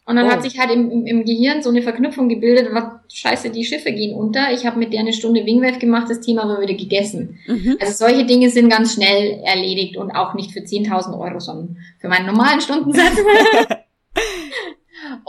und 0.05 0.15
dann 0.15 0.27
oh. 0.27 0.29
hat 0.29 0.43
sich 0.43 0.59
halt 0.59 0.69
im, 0.69 0.91
im, 0.91 1.07
im, 1.07 1.25
Gehirn 1.25 1.63
so 1.63 1.71
eine 1.71 1.81
Verknüpfung 1.81 2.29
gebildet, 2.29 2.67
was 2.71 2.83
scheiße, 3.11 3.49
die 3.49 3.65
Schiffe 3.65 3.93
gehen 3.93 4.15
unter. 4.15 4.53
Ich 4.53 4.67
habe 4.67 4.77
mit 4.77 4.93
der 4.93 4.99
eine 4.99 5.13
Stunde 5.13 5.43
Wingwave 5.43 5.79
gemacht, 5.79 6.07
das 6.07 6.21
Thema 6.21 6.47
war 6.47 6.61
wieder 6.61 6.75
gegessen. 6.75 7.39
Mhm. 7.47 7.77
Also 7.81 8.05
solche 8.05 8.27
Dinge 8.27 8.51
sind 8.51 8.69
ganz 8.69 8.93
schnell 8.93 9.41
erledigt 9.43 9.97
und 9.97 10.11
auch 10.11 10.35
nicht 10.35 10.51
für 10.51 10.59
10.000 10.59 11.19
Euro, 11.19 11.39
sondern 11.39 11.77
für 11.97 12.09
meinen 12.09 12.27
normalen 12.27 12.61
Stundensatz. 12.61 13.17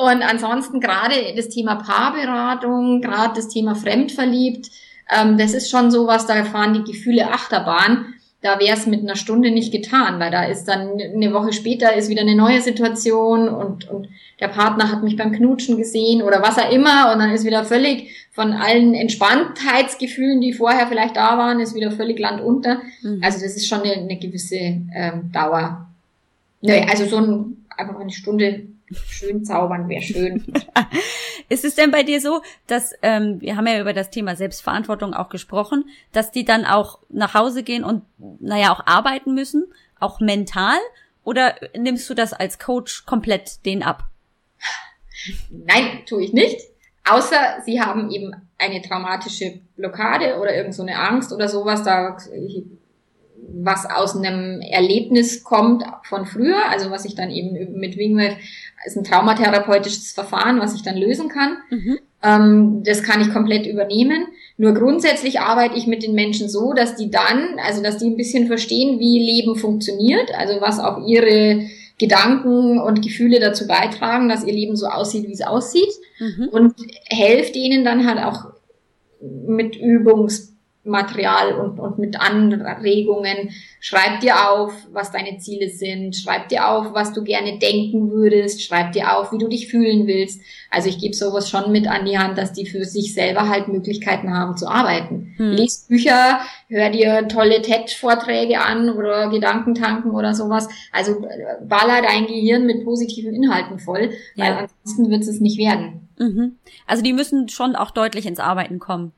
und 0.03 0.23
ansonsten 0.23 0.81
gerade 0.81 1.15
das 1.37 1.49
Thema 1.49 1.77
Paarberatung, 1.77 3.01
gerade 3.01 3.35
das 3.35 3.49
Thema 3.49 3.75
Fremdverliebt, 3.75 4.71
ähm, 5.11 5.38
das 5.38 5.55
ist 5.55 5.71
schon 5.71 5.91
sowas, 5.91 6.27
da 6.27 6.45
fahren 6.45 6.75
die 6.75 6.93
Gefühle 6.93 7.31
Achterbahn 7.31 8.15
da 8.43 8.59
wäre 8.59 8.77
es 8.77 8.87
mit 8.87 9.01
einer 9.01 9.15
Stunde 9.15 9.53
nicht 9.53 9.73
getan, 9.73 10.19
weil 10.19 10.33
da 10.33 10.45
ist 10.45 10.65
dann 10.65 11.01
eine 11.01 11.33
Woche 11.33 11.53
später 11.53 11.95
ist 11.95 12.09
wieder 12.09 12.23
eine 12.23 12.35
neue 12.35 12.61
Situation 12.61 13.49
und, 13.49 13.88
und 13.88 14.09
der 14.41 14.49
Partner 14.49 14.91
hat 14.91 15.05
mich 15.05 15.17
beim 15.17 15.31
Knutschen 15.31 15.77
gesehen 15.77 16.23
oder 16.23 16.43
was 16.43 16.59
er 16.59 16.71
immer 16.71 17.12
und 17.12 17.21
dann 17.21 17.31
ist 17.31 17.45
wieder 17.45 17.65
völlig 17.65 18.11
von 18.33 18.53
allen 18.53 18.95
Entspanntheitsgefühlen, 18.95 20.41
die 20.41 20.53
vorher 20.53 20.88
vielleicht 20.88 21.17
da 21.17 21.38
waren, 21.38 21.61
ist 21.61 21.77
wieder 21.77 21.93
völlig 21.93 22.19
landunter. 22.19 22.81
Mhm. 23.03 23.21
Also 23.23 23.41
das 23.41 23.55
ist 23.55 23.69
schon 23.69 23.83
eine, 23.83 23.93
eine 23.93 24.19
gewisse 24.19 24.57
ähm, 24.57 25.31
Dauer. 25.33 25.87
Nee, 26.62 26.85
also 26.91 27.07
so 27.07 27.19
ein, 27.19 27.65
einfach 27.77 28.01
eine 28.01 28.11
Stunde 28.11 28.62
schön 28.95 29.45
zaubern 29.45 29.89
wäre 29.89 30.03
schön. 30.03 30.45
ist 31.49 31.65
es 31.65 31.75
denn 31.75 31.91
bei 31.91 32.03
dir 32.03 32.21
so, 32.21 32.43
dass, 32.67 32.93
ähm, 33.03 33.41
wir 33.41 33.57
haben 33.57 33.67
ja 33.67 33.81
über 33.81 33.93
das 33.93 34.11
Thema 34.11 34.37
Selbstverantwortung 34.37 35.15
auch 35.15 35.29
gesprochen, 35.29 35.85
dass 36.13 36.31
die 36.31 36.45
dann 36.45 36.65
auch 36.65 36.99
nach 37.09 37.35
Hause 37.35 37.63
gehen 37.63 37.85
und, 37.85 38.03
naja, 38.41 38.73
auch 38.73 38.87
arbeiten 38.87 39.35
müssen, 39.35 39.65
auch 40.01 40.21
mental? 40.21 40.79
Oder 41.25 41.55
nimmst 41.77 42.09
du 42.11 42.15
das 42.15 42.33
als 42.33 42.59
Coach 42.59 43.07
komplett 43.07 43.65
den 43.65 43.83
ab? 43.83 44.05
Nein, 45.51 46.03
tue 46.07 46.25
ich 46.25 46.33
nicht. 46.33 46.59
Außer 47.05 47.63
sie 47.65 47.81
haben 47.81 48.11
eben 48.11 48.33
eine 48.59 48.81
traumatische 48.81 49.61
Blockade 49.77 50.39
oder 50.39 50.55
irgend 50.55 50.75
so 50.75 50.83
eine 50.83 50.99
Angst 50.99 51.33
oder 51.33 51.49
sowas, 51.49 51.83
da 51.83 52.17
was 53.55 53.87
aus 53.87 54.17
einem 54.17 54.61
Erlebnis 54.61 55.43
kommt 55.43 55.85
von 56.05 56.27
früher, 56.27 56.69
also 56.71 56.91
was 56.91 57.05
ich 57.05 57.15
dann 57.15 57.31
eben 57.31 57.79
mit 57.79 57.97
Wingwave 57.97 58.37
ist 58.85 58.97
ein 58.97 59.05
traumatherapeutisches 59.05 60.12
Verfahren, 60.12 60.61
was 60.61 60.75
ich 60.75 60.83
dann 60.83 60.97
lösen 60.97 61.29
kann. 61.29 61.59
Mhm. 61.71 61.99
Ähm, 62.23 62.83
das 62.85 63.03
kann 63.03 63.21
ich 63.21 63.33
komplett 63.33 63.66
übernehmen. 63.66 64.27
Nur 64.57 64.75
grundsätzlich 64.75 65.40
arbeite 65.40 65.77
ich 65.77 65.87
mit 65.87 66.03
den 66.03 66.14
Menschen 66.14 66.49
so, 66.49 66.73
dass 66.73 66.97
die 66.97 67.11
dann, 67.11 67.59
also 67.64 67.83
dass 67.83 67.99
die 67.99 68.07
ein 68.07 68.16
bisschen 68.16 68.47
verstehen, 68.47 68.99
wie 68.99 69.18
Leben 69.18 69.57
funktioniert, 69.57 70.33
also 70.37 70.61
was 70.61 70.79
auch 70.79 71.07
ihre 71.07 71.66
Gedanken 71.99 72.81
und 72.81 73.03
Gefühle 73.03 73.38
dazu 73.40 73.66
beitragen, 73.66 74.29
dass 74.29 74.45
ihr 74.45 74.53
Leben 74.53 74.77
so 74.77 74.87
aussieht, 74.87 75.29
wie 75.29 75.33
es 75.33 75.42
aussieht. 75.42 75.92
Mhm. 76.18 76.49
Und 76.49 76.75
helft 77.07 77.57
ihnen 77.57 77.85
dann 77.85 78.07
halt 78.07 78.18
auch 78.18 78.53
mit 79.21 79.77
Übungs 79.77 80.52
Material 80.85 81.53
und, 81.53 81.79
und 81.79 81.99
mit 81.99 82.21
Anregungen. 82.21 83.51
Schreib 83.79 84.21
dir 84.21 84.51
auf, 84.51 84.73
was 84.92 85.12
deine 85.12 85.38
Ziele 85.38 85.68
sind. 85.68 86.16
Schreib 86.16 86.49
dir 86.49 86.68
auf, 86.68 86.92
was 86.92 87.12
du 87.12 87.23
gerne 87.23 87.59
denken 87.59 88.11
würdest. 88.11 88.62
Schreib 88.62 88.92
dir 88.92 89.16
auf, 89.16 89.33
wie 89.33 89.38
du 89.38 89.47
dich 89.47 89.68
fühlen 89.68 90.09
willst. 90.09 90.40
Also 90.71 90.88
ich 90.88 90.99
gebe 90.99 91.14
sowas 91.14 91.49
schon 91.49 91.71
mit 91.71 91.87
an 91.87 92.05
die 92.05 92.18
Hand, 92.18 92.37
dass 92.37 92.53
die 92.53 92.66
für 92.66 92.85
sich 92.85 93.14
selber 93.14 93.49
halt 93.49 93.68
Möglichkeiten 93.68 94.35
haben 94.35 94.57
zu 94.57 94.66
arbeiten. 94.66 95.35
Hm. 95.37 95.53
Lies 95.53 95.87
Bücher, 95.88 96.40
hör 96.68 96.90
dir 96.90 97.29
tolle 97.29 97.62
TED-Vorträge 97.62 98.61
an 98.61 98.90
oder 98.90 99.31
Gedankentanken 99.31 100.11
oder 100.11 100.35
sowas. 100.35 100.68
Also 100.90 101.12
äh, 101.12 101.64
baller 101.64 102.03
dein 102.03 102.27
Gehirn 102.27 102.66
mit 102.66 102.85
positiven 102.85 103.35
Inhalten 103.35 103.79
voll, 103.79 104.11
ja. 104.35 104.47
weil 104.47 104.53
ansonsten 104.53 105.11
wird 105.11 105.23
es 105.23 105.38
nicht 105.38 105.59
werden. 105.59 106.09
Mhm. 106.18 106.57
Also 106.88 107.05
die 107.05 107.12
müssen 107.12 107.49
schon 107.49 107.77
auch 107.77 107.92
deutlich 107.92 108.27
ins 108.27 108.40
Arbeiten 108.40 108.81
kommen. 108.81 109.12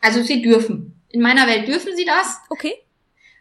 Also 0.00 0.22
sie 0.22 0.42
dürfen. 0.42 0.95
In 1.10 1.22
meiner 1.22 1.46
Welt 1.46 1.68
dürfen 1.68 1.96
sie 1.96 2.04
das. 2.04 2.38
Okay. 2.50 2.74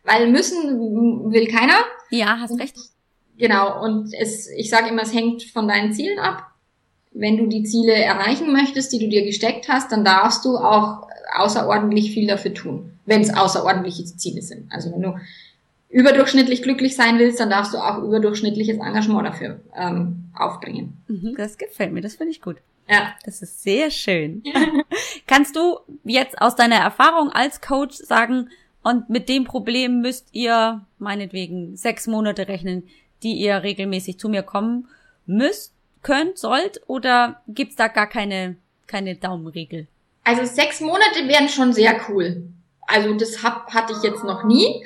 Weil 0.03 0.29
müssen 0.29 1.31
will 1.31 1.47
keiner. 1.47 1.75
Ja, 2.09 2.37
hast 2.39 2.59
recht. 2.59 2.75
Genau. 3.37 3.83
Und 3.83 4.13
es, 4.13 4.49
ich 4.49 4.69
sage 4.69 4.89
immer, 4.89 5.01
es 5.01 5.13
hängt 5.13 5.43
von 5.43 5.67
deinen 5.67 5.93
Zielen 5.93 6.19
ab. 6.19 6.51
Wenn 7.11 7.37
du 7.37 7.47
die 7.47 7.63
Ziele 7.63 7.93
erreichen 7.93 8.51
möchtest, 8.51 8.91
die 8.91 8.99
du 8.99 9.07
dir 9.07 9.23
gesteckt 9.23 9.67
hast, 9.69 9.91
dann 9.91 10.03
darfst 10.03 10.43
du 10.45 10.57
auch 10.57 11.07
außerordentlich 11.33 12.11
viel 12.11 12.27
dafür 12.27 12.53
tun, 12.53 12.91
wenn 13.05 13.21
es 13.21 13.33
außerordentliche 13.33 14.05
Ziele 14.05 14.41
sind. 14.41 14.71
Also 14.71 14.91
wenn 14.91 15.01
du 15.01 15.15
überdurchschnittlich 15.89 16.61
glücklich 16.61 16.95
sein 16.95 17.19
willst, 17.19 17.39
dann 17.39 17.49
darfst 17.49 17.73
du 17.73 17.77
auch 17.77 18.03
überdurchschnittliches 18.03 18.77
Engagement 18.77 19.27
dafür 19.27 19.61
ähm, 19.77 20.25
aufbringen. 20.35 20.97
Mhm, 21.07 21.35
das 21.37 21.57
gefällt 21.57 21.93
mir, 21.93 22.01
das 22.01 22.15
finde 22.15 22.31
ich 22.31 22.41
gut. 22.41 22.57
Ja. 22.87 23.15
Das 23.25 23.41
ist 23.41 23.63
sehr 23.63 23.89
schön. 23.91 24.43
Kannst 25.27 25.55
du 25.55 25.79
jetzt 26.03 26.41
aus 26.41 26.55
deiner 26.55 26.75
Erfahrung 26.75 27.31
als 27.31 27.61
Coach 27.61 27.95
sagen, 27.95 28.49
und 28.85 29.09
mit 29.09 29.29
dem 29.29 29.45
Problem 29.45 30.01
müsst 30.01 30.27
ihr 30.31 30.85
meinetwegen 30.99 31.75
sechs 31.75 32.05
Monate 32.05 32.47
rechnen, 32.47 32.87
die 33.23 33.33
ihr 33.33 33.63
regelmäßig 33.63 34.19
zu 34.19 34.29
mir 34.29 34.43
kommen 34.43 34.87
müsst, 35.25 35.73
könnt, 36.03 36.37
sollt, 36.37 36.81
oder 36.85 37.41
gibt's 37.47 37.75
da 37.75 37.87
gar 37.87 38.05
keine, 38.05 38.57
keine 38.85 39.15
Daumenregel? 39.15 39.87
Also 40.23 40.45
sechs 40.45 40.81
Monate 40.81 41.27
wären 41.27 41.49
schon 41.49 41.73
sehr 41.73 41.99
cool. 42.07 42.43
Also 42.85 43.15
das 43.15 43.41
hab, 43.41 43.73
hatte 43.73 43.93
ich 43.93 44.03
jetzt 44.03 44.23
noch 44.23 44.43
nie 44.43 44.85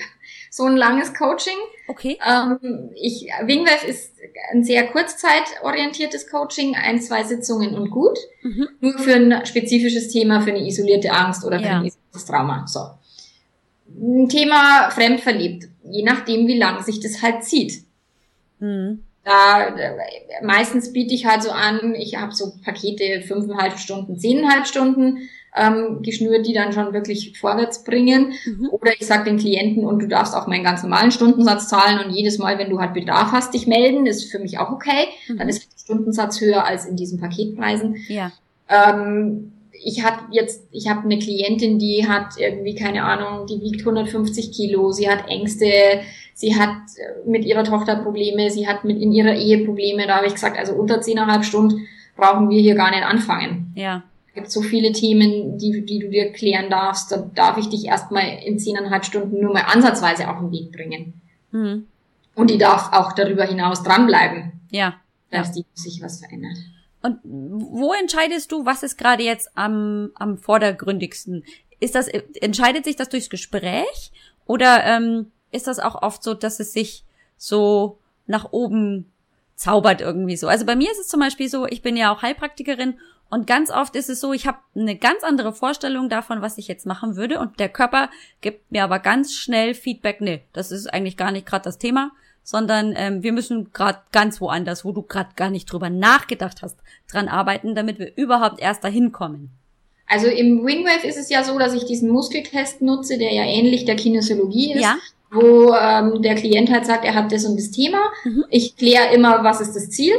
so 0.50 0.66
ein 0.66 0.76
langes 0.76 1.14
Coaching. 1.14 1.58
Okay. 1.88 2.18
Ähm, 2.28 2.92
ich, 2.96 3.28
Wingwave 3.44 3.88
ist 3.88 4.16
ein 4.52 4.64
sehr 4.64 4.88
kurzzeitorientiertes 4.88 6.30
Coaching, 6.30 6.76
ein, 6.76 7.02
zwei 7.02 7.24
Sitzungen 7.24 7.76
und 7.76 7.90
gut. 7.90 8.18
Mhm. 8.42 8.68
Nur 8.80 9.00
für 9.00 9.16
ein 9.16 9.46
spezifisches 9.46 10.10
Thema, 10.10 10.42
für 10.42 10.52
eine 10.52 10.66
isolierte 10.66 11.12
Angst 11.12 11.46
oder 11.46 11.60
für 11.60 11.66
ja. 11.66 11.80
ein 11.80 11.86
isoliertes 11.86 12.26
Trauma. 12.26 12.66
So. 12.68 12.80
Ein 14.02 14.30
Thema 14.30 14.90
fremdverliebt, 14.92 15.68
je 15.84 16.04
nachdem, 16.04 16.48
wie 16.48 16.58
lang 16.58 16.84
sich 16.84 17.00
das 17.00 17.22
halt 17.22 17.44
zieht. 17.44 17.84
Mhm. 18.60 19.04
Da, 19.24 19.76
meistens 20.42 20.94
biete 20.94 21.14
ich 21.14 21.26
halt 21.26 21.44
so 21.44 21.52
an, 21.52 21.94
ich 21.94 22.16
habe 22.16 22.34
so 22.34 22.54
Pakete 22.64 23.22
fünfeinhalb 23.22 23.78
Stunden, 23.78 24.18
zehneinhalb 24.18 24.66
Stunden 24.66 25.30
ähm, 25.56 26.02
geschnürt, 26.02 26.46
die 26.48 26.54
dann 26.54 26.74
schon 26.74 26.94
wirklich 26.94 27.38
vorwärts 27.40 27.84
bringen. 27.84 28.34
Mhm. 28.46 28.70
Oder 28.72 28.92
ich 29.00 29.08
sage 29.08 29.26
den 29.26 29.38
Klienten, 29.38 29.86
und 29.86 30.00
du 30.00 30.08
darfst 30.08 30.36
auch 30.36 30.48
meinen 30.48 30.64
ganz 30.64 30.84
normalen 30.84 31.12
Stundensatz 31.12 31.68
zahlen 31.68 32.00
und 32.06 32.12
jedes 32.12 32.38
Mal, 32.38 32.58
wenn 32.58 32.70
du 32.70 32.80
halt 32.80 32.94
Bedarf 32.94 33.32
hast, 33.32 33.54
dich 33.54 33.68
melden, 33.68 34.06
ist 34.06 34.32
für 34.32 34.40
mich 34.40 34.60
auch 34.60 34.72
okay. 34.72 35.08
Mhm. 35.28 35.38
Dann 35.38 35.50
ist 35.50 35.64
der 35.64 35.80
Stundensatz 35.80 36.42
höher 36.42 36.66
als 36.66 36.86
in 36.86 36.96
diesen 36.96 37.20
Paketpreisen. 37.20 37.96
Ja. 38.08 38.32
Ähm, 38.70 39.54
ich 39.72 40.04
habe 40.04 40.24
jetzt, 40.32 40.68
ich 40.72 40.90
habe 40.90 41.04
eine 41.04 41.18
Klientin, 41.20 41.80
die 41.80 42.08
hat 42.08 42.34
irgendwie 42.38 42.76
keine 42.76 43.04
Ahnung, 43.04 43.48
die 43.48 43.62
wiegt 43.62 43.80
150 43.82 44.52
Kilo, 44.52 44.92
sie 44.92 45.10
hat 45.10 45.30
Ängste, 45.30 46.02
sie 46.34 46.56
hat 46.56 46.76
äh, 46.98 47.30
mit 47.30 47.46
ihrer 47.46 47.64
Tochter 47.64 47.96
Probleme, 47.96 48.52
sie 48.52 48.68
hat 48.68 48.84
mit 48.84 49.02
in 49.02 49.12
ihrer 49.12 49.36
Ehe 49.36 49.66
Probleme. 49.66 50.06
Da 50.06 50.18
habe 50.18 50.28
ich 50.28 50.34
gesagt, 50.34 50.60
also 50.60 50.74
unter 50.74 51.02
zehneinhalb 51.02 51.46
Stunden 51.46 51.88
brauchen 52.18 52.50
wir 52.50 52.62
hier 52.62 52.76
gar 52.76 52.92
nicht 52.92 53.04
anfangen. 53.04 53.74
Ja 53.76 54.04
gibt 54.34 54.52
so 54.52 54.62
viele 54.62 54.92
Themen, 54.92 55.58
die, 55.58 55.86
die 55.86 56.00
du 56.00 56.10
dir 56.10 56.32
klären 56.32 56.70
darfst. 56.70 57.12
Da 57.12 57.30
darf 57.34 57.58
ich 57.58 57.70
dich 57.70 57.86
erstmal 57.86 58.40
in 58.44 58.60
zehneinhalb 58.60 59.06
Stunden 59.06 59.42
nur 59.42 59.54
mal 59.54 59.66
ansatzweise 59.68 60.30
auf 60.30 60.40
den 60.40 60.52
Weg 60.52 60.72
bringen. 60.72 61.22
Mhm. 61.52 61.88
Und 62.36 62.50
die 62.50 62.58
darf 62.58 62.94
auch 62.94 63.14
darüber 63.14 63.44
hinaus 63.44 63.84
dranbleiben. 63.84 64.54
Ja. 64.72 64.96
Dass 65.32 65.50
ja. 65.50 65.54
die 65.56 65.66
sich 65.74 66.02
was 66.02 66.20
verändert. 66.20 66.58
Und 67.02 67.20
wo 67.24 67.94
entscheidest 67.94 68.52
du, 68.52 68.66
was 68.66 68.84
ist 68.84 68.98
gerade 68.98 69.24
jetzt 69.24 69.50
am, 69.56 70.12
am 70.16 70.38
vordergründigsten? 70.38 71.44
Ist 71.80 71.96
das, 71.96 72.08
entscheidet 72.08 72.86
sich 72.86 72.96
das 72.96 73.10
durchs 73.10 73.30
Gespräch? 73.30 74.12
Oder 74.46 74.84
ähm, 74.86 75.32
ist 75.52 75.68
das 75.68 75.80
auch 75.80 76.02
oft 76.02 76.24
so, 76.24 76.34
dass 76.34 76.60
es 76.60 76.74
sich 76.74 77.06
so 77.38 78.00
nach 78.28 78.52
oben 78.52 79.12
zaubert 79.56 80.02
irgendwie 80.02 80.36
so? 80.36 80.48
Also 80.48 80.66
bei 80.66 80.76
mir 80.76 80.92
ist 80.92 81.00
es 81.00 81.08
zum 81.08 81.20
Beispiel 81.20 81.50
so, 81.50 81.66
ich 81.68 81.82
bin 81.82 81.96
ja 81.96 82.14
auch 82.14 82.22
Heilpraktikerin 82.22 83.00
und 83.30 83.46
ganz 83.46 83.70
oft 83.70 83.96
ist 83.96 84.10
es 84.10 84.20
so, 84.20 84.34
ich 84.34 84.48
habe 84.48 84.58
eine 84.76 84.96
ganz 84.96 85.24
andere 85.24 85.54
Vorstellung 85.54 86.10
davon, 86.10 86.42
was 86.42 86.58
ich 86.58 86.68
jetzt 86.68 86.86
machen 86.86 87.16
würde. 87.16 87.40
Und 87.40 87.60
der 87.60 87.70
Körper 87.70 88.10
gibt 88.42 88.72
mir 88.72 88.84
aber 88.84 89.00
ganz 89.00 89.34
schnell 89.34 89.76
Feedback, 89.76 90.20
nee, 90.20 90.42
das 90.52 90.72
ist 90.72 90.88
eigentlich 90.88 91.18
gar 91.18 91.32
nicht 91.32 91.46
gerade 91.46 91.64
das 91.64 91.78
Thema, 91.78 92.12
sondern 92.44 92.94
ähm, 92.98 93.22
wir 93.22 93.32
müssen 93.32 93.72
gerade 93.72 94.00
ganz 94.12 94.42
woanders, 94.42 94.84
wo 94.84 94.92
du 94.92 95.04
gerade 95.04 95.30
gar 95.36 95.52
nicht 95.52 95.72
drüber 95.72 95.92
nachgedacht 95.92 96.64
hast, 96.64 96.78
dran 97.12 97.28
arbeiten, 97.28 97.76
damit 97.76 98.00
wir 98.00 98.18
überhaupt 98.18 98.60
erst 98.60 98.84
dahin 98.84 99.12
kommen. 99.12 99.52
Also 100.08 100.26
im 100.26 100.66
Wingwave 100.66 101.08
ist 101.08 101.20
es 101.20 101.30
ja 101.30 101.44
so, 101.44 101.60
dass 101.60 101.76
ich 101.76 101.86
diesen 101.86 102.10
Muskeltest 102.10 102.82
nutze, 102.82 103.20
der 103.20 103.32
ja 103.32 103.44
ähnlich 103.44 103.86
der 103.86 103.96
Kinesiologie 103.96 104.74
ist. 104.74 104.82
Ja 104.82 104.96
wo 105.32 105.76
ähm, 105.76 106.24
der 106.24 106.34
Klient 106.34 106.72
halt 106.72 106.88
sagt, 106.88 107.06
er 107.06 107.14
hat 107.14 107.32
das 107.32 107.46
und 107.46 107.56
das 107.56 107.70
Thema. 107.70 108.00
Mhm. 108.24 108.46
Ich 108.50 108.76
kläre 108.76 109.14
immer, 109.14 109.44
was 109.44 109.62
ist 109.62 109.76
das 109.76 109.92
Ziel 109.92 110.16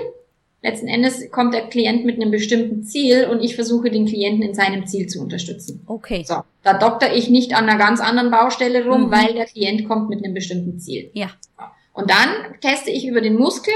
letzten 0.63 0.89
Endes 0.89 1.31
kommt 1.31 1.55
der 1.55 1.69
Klient 1.69 2.05
mit 2.05 2.17
einem 2.17 2.31
bestimmten 2.31 2.83
Ziel 2.85 3.27
und 3.27 3.43
ich 3.43 3.55
versuche 3.55 3.91
den 3.91 4.07
Klienten 4.07 4.43
in 4.43 4.55
seinem 4.55 4.87
Ziel 4.87 5.07
zu 5.07 5.21
unterstützen. 5.21 5.83
Okay. 5.87 6.25
So, 6.27 6.43
da 6.63 6.75
dokter 6.75 7.15
ich 7.15 7.31
nicht 7.31 7.55
an 7.55 7.69
einer 7.69 7.79
ganz 7.79 8.01
anderen 8.01 8.31
Baustelle 8.31 8.87
rum, 8.87 9.07
mhm. 9.07 9.11
weil 9.11 9.35
der 9.35 9.47
Klient 9.47 9.89
kommt 9.89 10.11
mit 10.11 10.25
einem 10.25 10.35
bestimmten 10.35 10.79
Ziel. 10.79 11.11
Ja. 11.15 11.31
Und 11.93 12.11
dann 12.11 12.29
teste 12.61 12.91
ich 12.91 13.07
über 13.07 13.21
den 13.21 13.37
Muskel, 13.37 13.75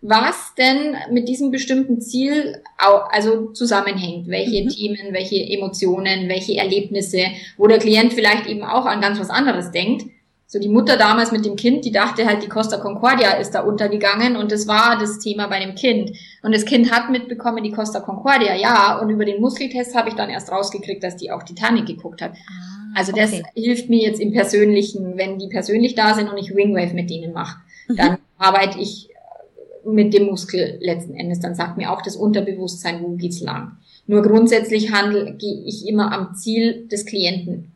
was 0.00 0.54
denn 0.56 0.96
mit 1.12 1.28
diesem 1.28 1.52
bestimmten 1.52 2.00
Ziel 2.00 2.60
also 2.76 3.52
zusammenhängt. 3.52 4.26
Welche 4.28 4.64
mhm. 4.64 4.68
Themen, 4.68 5.12
welche 5.12 5.36
Emotionen, 5.36 6.28
welche 6.28 6.56
Erlebnisse, 6.56 7.26
wo 7.56 7.68
der 7.68 7.78
Klient 7.78 8.12
vielleicht 8.12 8.46
eben 8.46 8.64
auch 8.64 8.84
an 8.84 9.00
ganz 9.00 9.20
was 9.20 9.30
anderes 9.30 9.70
denkt 9.70 10.06
so 10.52 10.58
die 10.58 10.68
Mutter 10.68 10.98
damals 10.98 11.32
mit 11.32 11.46
dem 11.46 11.56
Kind, 11.56 11.82
die 11.86 11.92
dachte 11.92 12.26
halt, 12.26 12.42
die 12.42 12.48
Costa 12.48 12.76
Concordia 12.76 13.30
ist 13.38 13.52
da 13.52 13.62
untergegangen 13.62 14.36
und 14.36 14.52
das 14.52 14.68
war 14.68 14.98
das 15.00 15.18
Thema 15.18 15.46
bei 15.46 15.58
dem 15.58 15.74
Kind. 15.74 16.12
Und 16.42 16.54
das 16.54 16.66
Kind 16.66 16.92
hat 16.92 17.10
mitbekommen, 17.10 17.64
die 17.64 17.70
Costa 17.70 18.00
Concordia, 18.00 18.54
ja, 18.54 18.98
und 18.98 19.08
über 19.08 19.24
den 19.24 19.40
Muskeltest 19.40 19.94
habe 19.94 20.10
ich 20.10 20.14
dann 20.14 20.28
erst 20.28 20.52
rausgekriegt, 20.52 21.02
dass 21.02 21.16
die 21.16 21.30
auch 21.30 21.42
Titanic 21.42 21.86
geguckt 21.86 22.20
hat. 22.20 22.32
Ah, 22.32 22.98
also 22.98 23.12
das 23.12 23.32
okay. 23.32 23.44
hilft 23.54 23.88
mir 23.88 24.02
jetzt 24.02 24.20
im 24.20 24.30
Persönlichen, 24.30 25.16
wenn 25.16 25.38
die 25.38 25.48
persönlich 25.48 25.94
da 25.94 26.12
sind 26.12 26.28
und 26.28 26.36
ich 26.36 26.54
Wingwave 26.54 26.92
mit 26.92 27.08
denen 27.08 27.32
mache, 27.32 27.56
mhm. 27.88 27.96
dann 27.96 28.18
arbeite 28.36 28.78
ich 28.78 29.08
äh, 29.08 29.88
mit 29.88 30.12
dem 30.12 30.26
Muskel 30.26 30.76
letzten 30.82 31.14
Endes. 31.14 31.40
Dann 31.40 31.54
sagt 31.54 31.78
mir 31.78 31.90
auch 31.90 32.02
das 32.02 32.14
Unterbewusstsein, 32.14 33.02
wo 33.02 33.16
geht's 33.16 33.40
lang. 33.40 33.78
Nur 34.06 34.20
grundsätzlich 34.20 34.92
handle, 34.92 35.32
gehe 35.32 35.62
ich 35.64 35.88
immer 35.88 36.12
am 36.12 36.34
Ziel 36.34 36.88
des 36.88 37.06
Klienten 37.06 37.72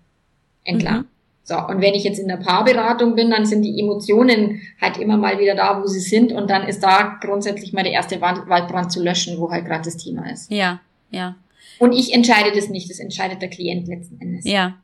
entlang. 0.63 0.99
Mhm. 0.99 1.16
So, 1.49 1.55
und 1.57 1.81
wenn 1.81 1.95
ich 1.95 2.03
jetzt 2.03 2.19
in 2.19 2.27
der 2.27 2.39
Paarberatung 2.39 3.15
bin, 3.15 3.31
dann 3.31 3.47
sind 3.47 3.63
die 3.63 3.79
Emotionen 3.79 4.61
halt 4.81 4.99
immer 4.99 5.17
mal 5.17 5.39
wieder 5.39 5.55
da, 5.55 5.81
wo 5.81 5.87
sie 5.87 6.01
sind 6.01 6.33
und 6.33 6.51
dann 6.51 6.67
ist 6.67 6.83
da 6.83 7.19
grundsätzlich 7.21 7.73
mal 7.73 7.85
der 7.85 7.93
erste 7.93 8.21
Waldbrand 8.21 8.91
zu 8.91 9.01
löschen, 9.01 9.39
wo 9.39 9.49
halt 9.49 9.65
gerade 9.65 9.85
das 9.85 9.97
Thema 9.97 10.29
ist. 10.29 10.51
Ja, 10.51 10.81
ja. 11.13 11.37
Und 11.79 11.93
ich 11.93 12.13
entscheide 12.13 12.51
das 12.53 12.69
nicht, 12.69 12.91
das 12.91 12.99
entscheidet 12.99 13.43
der 13.43 13.49
Klient 13.49 13.87
letzten 13.87 14.21
Endes. 14.21 14.45
Ja. 14.45 14.83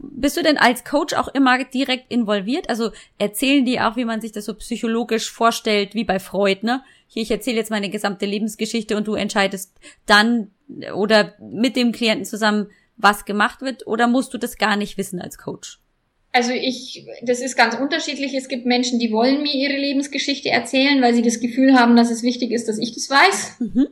Bist 0.00 0.36
du 0.36 0.42
denn 0.42 0.58
als 0.58 0.82
Coach 0.82 1.14
auch 1.14 1.28
immer 1.28 1.62
direkt 1.62 2.10
involviert? 2.10 2.68
Also 2.68 2.90
erzählen 3.18 3.64
die 3.64 3.80
auch, 3.80 3.94
wie 3.94 4.04
man 4.04 4.20
sich 4.20 4.32
das 4.32 4.46
so 4.46 4.54
psychologisch 4.54 5.30
vorstellt, 5.30 5.94
wie 5.94 6.04
bei 6.04 6.18
Freud, 6.18 6.66
ne? 6.66 6.82
Hier, 7.06 7.22
ich 7.22 7.30
erzähle 7.30 7.58
jetzt 7.58 7.70
meine 7.70 7.88
gesamte 7.88 8.26
Lebensgeschichte 8.26 8.96
und 8.96 9.06
du 9.06 9.14
entscheidest 9.14 9.78
dann 10.06 10.50
oder 10.92 11.34
mit 11.40 11.76
dem 11.76 11.92
Klienten 11.92 12.24
zusammen, 12.24 12.66
was 12.98 13.24
gemacht 13.24 13.62
wird, 13.62 13.86
oder 13.86 14.06
musst 14.06 14.34
du 14.34 14.38
das 14.38 14.58
gar 14.58 14.76
nicht 14.76 14.98
wissen 14.98 15.20
als 15.20 15.38
Coach? 15.38 15.80
Also 16.32 16.52
ich, 16.52 17.06
das 17.22 17.40
ist 17.40 17.56
ganz 17.56 17.74
unterschiedlich. 17.74 18.34
Es 18.34 18.48
gibt 18.48 18.66
Menschen, 18.66 18.98
die 18.98 19.12
wollen 19.12 19.42
mir 19.42 19.54
ihre 19.54 19.78
Lebensgeschichte 19.78 20.50
erzählen, 20.50 21.00
weil 21.00 21.14
sie 21.14 21.22
das 21.22 21.40
Gefühl 21.40 21.74
haben, 21.74 21.96
dass 21.96 22.10
es 22.10 22.22
wichtig 22.22 22.50
ist, 22.50 22.68
dass 22.68 22.78
ich 22.78 22.94
das 22.94 23.08
weiß. 23.08 23.56
Mhm. 23.60 23.88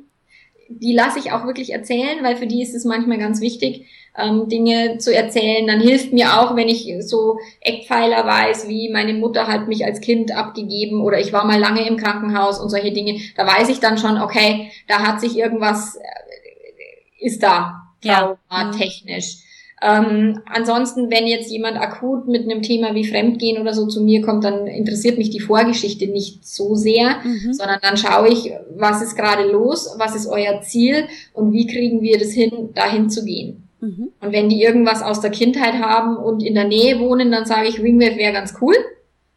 Die 0.69 0.93
lasse 0.93 1.19
ich 1.19 1.33
auch 1.33 1.47
wirklich 1.47 1.73
erzählen, 1.73 2.23
weil 2.23 2.37
für 2.37 2.47
die 2.47 2.61
ist 2.61 2.75
es 2.75 2.85
manchmal 2.85 3.19
ganz 3.19 3.41
wichtig, 3.41 3.87
ähm, 4.19 4.49
Dinge 4.49 4.99
zu 4.99 5.15
erzählen. 5.15 5.67
Dann 5.67 5.81
hilft 5.81 6.13
mir 6.13 6.41
auch, 6.41 6.57
wenn 6.57 6.69
ich 6.69 6.93
so 7.01 7.39
Eckpfeiler 7.61 8.27
weiß, 8.27 8.69
wie 8.69 8.91
meine 8.91 9.15
Mutter 9.15 9.47
hat 9.47 9.69
mich 9.69 9.85
als 9.85 10.01
Kind 10.01 10.37
abgegeben 10.37 11.03
oder 11.03 11.21
ich 11.21 11.33
war 11.33 11.47
mal 11.47 11.59
lange 11.59 11.87
im 11.87 11.97
Krankenhaus 11.97 12.59
und 12.59 12.69
solche 12.69 12.93
Dinge. 12.93 13.21
Da 13.37 13.47
weiß 13.47 13.69
ich 13.69 13.79
dann 13.79 13.97
schon, 13.97 14.19
okay, 14.19 14.71
da 14.89 15.07
hat 15.07 15.21
sich 15.21 15.39
irgendwas, 15.39 15.97
äh, 15.97 17.25
ist 17.25 17.43
da 17.43 17.86
ja. 18.03 18.37
traumatechnisch. 18.49 19.39
Ähm, 19.83 20.41
ansonsten, 20.47 21.11
wenn 21.11 21.27
jetzt 21.27 21.51
jemand 21.51 21.77
akut 21.77 22.27
mit 22.29 22.45
einem 22.45 22.63
Thema 22.63 22.95
wie 22.95 23.07
Fremdgehen 23.07 23.61
oder 23.61 23.75
so 23.75 23.87
zu 23.87 24.03
mir 24.03 24.23
kommt, 24.23 24.43
dann 24.43 24.67
interessiert 24.67 25.19
mich 25.19 25.29
die 25.29 25.41
Vorgeschichte 25.41 26.07
nicht 26.07 26.47
so 26.47 26.75
sehr, 26.75 27.17
mhm. 27.23 27.53
sondern 27.53 27.81
dann 27.83 27.99
schaue 27.99 28.29
ich, 28.29 28.53
was 28.75 29.03
ist 29.03 29.17
gerade 29.17 29.51
los, 29.51 29.95
was 29.99 30.17
ist 30.17 30.29
euer 30.29 30.63
Ziel 30.63 31.05
und 31.35 31.53
wie 31.53 31.67
kriegen 31.67 32.01
wir 32.01 32.19
das 32.19 32.31
hin, 32.31 32.71
dahin 32.75 33.11
zu 33.11 33.23
gehen. 33.25 33.69
Mhm. 33.81 34.13
Und 34.21 34.33
wenn 34.33 34.49
die 34.49 34.63
irgendwas 34.63 35.03
aus 35.03 35.21
der 35.21 35.31
Kindheit 35.31 35.75
haben 35.75 36.17
und 36.17 36.43
in 36.43 36.55
der 36.55 36.65
Nähe 36.65 36.99
wohnen, 36.99 37.31
dann 37.31 37.45
sage 37.45 37.69
ich, 37.69 37.83
Wingwave 37.83 38.17
wäre 38.17 38.33
ganz 38.33 38.55
cool, 38.63 38.75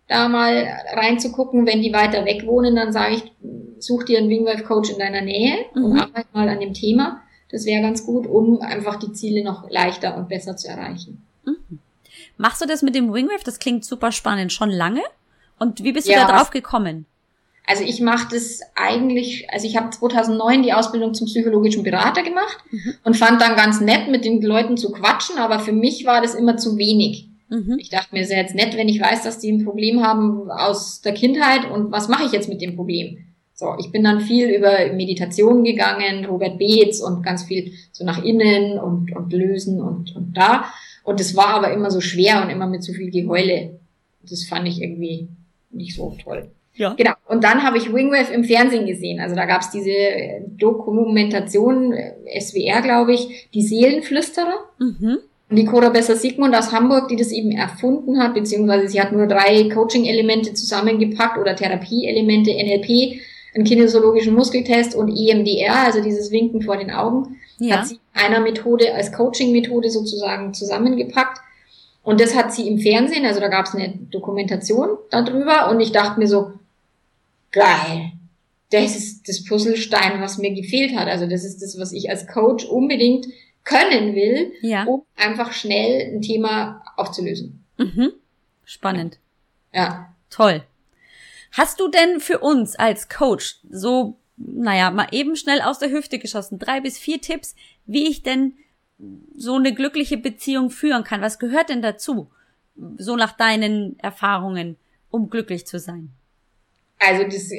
da 0.08 0.30
mal 0.30 0.68
reinzugucken. 0.94 1.66
Wenn 1.66 1.82
die 1.82 1.92
weiter 1.92 2.24
weg 2.24 2.48
wohnen, 2.48 2.78
dann 2.78 2.94
sage 2.94 3.16
ich, 3.16 3.24
such 3.80 4.06
dir 4.06 4.18
einen 4.18 4.30
Wingwave 4.30 4.64
Coach 4.64 4.90
in 4.90 5.00
deiner 5.00 5.22
Nähe 5.22 5.66
mhm. 5.76 5.84
und 5.84 6.00
arbeite 6.00 6.28
mal 6.34 6.48
an 6.48 6.62
dem 6.62 6.74
Thema. 6.74 7.22
Das 7.52 7.66
wäre 7.66 7.82
ganz 7.82 8.06
gut, 8.06 8.28
um 8.28 8.62
einfach 8.62 8.98
die 8.98 9.12
Ziele 9.12 9.44
noch 9.44 9.70
leichter 9.70 10.16
und 10.18 10.30
besser 10.30 10.56
zu 10.56 10.68
erreichen. 10.68 11.24
Mhm. 11.46 11.80
Machst 12.38 12.62
du 12.62 12.66
das 12.66 12.82
mit 12.82 12.96
dem 12.96 13.14
Wingwave? 13.14 13.44
Das 13.44 13.60
klingt 13.60 13.84
super 13.84 14.12
spannend. 14.12 14.54
Schon 14.54 14.70
lange? 14.70 15.02
Und 15.58 15.84
wie 15.84 15.92
bist 15.92 16.08
du 16.08 16.14
ja, 16.14 16.26
da 16.26 16.38
drauf 16.38 16.52
gekommen? 16.52 17.06
Also 17.66 17.84
ich 17.84 18.02
mache 18.02 18.30
das 18.32 18.62
eigentlich, 18.76 19.48
also 19.52 19.68
ich 19.68 19.78
habe 19.78 19.92
2009 19.92 20.64
die 20.64 20.74
Ausbildung 20.74 21.14
zum 21.14 21.28
psychologischen 21.28 21.84
Berater 21.84 22.24
gemacht 22.24 22.58
mhm. 22.72 22.96
und 23.04 23.18
fand 23.18 23.42
dann 23.42 23.56
ganz 23.56 23.80
nett, 23.80 24.10
mit 24.10 24.26
den 24.26 24.42
Leuten 24.42 24.76
zu 24.76 24.92
quatschen, 24.92 25.38
aber 25.38 25.60
für 25.60 25.72
mich 25.72 26.04
war 26.06 26.22
das 26.22 26.34
immer 26.34 26.58
zu 26.58 26.78
wenig. 26.78 27.28
Mhm. 27.50 27.78
Ich 27.78 27.90
dachte 27.90 28.08
mir, 28.12 28.22
es 28.22 28.30
ist 28.30 28.36
jetzt 28.36 28.56
nett, 28.56 28.76
wenn 28.76 28.90
ich 28.90 29.00
weiß, 29.00 29.22
dass 29.22 29.38
die 29.38 29.52
ein 29.52 29.64
Problem 29.64 30.04
haben 30.04 30.50
aus 30.50 31.02
der 31.02 31.14
Kindheit 31.14 31.70
und 31.70 31.92
was 31.92 32.08
mache 32.08 32.24
ich 32.24 32.32
jetzt 32.32 32.50
mit 32.50 32.62
dem 32.62 32.76
Problem? 32.76 33.26
So, 33.60 33.76
ich 33.78 33.92
bin 33.92 34.06
dann 34.06 34.22
viel 34.22 34.50
über 34.52 34.72
Meditation 34.94 35.66
gegangen, 35.66 36.24
Robert 36.24 36.58
Beetz 36.58 37.02
und 37.02 37.24
ganz 37.24 37.44
viel 37.44 37.74
so 37.92 38.06
nach 38.06 38.24
innen 38.24 38.80
und, 38.80 39.14
und 39.14 39.34
lösen 39.34 39.82
und, 39.82 40.16
und 40.16 40.38
da. 40.38 40.64
Und 41.04 41.20
es 41.20 41.36
war 41.36 41.56
aber 41.56 41.74
immer 41.74 41.92
so 41.92 42.00
schwer 42.00 42.42
und 42.42 42.52
immer 42.52 42.68
mit 42.68 42.86
so 42.86 42.94
viel 42.94 43.12
Geheule. 43.12 43.78
Das 44.22 44.46
fand 44.46 44.66
ich 44.66 44.82
irgendwie 44.82 45.28
nicht 45.72 45.94
so 45.94 46.16
toll. 46.24 46.52
Ja. 46.76 46.94
Genau. 46.94 47.12
Und 47.28 47.44
dann 47.44 47.62
habe 47.62 47.78
ich 47.78 47.94
Wingwave 47.94 48.32
im 48.34 48.46
Fernsehen 48.46 48.86
gesehen. 48.86 49.20
Also 49.20 49.36
da 49.36 49.44
gab 49.44 49.60
es 49.60 49.72
diese 49.72 49.92
Dokumentation, 50.58 51.94
SWR, 52.40 52.82
glaube 52.82 53.14
ich, 53.14 53.50
die 53.54 53.64
Seelenflüsterer. 53.64 54.56
Mhm. 54.80 55.18
Und 55.50 55.56
die 55.58 55.66
Cora 55.66 55.90
Besser-Sigmund 55.90 56.56
aus 56.56 56.72
Hamburg, 56.72 57.10
die 57.10 57.18
das 57.18 57.34
eben 57.34 57.52
erfunden 57.52 58.24
hat, 58.24 58.36
beziehungsweise 58.36 58.88
sie 58.88 59.02
hat 59.02 59.12
nur 59.12 59.28
drei 59.28 59.68
Coaching-Elemente 59.68 60.54
zusammengepackt 60.54 61.38
oder 61.38 61.58
Therapie-Elemente, 61.58 62.52
NLP, 62.52 63.20
einen 63.54 63.64
kinesiologischen 63.64 64.36
Muskeltest 64.36 64.96
und 64.96 65.10
EMDR, 65.10 65.86
also 65.86 66.02
dieses 66.02 66.32
Winken 66.32 66.62
vor 66.62 66.78
den 66.78 66.92
Augen, 66.92 67.38
ja. 67.58 67.78
hat 67.78 67.88
sie 67.88 68.00
einer 68.14 68.40
Methode 68.40 68.94
als 68.94 69.12
Coaching-Methode 69.12 69.90
sozusagen 69.90 70.54
zusammengepackt. 70.54 71.40
Und 72.04 72.22
das 72.22 72.36
hat 72.36 72.54
sie 72.54 72.68
im 72.68 72.80
Fernsehen, 72.80 73.26
also 73.26 73.40
da 73.40 73.50
gab 73.50 73.66
es 73.66 73.76
eine 73.76 73.94
Dokumentation 74.12 74.90
darüber 75.10 75.70
und 75.70 75.80
ich 75.80 75.92
dachte 75.92 76.20
mir 76.20 76.28
so, 76.28 76.54
geil, 77.52 78.14
das 78.72 78.96
ist 78.96 79.28
das 79.28 79.44
Puzzlestein, 79.44 80.22
was 80.22 80.38
mir 80.38 80.54
gefehlt 80.54 80.96
hat. 80.96 81.08
Also 81.08 81.28
das 81.28 81.44
ist 81.44 81.62
das, 81.62 81.80
was 81.80 81.92
ich 81.92 82.10
als 82.10 82.28
Coach 82.28 82.66
unbedingt 82.66 83.28
können 83.64 84.16
will, 84.16 84.54
ja. 84.62 84.86
um 84.86 85.04
einfach 85.16 85.54
schnell 85.54 86.14
ein 86.14 86.22
Thema 86.22 86.84
aufzulösen. 86.96 87.64
Mhm. 87.78 88.12
Spannend. 88.64 89.18
Ja. 89.74 90.14
Toll. 90.30 90.64
Hast 91.52 91.80
du 91.80 91.88
denn 91.88 92.20
für 92.20 92.40
uns 92.40 92.76
als 92.76 93.10
Coach 93.10 93.60
so, 93.70 94.18
naja, 94.38 94.92
mal 94.92 95.08
eben 95.12 95.36
schnell 95.36 95.62
aus 95.62 95.80
der 95.80 95.92
Hüfte 95.92 96.20
geschossen, 96.20 96.60
drei 96.60 96.82
bis 96.82 96.98
vier 96.98 97.22
Tipps, 97.22 97.56
wie 97.86 98.08
ich 98.08 98.24
denn 98.24 98.54
so 99.36 99.56
eine 99.56 99.74
glückliche 99.74 100.18
Beziehung 100.18 100.70
führen 100.70 101.04
kann? 101.04 101.22
Was 101.22 101.40
gehört 101.40 101.70
denn 101.70 101.82
dazu? 101.82 102.30
So 102.98 103.16
nach 103.16 103.36
deinen 103.36 103.98
Erfahrungen, 104.00 104.78
um 105.10 105.30
glücklich 105.30 105.66
zu 105.66 105.80
sein? 105.80 106.10
Also 107.00 107.24
das 107.24 107.50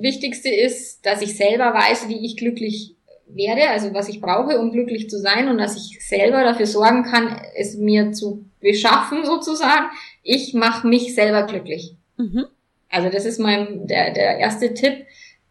Wichtigste 0.00 0.48
ist, 0.48 1.06
dass 1.06 1.22
ich 1.22 1.36
selber 1.36 1.72
weiß, 1.72 2.08
wie 2.08 2.24
ich 2.26 2.36
glücklich 2.36 2.96
werde, 3.28 3.68
also 3.68 3.92
was 3.94 4.08
ich 4.08 4.20
brauche, 4.20 4.58
um 4.58 4.72
glücklich 4.72 5.08
zu 5.08 5.18
sein 5.18 5.48
und 5.48 5.58
dass 5.58 5.76
ich 5.76 6.04
selber 6.06 6.42
dafür 6.42 6.66
sorgen 6.66 7.04
kann, 7.04 7.40
es 7.56 7.76
mir 7.76 8.12
zu 8.12 8.44
beschaffen 8.60 9.24
sozusagen. 9.24 9.86
Ich 10.22 10.54
mache 10.54 10.86
mich 10.86 11.14
selber 11.14 11.44
glücklich. 11.44 11.94
Mhm. 12.16 12.46
Also 12.90 13.10
das 13.10 13.24
ist 13.24 13.38
mein 13.38 13.86
der, 13.86 14.12
der 14.12 14.38
erste 14.38 14.74
Tipp. 14.74 15.06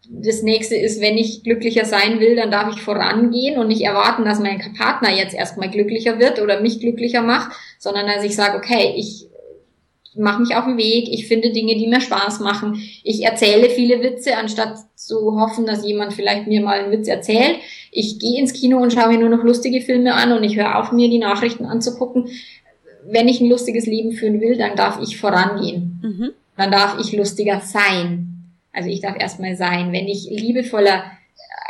Das 0.09 0.41
nächste 0.41 0.75
ist, 0.75 1.01
wenn 1.01 1.17
ich 1.17 1.43
glücklicher 1.43 1.83
sein 1.83 2.19
will, 2.19 2.35
dann 2.35 2.49
darf 2.49 2.73
ich 2.73 2.81
vorangehen 2.81 3.59
und 3.59 3.67
nicht 3.67 3.81
erwarten, 3.81 4.23
dass 4.23 4.39
mein 4.39 4.61
Partner 4.77 5.11
jetzt 5.11 5.35
erstmal 5.35 5.69
glücklicher 5.69 6.17
wird 6.17 6.41
oder 6.41 6.61
mich 6.61 6.79
glücklicher 6.79 7.21
macht, 7.21 7.51
sondern 7.77 8.07
dass 8.07 8.23
ich 8.23 8.35
sage, 8.35 8.57
okay, 8.57 8.93
ich 8.95 9.27
mache 10.15 10.41
mich 10.41 10.55
auf 10.55 10.63
den 10.63 10.77
Weg, 10.77 11.09
ich 11.11 11.27
finde 11.27 11.51
Dinge, 11.51 11.75
die 11.75 11.87
mir 11.87 12.01
Spaß 12.01 12.39
machen, 12.39 12.81
ich 13.03 13.23
erzähle 13.23 13.69
viele 13.69 14.01
Witze, 14.01 14.37
anstatt 14.37 14.77
zu 14.95 15.39
hoffen, 15.39 15.65
dass 15.65 15.85
jemand 15.85 16.13
vielleicht 16.13 16.47
mir 16.47 16.61
mal 16.61 16.79
einen 16.79 16.91
Witz 16.91 17.07
erzählt. 17.07 17.57
Ich 17.91 18.17
gehe 18.17 18.39
ins 18.39 18.53
Kino 18.53 18.77
und 18.77 18.93
schaue 18.93 19.09
mir 19.09 19.19
nur 19.19 19.29
noch 19.29 19.43
lustige 19.43 19.81
Filme 19.81 20.13
an 20.13 20.31
und 20.31 20.43
ich 20.43 20.55
höre 20.55 20.79
auf, 20.79 20.91
mir 20.91 21.09
die 21.09 21.19
Nachrichten 21.19 21.65
anzugucken. 21.65 22.29
Wenn 23.05 23.27
ich 23.27 23.41
ein 23.41 23.49
lustiges 23.49 23.85
Leben 23.85 24.13
führen 24.13 24.41
will, 24.41 24.57
dann 24.57 24.75
darf 24.75 24.99
ich 25.01 25.17
vorangehen. 25.17 25.99
Mhm 26.01 26.33
dann 26.57 26.71
darf 26.71 26.99
ich 26.99 27.13
lustiger 27.13 27.61
sein. 27.61 28.53
Also 28.73 28.89
ich 28.89 29.01
darf 29.01 29.15
erstmal 29.17 29.55
sein. 29.55 29.91
Wenn 29.91 30.07
ich 30.07 30.27
liebevoller, 30.29 31.03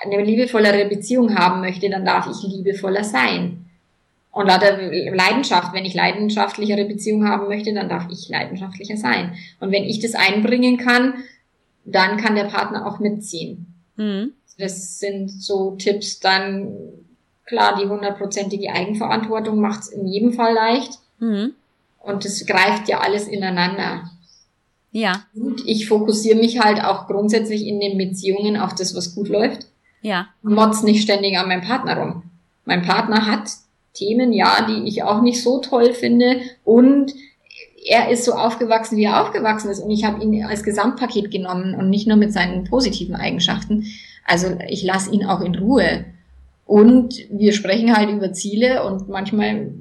eine 0.03 0.23
liebevollere 0.23 0.85
Beziehung 0.85 1.35
haben 1.35 1.61
möchte, 1.61 1.89
dann 1.89 2.05
darf 2.05 2.27
ich 2.27 2.49
liebevoller 2.49 3.03
sein. 3.03 3.65
Und 4.31 4.47
lauter 4.47 4.77
Leidenschaft, 4.77 5.73
wenn 5.73 5.85
ich 5.85 5.93
leidenschaftlichere 5.93 6.85
Beziehung 6.85 7.27
haben 7.27 7.47
möchte, 7.47 7.73
dann 7.73 7.89
darf 7.89 8.07
ich 8.11 8.29
leidenschaftlicher 8.29 8.97
sein. 8.97 9.33
Und 9.59 9.71
wenn 9.71 9.83
ich 9.83 9.99
das 9.99 10.13
einbringen 10.13 10.77
kann, 10.77 11.15
dann 11.85 12.17
kann 12.17 12.35
der 12.35 12.43
Partner 12.43 12.85
auch 12.85 12.99
mitziehen. 12.99 13.73
Mhm. 13.95 14.33
Das 14.59 14.99
sind 14.99 15.29
so 15.29 15.71
Tipps, 15.71 16.19
dann 16.19 16.71
klar, 17.45 17.79
die 17.81 17.87
hundertprozentige 17.87 18.71
Eigenverantwortung 18.71 19.59
macht 19.59 19.81
es 19.81 19.87
in 19.89 20.05
jedem 20.05 20.33
Fall 20.33 20.53
leicht. 20.53 20.99
Mhm. 21.19 21.53
Und 21.99 22.25
es 22.25 22.45
greift 22.45 22.87
ja 22.87 22.99
alles 22.99 23.27
ineinander. 23.27 24.09
Ja. 24.97 25.25
Und 25.35 25.61
ich 25.67 25.87
fokussiere 25.87 26.39
mich 26.39 26.59
halt 26.59 26.83
auch 26.83 27.05
grundsätzlich 27.05 27.67
in 27.67 27.79
den 27.79 27.99
Beziehungen 27.99 28.57
auf 28.57 28.73
das, 28.73 28.95
was 28.95 29.13
gut 29.13 29.29
läuft. 29.29 29.67
Ja. 30.01 30.29
Motz 30.41 30.81
nicht 30.81 31.03
ständig 31.03 31.37
an 31.37 31.47
meinem 31.47 31.61
Partner 31.61 31.97
rum. 31.99 32.23
Mein 32.65 32.81
Partner 32.81 33.27
hat 33.27 33.47
Themen, 33.93 34.33
ja, 34.33 34.65
die 34.67 34.87
ich 34.87 35.03
auch 35.03 35.21
nicht 35.21 35.43
so 35.43 35.59
toll 35.59 35.93
finde 35.93 36.41
und 36.63 37.13
er 37.85 38.09
ist 38.09 38.25
so 38.25 38.33
aufgewachsen, 38.33 38.97
wie 38.97 39.03
er 39.03 39.21
aufgewachsen 39.21 39.69
ist 39.69 39.81
und 39.81 39.91
ich 39.91 40.03
habe 40.03 40.23
ihn 40.23 40.43
als 40.43 40.63
Gesamtpaket 40.63 41.29
genommen 41.29 41.75
und 41.75 41.91
nicht 41.91 42.07
nur 42.07 42.17
mit 42.17 42.33
seinen 42.33 42.63
positiven 42.63 43.15
Eigenschaften. 43.15 43.85
Also 44.25 44.47
ich 44.67 44.81
lasse 44.81 45.11
ihn 45.11 45.25
auch 45.25 45.41
in 45.41 45.53
Ruhe. 45.53 46.05
Und 46.65 47.15
wir 47.29 47.53
sprechen 47.53 47.95
halt 47.95 48.09
über 48.09 48.33
Ziele 48.33 48.83
und 48.83 49.07
manchmal 49.09 49.71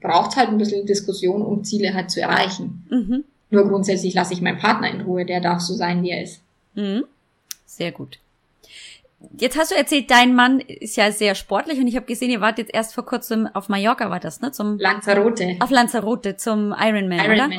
braucht 0.00 0.30
es 0.30 0.36
halt 0.36 0.48
ein 0.48 0.58
bisschen 0.58 0.86
Diskussion, 0.86 1.42
um 1.42 1.64
Ziele 1.64 1.92
halt 1.92 2.10
zu 2.10 2.22
erreichen. 2.22 2.86
Mhm. 2.90 3.24
Nur 3.50 3.68
grundsätzlich 3.68 4.14
lasse 4.14 4.32
ich 4.32 4.40
meinen 4.40 4.58
Partner 4.58 4.90
in 4.90 5.02
Ruhe, 5.02 5.24
der 5.24 5.40
darf 5.40 5.60
so 5.60 5.74
sein, 5.74 6.02
wie 6.02 6.10
er 6.10 6.22
ist. 6.22 6.42
Mhm. 6.74 7.04
Sehr 7.64 7.92
gut. 7.92 8.18
Jetzt 9.38 9.58
hast 9.58 9.70
du 9.70 9.76
erzählt, 9.76 10.10
dein 10.10 10.34
Mann 10.34 10.60
ist 10.60 10.96
ja 10.96 11.10
sehr 11.10 11.34
sportlich 11.34 11.78
und 11.78 11.86
ich 11.86 11.96
habe 11.96 12.06
gesehen, 12.06 12.30
ihr 12.30 12.40
wart 12.40 12.58
jetzt 12.58 12.74
erst 12.74 12.94
vor 12.94 13.06
kurzem 13.06 13.48
auf 13.54 13.68
Mallorca, 13.68 14.10
war 14.10 14.20
das, 14.20 14.40
ne? 14.40 14.52
Zum 14.52 14.78
Lanzarote. 14.78 15.56
Auf 15.60 15.70
Lanzarote 15.70 16.36
zum 16.36 16.74
Ironman, 16.78 17.18
Iron 17.18 17.34
oder? 17.34 17.50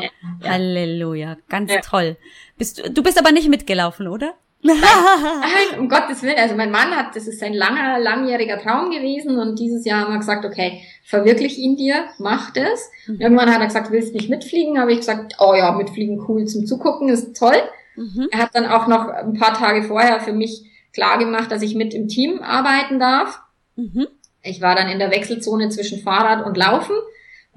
ja. 0.43 0.49
Halleluja, 0.49 1.37
ganz 1.49 1.71
ja. 1.71 1.81
toll. 1.81 2.15
Bist 2.57 2.79
du, 2.79 2.91
du 2.91 3.03
bist 3.03 3.19
aber 3.19 3.31
nicht 3.31 3.49
mitgelaufen, 3.49 4.07
oder? 4.07 4.33
Nein, 4.67 5.79
um 5.79 5.89
Gottes 5.89 6.21
Willen. 6.23 6.37
Also 6.37 6.55
mein 6.55 6.71
Mann 6.71 6.95
hat, 6.95 7.15
das 7.15 7.27
ist 7.27 7.39
sein 7.39 7.53
langer, 7.53 7.99
langjähriger 7.99 8.59
Traum 8.59 8.91
gewesen 8.91 9.37
und 9.39 9.59
dieses 9.59 9.85
Jahr 9.85 10.01
haben 10.01 10.13
wir 10.13 10.19
gesagt, 10.19 10.45
okay, 10.45 10.81
verwirklich 11.03 11.57
ihn 11.57 11.75
dir, 11.75 12.05
mach 12.19 12.51
das. 12.51 12.89
Mhm. 13.07 13.21
Irgendwann 13.21 13.53
hat 13.53 13.61
er 13.61 13.67
gesagt, 13.67 13.91
willst 13.91 14.13
nicht 14.13 14.29
mitfliegen? 14.29 14.79
Habe 14.79 14.91
ich 14.91 14.99
gesagt, 14.99 15.35
oh 15.39 15.53
ja, 15.55 15.71
mitfliegen 15.71 16.23
cool 16.27 16.45
zum 16.45 16.65
Zugucken, 16.65 17.09
ist 17.09 17.37
toll. 17.37 17.61
Mhm. 17.95 18.27
Er 18.31 18.39
hat 18.39 18.49
dann 18.53 18.65
auch 18.65 18.87
noch 18.87 19.07
ein 19.07 19.33
paar 19.33 19.53
Tage 19.53 19.83
vorher 19.83 20.19
für 20.19 20.33
mich 20.33 20.63
klar 20.93 21.17
gemacht, 21.17 21.51
dass 21.51 21.61
ich 21.61 21.75
mit 21.75 21.93
im 21.93 22.07
Team 22.07 22.41
arbeiten 22.41 22.99
darf. 22.99 23.39
Mhm. 23.75 24.07
Ich 24.43 24.61
war 24.61 24.75
dann 24.75 24.89
in 24.89 24.99
der 24.99 25.11
Wechselzone 25.11 25.69
zwischen 25.69 26.01
Fahrrad 26.01 26.45
und 26.45 26.57
Laufen 26.57 26.95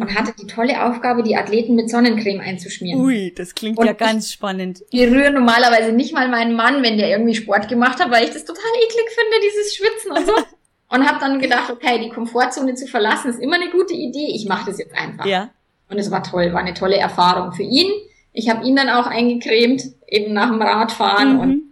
und 0.01 0.15
hatte 0.15 0.33
die 0.41 0.47
tolle 0.47 0.83
Aufgabe, 0.85 1.23
die 1.23 1.37
Athleten 1.37 1.75
mit 1.75 1.91
Sonnencreme 1.91 2.41
einzuschmieren. 2.41 3.01
Ui, 3.01 3.33
das 3.37 3.55
klingt 3.55 3.79
und 3.79 3.87
ja 3.87 3.93
ganz 3.93 4.33
spannend. 4.33 4.83
Ich 4.91 5.03
rühre 5.03 5.31
normalerweise 5.31 5.93
nicht 5.93 6.15
mal 6.15 6.29
meinen 6.29 6.57
Mann, 6.57 6.83
wenn 6.83 6.97
der 6.97 7.11
irgendwie 7.11 7.35
Sport 7.35 7.69
gemacht 7.69 8.01
hat, 8.01 8.11
weil 8.11 8.25
ich 8.25 8.31
das 8.31 8.45
total 8.45 8.71
eklig 8.77 9.09
finde, 9.09 9.37
dieses 9.45 9.75
Schwitzen 9.75 10.13
und 10.13 10.27
so. 10.27 10.33
und 10.91 11.07
habe 11.07 11.21
dann 11.21 11.39
gedacht, 11.39 11.71
okay, 11.71 12.01
die 12.03 12.09
Komfortzone 12.09 12.75
zu 12.75 12.87
verlassen 12.87 13.31
ist 13.31 13.41
immer 13.41 13.57
eine 13.57 13.71
gute 13.71 13.95
Idee. 13.95 14.33
Ich 14.35 14.47
mache 14.47 14.71
das 14.71 14.79
jetzt 14.79 14.97
einfach. 14.97 15.27
Ja. 15.27 15.51
Und 15.89 15.99
es 15.99 16.11
war 16.11 16.23
toll, 16.23 16.53
war 16.53 16.61
eine 16.61 16.75
tolle 16.75 16.97
Erfahrung 16.97 17.53
für 17.53 17.63
ihn. 17.63 17.91
Ich 18.33 18.49
habe 18.49 18.65
ihn 18.65 18.77
dann 18.77 18.89
auch 18.89 19.07
eingecremt, 19.07 19.83
eben 20.07 20.33
nach 20.33 20.51
dem 20.51 20.63
Radfahren 20.63 21.35
mhm. 21.35 21.41
und 21.41 21.63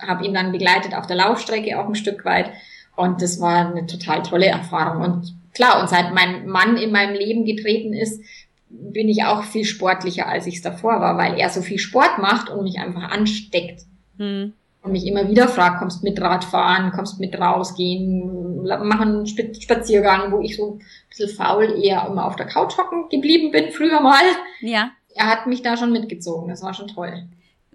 habe 0.00 0.24
ihn 0.24 0.34
dann 0.34 0.52
begleitet 0.52 0.94
auf 0.94 1.06
der 1.06 1.16
Laufstrecke 1.16 1.78
auch 1.78 1.86
ein 1.86 1.94
Stück 1.94 2.24
weit. 2.24 2.50
Und 2.96 3.20
das 3.20 3.40
war 3.40 3.68
eine 3.68 3.86
total 3.86 4.22
tolle 4.22 4.46
Erfahrung. 4.46 5.02
Und 5.02 5.34
klar, 5.54 5.80
und 5.80 5.88
seit 5.88 6.12
mein 6.12 6.46
Mann 6.46 6.76
in 6.76 6.92
meinem 6.92 7.14
Leben 7.14 7.44
getreten 7.44 7.92
ist, 7.92 8.22
bin 8.68 9.08
ich 9.08 9.24
auch 9.24 9.44
viel 9.44 9.64
sportlicher, 9.64 10.28
als 10.28 10.46
ich 10.46 10.56
es 10.56 10.62
davor 10.62 11.00
war, 11.00 11.16
weil 11.16 11.38
er 11.38 11.48
so 11.48 11.62
viel 11.62 11.78
Sport 11.78 12.18
macht 12.18 12.50
und 12.50 12.64
mich 12.64 12.78
einfach 12.78 13.10
ansteckt. 13.10 13.82
Hm. 14.18 14.52
Und 14.82 14.92
mich 14.92 15.06
immer 15.06 15.28
wieder 15.30 15.48
fragt, 15.48 15.78
kommst 15.78 16.04
mit 16.04 16.20
Radfahren, 16.20 16.92
kommst 16.92 17.18
mit 17.18 17.38
rausgehen, 17.38 18.64
machen 18.64 19.08
einen 19.08 19.26
Spaziergang, 19.26 20.30
wo 20.30 20.40
ich 20.40 20.56
so 20.56 20.72
ein 20.72 20.82
bisschen 21.08 21.30
faul 21.30 21.82
eher 21.82 22.06
immer 22.06 22.26
auf 22.26 22.36
der 22.36 22.46
Couch 22.46 22.76
hocken 22.76 23.08
geblieben 23.08 23.50
bin, 23.50 23.70
früher 23.70 24.00
mal. 24.00 24.22
Ja. 24.60 24.90
Er 25.14 25.26
hat 25.26 25.46
mich 25.46 25.62
da 25.62 25.78
schon 25.78 25.92
mitgezogen, 25.92 26.48
das 26.48 26.62
war 26.62 26.74
schon 26.74 26.88
toll 26.88 27.24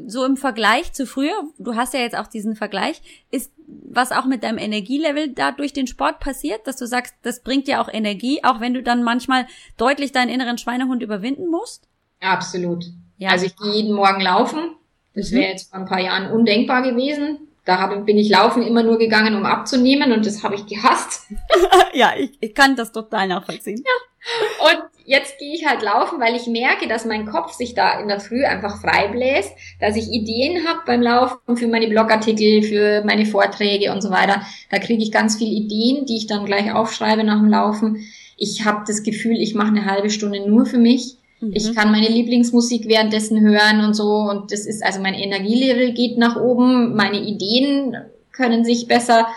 so 0.05 0.25
im 0.25 0.37
Vergleich 0.37 0.93
zu 0.93 1.05
früher, 1.05 1.43
du 1.57 1.75
hast 1.75 1.93
ja 1.93 1.99
jetzt 1.99 2.17
auch 2.17 2.27
diesen 2.27 2.55
Vergleich, 2.55 3.01
ist 3.31 3.51
was 3.67 4.11
auch 4.11 4.25
mit 4.25 4.43
deinem 4.43 4.57
Energielevel 4.57 5.33
da 5.33 5.51
durch 5.51 5.73
den 5.73 5.87
Sport 5.87 6.19
passiert, 6.19 6.65
dass 6.67 6.77
du 6.77 6.87
sagst, 6.87 7.15
das 7.21 7.41
bringt 7.41 7.67
dir 7.67 7.81
auch 7.81 7.89
Energie, 7.91 8.43
auch 8.43 8.59
wenn 8.59 8.73
du 8.73 8.81
dann 8.81 9.03
manchmal 9.03 9.45
deutlich 9.77 10.11
deinen 10.11 10.29
inneren 10.29 10.57
Schweinehund 10.57 11.03
überwinden 11.03 11.47
musst? 11.47 11.87
Absolut. 12.19 12.85
Ja. 13.17 13.29
Also 13.29 13.45
ich 13.45 13.55
gehe 13.55 13.73
jeden 13.73 13.93
Morgen 13.93 14.21
laufen. 14.21 14.75
Das 15.13 15.31
mhm. 15.31 15.37
wäre 15.37 15.51
jetzt 15.51 15.69
vor 15.69 15.79
ein 15.79 15.85
paar 15.85 16.01
Jahren 16.01 16.31
undenkbar 16.31 16.81
gewesen. 16.81 17.48
Da 17.65 17.87
bin 17.87 18.17
ich 18.17 18.29
laufen 18.29 18.63
immer 18.63 18.83
nur 18.83 18.97
gegangen, 18.97 19.35
um 19.35 19.45
abzunehmen 19.45 20.11
und 20.11 20.25
das 20.25 20.43
habe 20.43 20.55
ich 20.55 20.65
gehasst. 20.65 21.27
ja, 21.93 22.13
ich, 22.17 22.31
ich 22.39 22.55
kann 22.55 22.75
das 22.75 22.91
total 22.91 23.27
nachvollziehen. 23.27 23.83
Ja. 23.85 24.71
Und 24.71 24.83
jetzt 25.05 25.37
gehe 25.39 25.53
ich 25.53 25.65
halt 25.65 25.81
laufen, 25.81 26.19
weil 26.19 26.35
ich 26.35 26.47
merke, 26.47 26.87
dass 26.87 27.05
mein 27.05 27.25
Kopf 27.25 27.53
sich 27.53 27.73
da 27.73 27.99
in 27.99 28.07
der 28.07 28.19
Früh 28.19 28.43
einfach 28.43 28.81
frei 28.81 29.07
bläst, 29.07 29.51
dass 29.79 29.95
ich 29.95 30.09
Ideen 30.09 30.67
habe 30.67 30.81
beim 30.85 31.01
Laufen 31.01 31.57
für 31.57 31.67
meine 31.67 31.87
Blogartikel, 31.87 32.63
für 32.63 33.03
meine 33.05 33.25
Vorträge 33.25 33.91
und 33.91 34.01
so 34.01 34.09
weiter. 34.09 34.41
Da 34.71 34.79
kriege 34.79 35.03
ich 35.03 35.11
ganz 35.11 35.37
viele 35.37 35.51
Ideen, 35.51 36.05
die 36.05 36.17
ich 36.17 36.27
dann 36.27 36.45
gleich 36.45 36.73
aufschreibe 36.73 37.23
nach 37.23 37.39
dem 37.39 37.49
Laufen. 37.49 38.05
Ich 38.35 38.65
habe 38.65 38.83
das 38.87 39.03
Gefühl, 39.03 39.37
ich 39.37 39.53
mache 39.53 39.69
eine 39.69 39.85
halbe 39.85 40.09
Stunde 40.09 40.47
nur 40.47 40.65
für 40.65 40.77
mich 40.77 41.18
Mhm. 41.41 41.51
Ich 41.53 41.73
kann 41.75 41.91
meine 41.91 42.09
Lieblingsmusik 42.09 42.87
währenddessen 42.87 43.39
hören 43.41 43.83
und 43.83 43.93
so. 43.93 44.09
Und 44.09 44.51
das 44.51 44.65
ist, 44.65 44.83
also 44.83 45.01
mein 45.01 45.13
Energielevel 45.13 45.93
geht 45.93 46.17
nach 46.17 46.35
oben, 46.35 46.95
meine 46.95 47.19
Ideen 47.19 47.95
können 48.31 48.65
sich 48.65 48.87
besser 48.87 49.27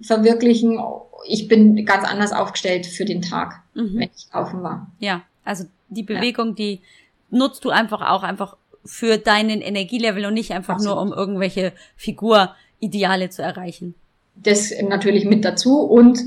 verwirklichen. 0.00 0.78
Ich 1.26 1.48
bin 1.48 1.84
ganz 1.84 2.04
anders 2.04 2.32
aufgestellt 2.32 2.86
für 2.86 3.04
den 3.04 3.22
Tag, 3.22 3.62
mhm. 3.74 3.94
wenn 3.94 4.10
ich 4.16 4.26
laufen 4.32 4.62
war. 4.62 4.90
Ja, 5.00 5.22
also 5.44 5.64
die 5.88 6.02
Bewegung, 6.02 6.48
ja. 6.48 6.54
die 6.54 6.80
nutzt 7.30 7.64
du 7.64 7.70
einfach 7.70 8.02
auch 8.02 8.22
einfach 8.22 8.56
für 8.84 9.18
deinen 9.18 9.60
Energielevel 9.60 10.26
und 10.26 10.34
nicht 10.34 10.52
einfach 10.52 10.74
Absolut. 10.74 10.96
nur, 10.96 11.02
um 11.02 11.12
irgendwelche 11.12 11.72
Figurideale 11.96 13.30
zu 13.30 13.42
erreichen. 13.42 13.94
Das 14.34 14.72
natürlich 14.88 15.24
mit 15.24 15.44
dazu 15.44 15.80
und 15.80 16.20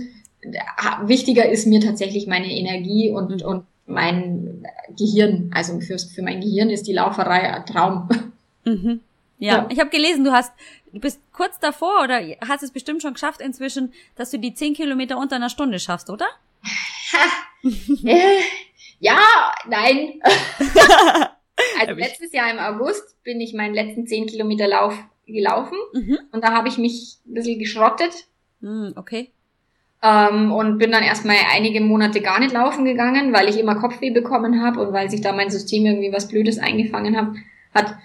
wichtiger 1.05 1.49
ist 1.49 1.67
mir 1.67 1.79
tatsächlich 1.79 2.27
meine 2.27 2.51
Energie 2.51 3.09
und, 3.09 3.41
mhm. 3.41 3.47
und 3.47 3.63
mein 3.92 4.66
Gehirn, 4.98 5.52
also 5.54 5.80
für, 5.80 5.98
für 5.98 6.22
mein 6.22 6.42
Gehirn 6.42 6.70
ist 6.70 6.88
die 6.88 6.94
Lauferei 6.94 7.54
ein 7.54 7.66
Traum. 7.66 8.10
Mhm. 8.66 9.02
Ja, 9.38 9.58
ja, 9.58 9.68
ich 9.72 9.80
habe 9.80 9.89
gelesen, 9.89 10.24
du 10.24 10.32
hast, 10.32 10.54
du 10.94 11.00
bist 11.00 11.20
kurz 11.34 11.60
davor 11.60 12.04
oder 12.04 12.22
hast 12.48 12.62
es 12.62 12.72
bestimmt 12.72 13.02
schon 13.02 13.14
geschafft 13.14 13.42
inzwischen, 13.42 13.92
dass 14.16 14.30
du 14.30 14.38
die 14.38 14.54
zehn 14.54 14.74
Kilometer 14.76 15.18
unter 15.18 15.38
einer 15.38 15.50
Stunde 15.50 15.80
schaffst, 15.80 16.12
oder? 16.12 16.28
äh, 18.06 18.39
ja, 19.00 19.20
nein. 19.68 20.22
also 21.80 21.94
letztes 21.94 22.32
Jahr 22.34 22.52
im 22.52 22.60
August 22.60 23.24
bin 23.24 23.42
ich 23.42 23.54
meinen 23.54 23.74
letzten 23.74 24.06
zehn 24.06 24.28
Kilometer 24.28 24.68
Lauf 24.68 24.94
gelaufen 25.26 25.78
mhm. 25.94 26.20
und 26.32 26.44
da 26.44 26.54
habe 26.54 26.68
ich 26.68 26.78
mich 26.78 27.18
ein 27.26 27.34
bisschen 27.34 27.58
geschrottet. 27.58 28.28
Mhm, 28.60 28.94
okay. 28.96 29.32
Ähm, 30.04 30.52
und 30.52 30.80
bin 30.80 30.91
dann 30.91 31.04
erstmal 31.04 31.36
einige 31.54 31.80
Monate 31.80 32.22
gar 32.22 32.39
nicht 32.39 32.54
laufen 32.54 32.86
gegangen, 32.86 33.34
weil 33.34 33.49
ich 33.49 33.60
immer 33.60 33.76
Kopfweh 33.76 34.10
bekommen 34.10 34.64
habe 34.64 34.80
und 34.80 34.93
weil 34.93 35.12
sich 35.12 35.22
da 35.22 35.32
mein 35.32 35.52
System 35.52 35.86
irgendwie 35.86 36.12
was 36.12 36.28
Blödes 36.28 36.58
eingefangen 36.58 37.16
hab, 37.16 37.36
hat. 37.74 37.95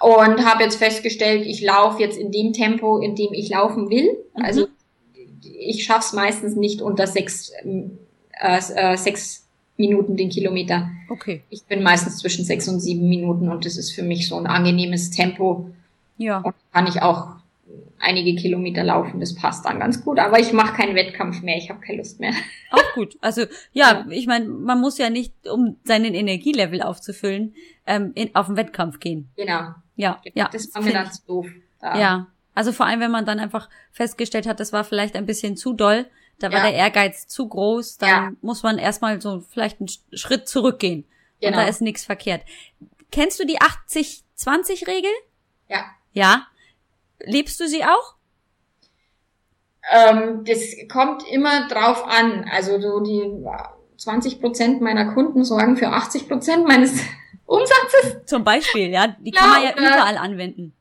Und 0.00 0.44
habe 0.44 0.62
jetzt 0.64 0.76
festgestellt, 0.76 1.44
ich 1.46 1.62
laufe 1.62 2.02
jetzt 2.02 2.18
in 2.18 2.30
dem 2.30 2.52
Tempo, 2.52 2.98
in 2.98 3.14
dem 3.14 3.32
ich 3.32 3.50
laufen 3.50 3.90
will. 3.90 4.16
Mhm. 4.36 4.44
Also 4.44 4.68
ich 5.58 5.84
schaff's 5.84 6.12
meistens 6.12 6.56
nicht 6.56 6.82
unter 6.82 7.06
sechs, 7.06 7.50
äh, 7.50 8.58
äh, 8.74 8.96
sechs 8.96 9.44
Minuten 9.76 10.16
den 10.16 10.28
Kilometer. 10.28 10.90
Okay. 11.08 11.42
Ich 11.50 11.64
bin 11.64 11.82
meistens 11.82 12.18
zwischen 12.18 12.44
sechs 12.44 12.68
und 12.68 12.80
sieben 12.80 13.08
Minuten 13.08 13.48
und 13.48 13.64
das 13.64 13.76
ist 13.76 13.92
für 13.92 14.02
mich 14.02 14.28
so 14.28 14.36
ein 14.36 14.46
angenehmes 14.46 15.10
Tempo. 15.10 15.70
Ja. 16.16 16.38
Und 16.38 16.54
kann 16.72 16.86
ich 16.86 17.00
auch 17.00 17.37
einige 18.00 18.40
Kilometer 18.40 18.84
laufen, 18.84 19.20
das 19.20 19.34
passt 19.34 19.64
dann 19.64 19.80
ganz 19.80 20.04
gut. 20.04 20.18
Aber 20.18 20.38
ich 20.38 20.52
mache 20.52 20.76
keinen 20.76 20.94
Wettkampf 20.94 21.42
mehr, 21.42 21.56
ich 21.56 21.70
habe 21.70 21.80
keine 21.80 21.98
Lust 21.98 22.20
mehr. 22.20 22.32
Auch 22.70 22.94
gut. 22.94 23.16
Also 23.20 23.42
ja, 23.72 24.04
ja. 24.04 24.06
ich 24.10 24.26
meine, 24.26 24.46
man 24.46 24.80
muss 24.80 24.98
ja 24.98 25.10
nicht, 25.10 25.32
um 25.48 25.76
seinen 25.84 26.14
Energielevel 26.14 26.82
aufzufüllen, 26.82 27.54
ähm, 27.86 28.12
in, 28.14 28.34
auf 28.34 28.46
den 28.46 28.56
Wettkampf 28.56 29.00
gehen. 29.00 29.30
Genau. 29.36 29.74
Ja, 29.96 30.20
ja. 30.34 30.48
Das 30.52 30.74
war 30.74 30.82
mir 30.82 30.92
dann 30.92 31.10
zu 31.10 31.26
doof. 31.26 31.46
Da. 31.80 31.98
Ja. 31.98 32.26
Also 32.54 32.72
vor 32.72 32.86
allem, 32.86 33.00
wenn 33.00 33.10
man 33.10 33.24
dann 33.24 33.38
einfach 33.38 33.68
festgestellt 33.92 34.46
hat, 34.46 34.60
das 34.60 34.72
war 34.72 34.84
vielleicht 34.84 35.16
ein 35.16 35.26
bisschen 35.26 35.56
zu 35.56 35.72
doll, 35.72 36.06
da 36.38 36.52
war 36.52 36.58
ja. 36.58 36.70
der 36.70 36.74
Ehrgeiz 36.74 37.26
zu 37.26 37.48
groß, 37.48 37.98
dann 37.98 38.08
ja. 38.08 38.32
muss 38.42 38.62
man 38.62 38.78
erstmal 38.78 39.20
so 39.20 39.40
vielleicht 39.40 39.80
einen 39.80 39.88
Schritt 40.12 40.48
zurückgehen. 40.48 41.04
Genau. 41.40 41.56
Und 41.56 41.62
da 41.62 41.68
ist 41.68 41.80
nichts 41.80 42.04
verkehrt. 42.04 42.42
Kennst 43.10 43.40
du 43.40 43.46
die 43.46 43.58
80-20-Regel? 43.58 45.10
Ja. 45.68 45.84
Ja. 46.12 46.46
Lebst 47.20 47.60
du 47.60 47.68
sie 47.68 47.84
auch? 47.84 48.14
Ähm, 49.90 50.44
das 50.44 50.76
kommt 50.90 51.26
immer 51.28 51.68
drauf 51.68 52.04
an. 52.06 52.48
Also 52.50 52.80
so 52.80 53.00
die 53.00 53.30
20 53.96 54.40
Prozent 54.40 54.80
meiner 54.80 55.12
Kunden 55.14 55.44
sorgen 55.44 55.76
für 55.76 55.88
80 55.88 56.28
Prozent 56.28 56.66
meines 56.66 57.00
Umsatzes. 57.46 58.24
Zum 58.26 58.44
Beispiel, 58.44 58.90
ja. 58.90 59.16
Die 59.18 59.30
kann 59.30 59.50
man 59.50 59.62
ja 59.62 59.72
überall 59.72 60.18
anwenden. 60.18 60.74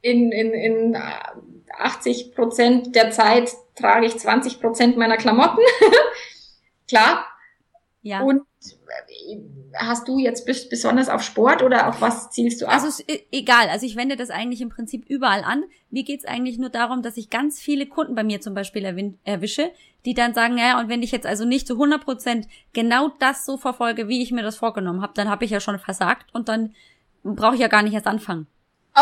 In, 0.00 0.32
in, 0.32 0.52
in 0.52 0.96
80 1.78 2.34
Prozent 2.34 2.94
der 2.94 3.10
Zeit 3.10 3.52
trage 3.74 4.06
ich 4.06 4.18
20 4.18 4.60
Prozent 4.60 4.96
meiner 4.96 5.16
Klamotten. 5.16 5.60
Klar. 6.88 7.26
Ja. 8.02 8.20
Und 8.20 8.42
hast 9.74 10.08
du 10.08 10.18
jetzt 10.18 10.46
besonders 10.46 11.08
auf 11.08 11.22
Sport 11.22 11.62
oder 11.62 11.88
auf 11.88 12.00
was 12.00 12.30
zielst 12.30 12.60
du 12.60 12.66
ab? 12.66 12.74
Also 12.74 12.88
ist 12.88 13.04
egal. 13.32 13.68
Also 13.68 13.86
ich 13.86 13.96
wende 13.96 14.16
das 14.16 14.30
eigentlich 14.30 14.60
im 14.60 14.68
Prinzip 14.68 15.04
überall 15.08 15.42
an. 15.42 15.64
Mir 15.90 16.04
geht's 16.04 16.24
eigentlich 16.24 16.58
nur 16.58 16.70
darum, 16.70 17.02
dass 17.02 17.16
ich 17.16 17.30
ganz 17.30 17.60
viele 17.60 17.86
Kunden 17.86 18.14
bei 18.14 18.24
mir 18.24 18.40
zum 18.40 18.54
Beispiel 18.54 19.16
erwische, 19.24 19.70
die 20.04 20.14
dann 20.14 20.34
sagen, 20.34 20.58
ja, 20.58 20.78
und 20.78 20.88
wenn 20.88 21.02
ich 21.02 21.12
jetzt 21.12 21.26
also 21.26 21.44
nicht 21.44 21.66
zu 21.66 21.74
100 21.74 22.04
Prozent 22.04 22.48
genau 22.72 23.10
das 23.18 23.44
so 23.44 23.56
verfolge, 23.56 24.08
wie 24.08 24.22
ich 24.22 24.32
mir 24.32 24.42
das 24.42 24.56
vorgenommen 24.56 25.02
habe, 25.02 25.14
dann 25.14 25.28
habe 25.28 25.44
ich 25.44 25.50
ja 25.50 25.60
schon 25.60 25.78
versagt 25.78 26.32
und 26.32 26.48
dann 26.48 26.74
brauche 27.22 27.54
ich 27.54 27.60
ja 27.60 27.68
gar 27.68 27.82
nicht 27.82 27.94
erst 27.94 28.06
anfangen. 28.06 28.46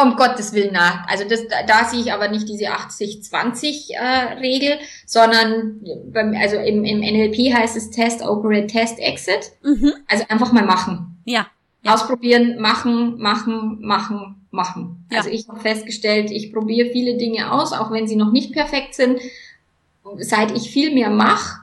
Um 0.00 0.16
Gottes 0.16 0.54
Willen, 0.54 0.70
na. 0.72 1.04
Also 1.06 1.24
das, 1.28 1.46
da, 1.48 1.64
da 1.66 1.84
sehe 1.84 2.00
ich 2.00 2.12
aber 2.12 2.28
nicht 2.28 2.48
diese 2.48 2.66
80-20-Regel, 2.66 4.72
äh, 4.72 4.78
sondern 5.04 5.80
beim, 6.06 6.34
also 6.34 6.56
im, 6.56 6.84
im 6.84 7.00
NLP 7.00 7.54
heißt 7.54 7.76
es 7.76 7.90
Test, 7.90 8.22
Operate, 8.22 8.68
Test, 8.68 8.98
Exit. 8.98 9.52
Mhm. 9.62 9.92
Also 10.08 10.24
einfach 10.28 10.50
mal 10.52 10.64
machen. 10.64 11.20
Ja. 11.26 11.46
ja. 11.82 11.92
Ausprobieren, 11.92 12.58
machen, 12.58 13.18
machen, 13.18 13.80
machen, 13.82 14.46
machen. 14.50 15.04
Ja. 15.10 15.18
Also 15.18 15.28
ich 15.28 15.46
habe 15.48 15.60
festgestellt, 15.60 16.30
ich 16.30 16.54
probiere 16.54 16.90
viele 16.90 17.18
Dinge 17.18 17.52
aus, 17.52 17.74
auch 17.74 17.90
wenn 17.90 18.08
sie 18.08 18.16
noch 18.16 18.32
nicht 18.32 18.52
perfekt 18.52 18.94
sind. 18.94 19.20
Seit 20.18 20.52
ich 20.52 20.70
viel 20.70 20.94
mehr 20.94 21.10
mache, 21.10 21.60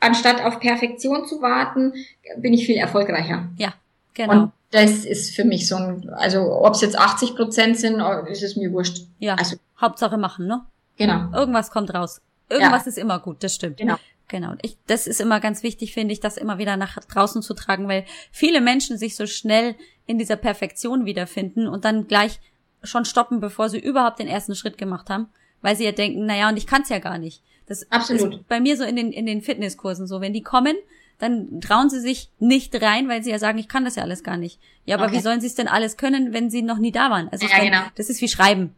anstatt 0.00 0.44
auf 0.44 0.58
Perfektion 0.58 1.26
zu 1.26 1.40
warten, 1.40 1.92
bin 2.38 2.52
ich 2.52 2.66
viel 2.66 2.76
erfolgreicher. 2.76 3.48
Ja, 3.58 3.74
genau. 4.12 4.32
Und 4.32 4.52
das 4.72 5.04
ist 5.04 5.36
für 5.36 5.44
mich 5.44 5.68
so 5.68 5.76
ein, 5.76 6.10
also 6.10 6.40
ob 6.50 6.74
es 6.74 6.80
jetzt 6.80 6.98
80 6.98 7.36
Prozent 7.36 7.78
sind, 7.78 8.00
oh, 8.00 8.24
ist 8.26 8.42
es 8.42 8.56
mir 8.56 8.72
wurscht. 8.72 9.06
Ja, 9.18 9.34
also, 9.34 9.56
Hauptsache 9.80 10.16
machen, 10.16 10.46
ne? 10.46 10.64
Genau. 10.96 11.30
Irgendwas 11.32 11.70
kommt 11.70 11.94
raus. 11.94 12.20
Irgendwas 12.48 12.86
ja. 12.86 12.88
ist 12.88 12.98
immer 12.98 13.18
gut, 13.20 13.44
das 13.44 13.54
stimmt. 13.54 13.76
Genau. 13.76 13.96
Genau. 14.28 14.54
Ich, 14.62 14.78
das 14.86 15.06
ist 15.06 15.20
immer 15.20 15.40
ganz 15.40 15.62
wichtig, 15.62 15.92
finde 15.92 16.12
ich, 16.14 16.20
das 16.20 16.38
immer 16.38 16.56
wieder 16.56 16.78
nach 16.78 16.98
draußen 16.98 17.42
zu 17.42 17.52
tragen, 17.52 17.86
weil 17.86 18.06
viele 18.30 18.62
Menschen 18.62 18.96
sich 18.96 19.14
so 19.14 19.26
schnell 19.26 19.74
in 20.06 20.16
dieser 20.16 20.36
Perfektion 20.36 21.04
wiederfinden 21.04 21.68
und 21.68 21.84
dann 21.84 22.08
gleich 22.08 22.40
schon 22.82 23.04
stoppen, 23.04 23.40
bevor 23.40 23.68
sie 23.68 23.78
überhaupt 23.78 24.18
den 24.20 24.28
ersten 24.28 24.54
Schritt 24.54 24.78
gemacht 24.78 25.10
haben, 25.10 25.28
weil 25.60 25.76
sie 25.76 25.84
ja 25.84 25.92
denken, 25.92 26.24
naja, 26.24 26.48
und 26.48 26.56
ich 26.56 26.66
kann 26.66 26.82
es 26.82 26.88
ja 26.88 26.98
gar 26.98 27.18
nicht. 27.18 27.42
Das 27.66 27.90
Absolut. 27.90 28.34
ist 28.34 28.48
bei 28.48 28.58
mir 28.58 28.76
so 28.76 28.84
in 28.84 28.96
den, 28.96 29.12
in 29.12 29.26
den 29.26 29.42
Fitnesskursen 29.42 30.06
so. 30.06 30.20
Wenn 30.20 30.32
die 30.32 30.42
kommen, 30.42 30.76
dann 31.22 31.60
trauen 31.60 31.88
sie 31.88 32.00
sich 32.00 32.30
nicht 32.40 32.82
rein, 32.82 33.08
weil 33.08 33.22
sie 33.22 33.30
ja 33.30 33.38
sagen, 33.38 33.56
ich 33.56 33.68
kann 33.68 33.84
das 33.84 33.94
ja 33.94 34.02
alles 34.02 34.24
gar 34.24 34.36
nicht. 34.36 34.58
Ja, 34.84 34.96
aber 34.96 35.06
okay. 35.06 35.14
wie 35.14 35.20
sollen 35.20 35.40
sie 35.40 35.46
es 35.46 35.54
denn 35.54 35.68
alles 35.68 35.96
können, 35.96 36.32
wenn 36.32 36.50
sie 36.50 36.62
noch 36.62 36.78
nie 36.78 36.90
da 36.90 37.10
waren? 37.10 37.28
Also 37.28 37.46
ja, 37.46 37.52
kann, 37.52 37.64
genau. 37.64 37.82
das 37.94 38.10
ist 38.10 38.20
wie 38.20 38.26
Schreiben. 38.28 38.74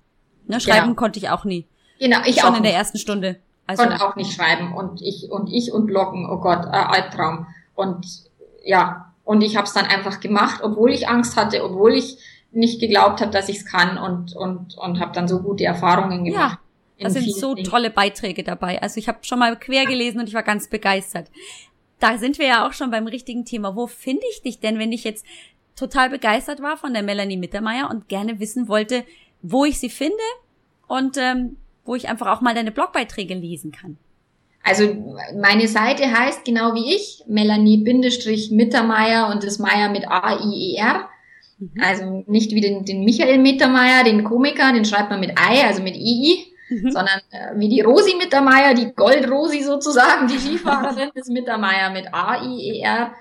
Ne, 0.47 0.61
schreiben 0.61 0.89
genau. 0.89 0.95
konnte 0.95 1.19
ich 1.19 1.31
auch 1.31 1.47
nie. 1.47 1.67
Genau, 1.99 2.19
ich 2.27 2.43
Schon 2.43 2.53
auch 2.53 2.57
in 2.59 2.63
der 2.63 2.75
ersten 2.75 2.99
Stunde. 2.99 3.41
Also, 3.67 3.83
konnte 3.83 4.05
auch 4.05 4.15
nicht 4.15 4.35
schreiben 4.35 4.75
und 4.75 5.01
ich 5.01 5.31
und 5.31 5.51
ich 5.51 5.73
und 5.73 5.87
Bloggen, 5.87 6.29
oh 6.29 6.37
Gott, 6.37 6.67
äh, 6.67 6.77
Albtraum. 6.77 7.47
Und 7.75 8.07
ja, 8.63 9.15
und 9.25 9.41
ich 9.41 9.57
habe 9.57 9.67
es 9.67 9.73
dann 9.73 9.87
einfach 9.87 10.21
gemacht, 10.21 10.61
obwohl 10.63 10.93
ich 10.93 11.09
Angst 11.09 11.39
hatte, 11.39 11.65
obwohl 11.65 11.95
ich 11.95 12.19
nicht 12.53 12.79
geglaubt 12.79 13.23
habe, 13.23 13.31
dass 13.31 13.49
ich 13.49 13.61
es 13.61 13.65
kann 13.65 13.97
und 13.97 14.37
und 14.37 14.77
und 14.77 15.01
habe 15.01 15.13
dann 15.13 15.29
so 15.29 15.41
gute 15.41 15.65
Erfahrungen 15.65 16.25
gemacht. 16.25 16.59
Ja. 16.99 17.05
Da 17.05 17.11
sind 17.11 17.35
so 17.35 17.55
Dingen. 17.55 17.69
tolle 17.69 17.89
Beiträge 17.89 18.45
dabei. 18.45 18.83
Also 18.83 18.99
ich 18.99 19.09
habe 19.09 19.19
schon 19.23 19.39
mal 19.39 19.59
quer 19.59 19.87
gelesen 19.87 20.21
und 20.21 20.29
ich 20.29 20.35
war 20.35 20.43
ganz 20.43 20.69
begeistert. 20.69 21.31
Da 22.01 22.19
sind 22.19 22.39
wir 22.39 22.47
ja 22.47 22.67
auch 22.67 22.73
schon 22.73 22.91
beim 22.91 23.07
richtigen 23.07 23.45
Thema. 23.45 23.77
Wo 23.77 23.87
finde 23.87 24.23
ich 24.31 24.43
dich 24.43 24.61
denn, 24.61 24.79
wenn 24.79 24.93
ich 24.93 25.05
jetzt 25.05 25.25
total 25.77 26.11
begeistert 26.11 26.63
war 26.63 26.77
von 26.77 26.93
der 26.93 27.03
Melanie 27.03 27.37
Mittermeier 27.37 27.91
und 27.91 28.09
gerne 28.09 28.41
wissen 28.41 28.69
wollte, 28.69 29.05
wo 29.43 29.65
ich 29.65 29.79
sie 29.79 29.91
finde 29.91 30.17
und 30.87 31.17
ähm, 31.17 31.57
wo 31.85 31.95
ich 31.95 32.09
einfach 32.09 32.29
auch 32.29 32.41
mal 32.41 32.55
deine 32.55 32.73
Blogbeiträge 32.73 33.35
lesen 33.35 33.73
kann? 33.73 33.99
Also 34.63 35.15
meine 35.39 35.69
Seite 35.69 36.11
heißt 36.11 36.47
genau 36.47 36.75
wie 36.75 36.95
ich, 36.95 37.23
Melanie-Mittermeier 37.27 39.31
und 39.31 39.45
das 39.45 39.59
Meier 39.59 39.91
mit 39.91 40.09
A-I-E-R. 40.09 41.07
Mhm. 41.59 41.71
Also 41.83 42.25
nicht 42.27 42.53
wie 42.53 42.63
den, 42.63 42.87
den 42.87 43.05
Michael 43.05 43.39
Mittermeier, 43.39 44.05
den 44.05 44.25
Komiker, 44.25 44.73
den 44.73 44.87
schreibt 44.87 45.11
man 45.11 45.21
mit 45.21 45.33
I, 45.33 45.65
also 45.65 45.83
mit 45.83 45.97
I-I, 45.97 46.54
mhm. 46.69 46.91
sondern 46.91 47.21
äh, 47.31 47.53
wie 47.57 47.69
die 47.69 47.81
Rosi 47.81 48.15
Mittermeier, 48.17 48.75
die 48.75 48.93
Gold-Rosi 48.95 49.63
sozusagen, 49.63 50.29
die 50.29 50.39
Skifahrerin 50.39 51.11
ist 51.15 51.31
Mittermeier 51.31 51.91
mit 51.91 52.13
A-I-E-R 52.13 53.13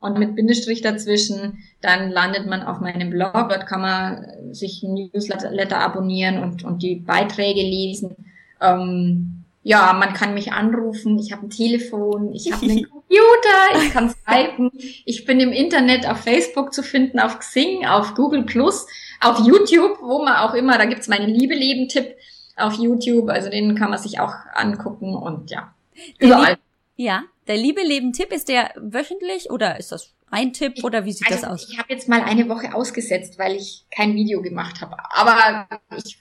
und 0.00 0.18
mit 0.18 0.34
Bindestrich 0.34 0.80
dazwischen. 0.80 1.58
Dann 1.80 2.10
landet 2.10 2.46
man 2.46 2.62
auf 2.62 2.80
meinem 2.80 3.10
Blog, 3.10 3.32
dort 3.32 3.66
kann 3.66 3.82
man 3.82 4.26
sich 4.52 4.82
ein 4.82 4.94
Newsletter 4.94 5.78
abonnieren 5.78 6.42
und, 6.42 6.64
und 6.64 6.82
die 6.82 6.96
Beiträge 6.96 7.60
lesen. 7.60 8.16
Ähm, 8.60 9.44
ja, 9.62 9.92
man 9.92 10.14
kann 10.14 10.32
mich 10.32 10.52
anrufen, 10.52 11.18
ich 11.18 11.32
habe 11.32 11.46
ein 11.46 11.50
Telefon, 11.50 12.32
ich 12.32 12.50
habe 12.50 12.64
einen 12.64 12.88
Computer, 12.90 13.82
ich 13.82 13.92
kann 13.92 14.08
skypen, 14.10 14.70
ich 15.04 15.26
bin 15.26 15.38
im 15.38 15.52
Internet 15.52 16.08
auf 16.08 16.20
Facebook 16.20 16.72
zu 16.72 16.82
finden, 16.82 17.20
auf 17.20 17.38
Xing, 17.38 17.86
auf 17.86 18.14
Google 18.14 18.44
Plus, 18.44 18.86
auf 19.20 19.38
YouTube, 19.46 19.98
wo 20.00 20.24
man 20.24 20.36
auch 20.36 20.54
immer, 20.54 20.78
da 20.78 20.86
gibt's 20.86 21.08
meinen 21.08 21.28
Liebe-Leben-Tipp 21.28 22.16
auf 22.60 22.74
YouTube, 22.74 23.28
also 23.28 23.50
den 23.50 23.74
kann 23.74 23.90
man 23.90 23.98
sich 23.98 24.20
auch 24.20 24.34
angucken 24.54 25.14
und 25.14 25.50
ja, 25.50 25.74
überall. 26.18 26.58
Ja, 26.96 27.24
der 27.46 27.56
Liebe-Leben-Tipp, 27.56 28.32
ist 28.32 28.48
der 28.48 28.72
wöchentlich 28.76 29.50
oder 29.50 29.78
ist 29.78 29.90
das 29.90 30.12
ein 30.30 30.52
Tipp 30.52 30.84
oder 30.84 31.04
wie 31.04 31.12
sieht 31.12 31.30
also, 31.30 31.42
das 31.42 31.50
aus? 31.50 31.68
Ich 31.70 31.78
habe 31.78 31.92
jetzt 31.92 32.08
mal 32.08 32.22
eine 32.22 32.48
Woche 32.48 32.74
ausgesetzt, 32.74 33.38
weil 33.38 33.56
ich 33.56 33.86
kein 33.90 34.14
Video 34.14 34.42
gemacht 34.42 34.80
habe. 34.80 34.96
Aber 35.10 35.66
ich 35.96 36.18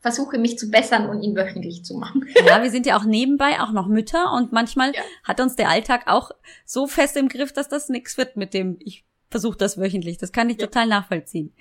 versuche 0.00 0.38
mich 0.38 0.58
zu 0.58 0.70
bessern 0.70 1.08
und 1.08 1.22
ihn 1.22 1.34
wöchentlich 1.34 1.84
zu 1.84 1.94
machen. 1.94 2.28
Ja, 2.46 2.62
wir 2.62 2.70
sind 2.70 2.86
ja 2.86 2.96
auch 2.96 3.04
nebenbei 3.04 3.60
auch 3.60 3.72
noch 3.72 3.88
Mütter 3.88 4.32
und 4.32 4.52
manchmal 4.52 4.94
ja. 4.94 5.02
hat 5.24 5.40
uns 5.40 5.56
der 5.56 5.68
Alltag 5.68 6.02
auch 6.06 6.30
so 6.64 6.86
fest 6.86 7.16
im 7.16 7.28
Griff, 7.28 7.52
dass 7.52 7.68
das 7.68 7.88
nichts 7.88 8.16
wird 8.16 8.36
mit 8.36 8.54
dem 8.54 8.76
ich 8.80 9.04
versuche 9.30 9.58
das 9.58 9.78
wöchentlich. 9.78 10.18
Das 10.18 10.32
kann 10.32 10.50
ich 10.50 10.58
ja. 10.58 10.66
total 10.66 10.86
nachvollziehen. 10.86 11.52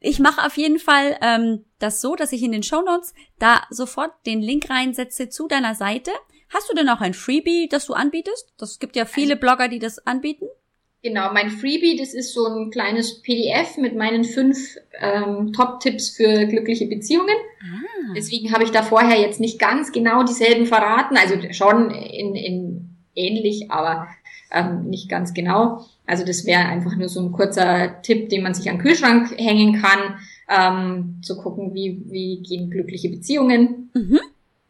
Ich 0.00 0.18
mache 0.18 0.44
auf 0.44 0.56
jeden 0.56 0.78
Fall 0.78 1.18
ähm, 1.22 1.64
das 1.78 2.00
so, 2.00 2.16
dass 2.16 2.32
ich 2.32 2.42
in 2.42 2.52
den 2.52 2.62
Show 2.62 2.82
Notes 2.82 3.14
da 3.38 3.62
sofort 3.70 4.12
den 4.26 4.40
Link 4.40 4.70
reinsetze 4.70 5.28
zu 5.28 5.48
deiner 5.48 5.74
Seite. 5.74 6.10
Hast 6.48 6.70
du 6.70 6.74
denn 6.74 6.88
auch 6.88 7.00
ein 7.00 7.14
Freebie, 7.14 7.68
das 7.68 7.86
du 7.86 7.94
anbietest? 7.94 8.52
Das 8.58 8.78
gibt 8.78 8.96
ja 8.96 9.04
viele 9.04 9.36
Blogger, 9.36 9.68
die 9.68 9.78
das 9.78 10.04
anbieten. 10.06 10.46
Genau, 11.02 11.32
mein 11.32 11.48
Freebie, 11.48 11.96
das 11.96 12.12
ist 12.12 12.34
so 12.34 12.44
ein 12.44 12.70
kleines 12.70 13.22
PDF 13.22 13.78
mit 13.78 13.96
meinen 13.96 14.22
fünf 14.22 14.76
ähm, 15.00 15.52
Top-Tipps 15.54 16.10
für 16.10 16.46
glückliche 16.46 16.86
Beziehungen. 16.86 17.36
Ah. 17.62 18.12
Deswegen 18.14 18.52
habe 18.52 18.64
ich 18.64 18.70
da 18.70 18.82
vorher 18.82 19.18
jetzt 19.18 19.40
nicht 19.40 19.58
ganz 19.58 19.92
genau 19.92 20.24
dieselben 20.24 20.66
verraten, 20.66 21.16
also 21.16 21.36
schon 21.52 21.90
in, 21.90 22.34
in 22.34 22.96
ähnlich, 23.14 23.70
aber 23.70 24.08
ähm, 24.52 24.90
nicht 24.90 25.08
ganz 25.08 25.32
genau. 25.32 25.86
Also 26.10 26.24
das 26.24 26.44
wäre 26.44 26.64
einfach 26.64 26.96
nur 26.96 27.08
so 27.08 27.20
ein 27.20 27.30
kurzer 27.30 28.02
Tipp, 28.02 28.30
den 28.30 28.42
man 28.42 28.52
sich 28.52 28.68
an 28.68 28.78
den 28.78 28.82
Kühlschrank 28.82 29.30
hängen 29.38 29.80
kann, 29.80 30.18
ähm, 30.48 31.20
zu 31.22 31.36
gucken, 31.36 31.72
wie, 31.72 32.02
wie 32.06 32.42
gehen 32.42 32.68
glückliche 32.68 33.08
Beziehungen. 33.08 33.90
Mhm. 33.94 34.18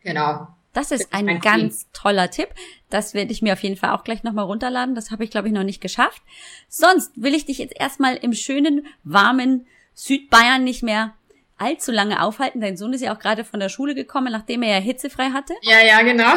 Genau. 0.03 0.49
Das 0.75 0.91
ist 0.91 1.15
ein, 1.15 1.31
ein 1.31 1.41
ganz 1.41 1.91
toller 1.95 2.31
Tipp. 2.31 2.49
Das 2.91 3.15
werde 3.15 3.33
ich 3.33 3.41
mir 3.41 3.55
auf 3.55 3.63
jeden 3.63 3.77
Fall 3.77 3.91
auch 3.91 4.05
gleich 4.05 4.23
nochmal 4.23 4.45
runterladen. 4.45 4.95
Das 4.95 5.11
habe 5.11 5.25
ich, 5.25 5.31
glaube 5.31 5.49
ich, 5.49 5.55
noch 5.55 5.65
nicht 5.65 5.81
geschafft. 5.81 6.21
Sonst 6.69 7.11
will 7.21 7.35
ich 7.35 7.47
dich 7.47 7.57
jetzt 7.57 7.75
erstmal 7.75 8.17
im 8.17 8.35
schönen, 8.35 8.87
warmen 9.03 9.67
Südbayern 9.95 10.63
nicht 10.63 10.83
mehr 10.83 11.15
allzu 11.57 11.91
lange 11.91 12.23
aufhalten. 12.23 12.61
Dein 12.61 12.77
Sohn 12.77 12.93
ist 12.93 13.01
ja 13.01 13.15
auch 13.15 13.19
gerade 13.19 13.45
von 13.45 13.61
der 13.61 13.71
Schule 13.71 13.95
gekommen, 13.95 14.31
nachdem 14.31 14.63
er 14.63 14.75
ja 14.75 14.81
hitzefrei 14.81 15.31
hatte. 15.31 15.55
Ja, 15.63 15.81
ja, 15.81 16.03
genau. 16.03 16.35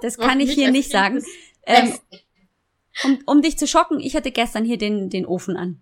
Das 0.00 0.16
kann 0.16 0.40
ich 0.40 0.52
hier 0.52 0.70
nicht 0.70 0.90
sagen. 0.90 1.22
Ähm, 1.66 1.94
um, 3.04 3.18
um 3.26 3.42
dich 3.42 3.58
zu 3.58 3.66
schocken, 3.66 4.00
ich 4.00 4.16
hatte 4.16 4.30
gestern 4.30 4.64
hier 4.64 4.78
den, 4.78 5.10
den 5.10 5.26
Ofen 5.26 5.56
an. 5.56 5.80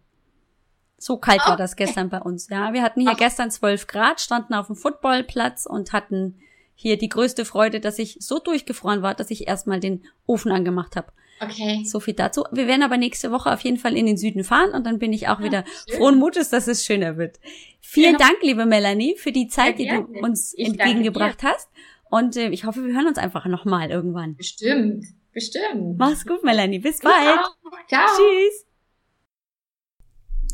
So 0.99 1.19
kalt 1.19 1.41
war 1.47 1.57
das 1.57 1.77
gestern 1.77 2.09
bei 2.09 2.21
uns. 2.21 2.49
Ja, 2.49 2.73
wir 2.73 2.83
hatten 2.83 3.01
hier 3.01 3.15
gestern 3.15 3.51
12 3.51 3.87
Grad, 3.87 4.21
standen 4.21 4.55
auf 4.55 4.69
dem 4.69 4.77
Footballplatz 4.77 5.67
und 5.67 5.93
hatten 5.93 6.39
hier 6.75 6.97
die 6.97 7.09
größte 7.09 7.45
Freude, 7.45 7.81
dass 7.81 7.99
ich 7.99 8.17
so 8.21 8.39
durchgefroren 8.39 9.03
war, 9.03 9.15
dass 9.15 9.31
ich 9.31 9.47
erstmal 9.47 9.81
den 9.81 10.05
Ofen 10.27 10.51
angemacht 10.51 10.97
habe. 10.97 11.13
Okay. 11.41 11.85
So 11.85 12.01
viel 12.01 12.15
dazu. 12.15 12.45
Wir 12.53 12.67
werden 12.67 12.83
aber 12.83 12.97
nächste 12.97 13.31
Woche 13.31 13.53
auf 13.53 13.61
jeden 13.61 13.77
Fall 13.77 13.97
in 13.97 14.07
den 14.07 14.17
Süden 14.17 14.45
fahren 14.45 14.71
und 14.71 14.87
dann 14.87 14.99
bin 14.99 15.13
ich 15.13 15.29
auch 15.29 15.41
ja, 15.41 15.45
wieder 15.45 15.65
schön. 15.89 15.99
frohen 15.99 16.19
Mutes, 16.19 16.49
dass 16.51 16.69
es 16.69 16.85
schöner 16.85 17.17
wird. 17.17 17.39
Vielen 17.81 18.13
ja. 18.13 18.19
Dank, 18.19 18.37
liebe 18.43 18.67
Melanie, 18.67 19.17
für 19.17 19.33
die 19.33 19.49
Zeit, 19.49 19.79
die 19.79 19.89
du 19.89 20.07
uns 20.21 20.55
ich 20.57 20.67
entgegengebracht 20.67 21.43
hast. 21.43 21.69
Und 22.09 22.37
äh, 22.37 22.49
ich 22.49 22.65
hoffe, 22.65 22.85
wir 22.85 22.95
hören 22.95 23.09
uns 23.09 23.19
einfach 23.19 23.47
nochmal 23.47 23.91
irgendwann. 23.91 24.37
Bestimmt, 24.37 25.05
bestimmt. 25.35 25.99
Mach's 25.99 26.25
gut, 26.25 26.43
Melanie. 26.43 26.79
Bis 26.79 27.01
bald. 27.01 27.41
Ciao. 27.89 28.07
Tschüss. 28.17 28.65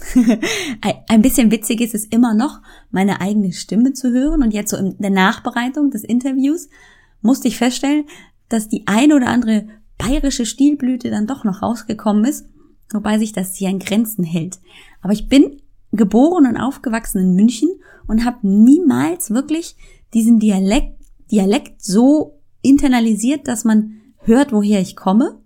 Ein 1.09 1.22
bisschen 1.22 1.51
witzig 1.51 1.81
ist 1.81 1.95
es 1.95 2.07
immer 2.07 2.35
noch, 2.35 2.61
meine 2.91 3.20
eigene 3.20 3.53
Stimme 3.53 3.93
zu 3.93 4.11
hören. 4.11 4.43
Und 4.43 4.53
jetzt 4.53 4.70
so 4.70 4.76
in 4.76 4.97
der 4.99 5.11
Nachbereitung 5.11 5.91
des 5.91 6.05
Interviews 6.05 6.68
musste 7.20 7.49
ich 7.49 7.59
feststellen, 7.59 8.07
dass 8.49 8.68
die 8.68 8.87
eine 8.87 9.14
oder 9.14 9.28
andere 9.28 9.68
bayerische 9.99 10.47
Stilblüte 10.47 11.11
dann 11.11 11.26
doch 11.26 11.45
noch 11.45 11.62
rausgekommen 11.62 12.24
ist, 12.24 12.47
wobei 12.93 13.18
sich 13.18 13.33
das 13.33 13.55
hier 13.55 13.68
in 13.68 13.78
Grenzen 13.78 14.24
hält. 14.24 14.59
Aber 15.03 15.12
ich 15.12 15.28
bin 15.28 15.61
geboren 15.93 16.47
und 16.47 16.57
aufgewachsen 16.57 17.20
in 17.20 17.35
München 17.35 17.68
und 18.07 18.24
habe 18.24 18.39
niemals 18.47 19.31
wirklich 19.31 19.76
diesen 20.14 20.39
Dialekt, 20.39 20.97
Dialekt 21.31 21.83
so 21.83 22.41
internalisiert, 22.62 23.47
dass 23.47 23.64
man 23.64 23.99
hört, 24.23 24.53
woher 24.53 24.81
ich 24.81 24.97
komme. 24.97 25.41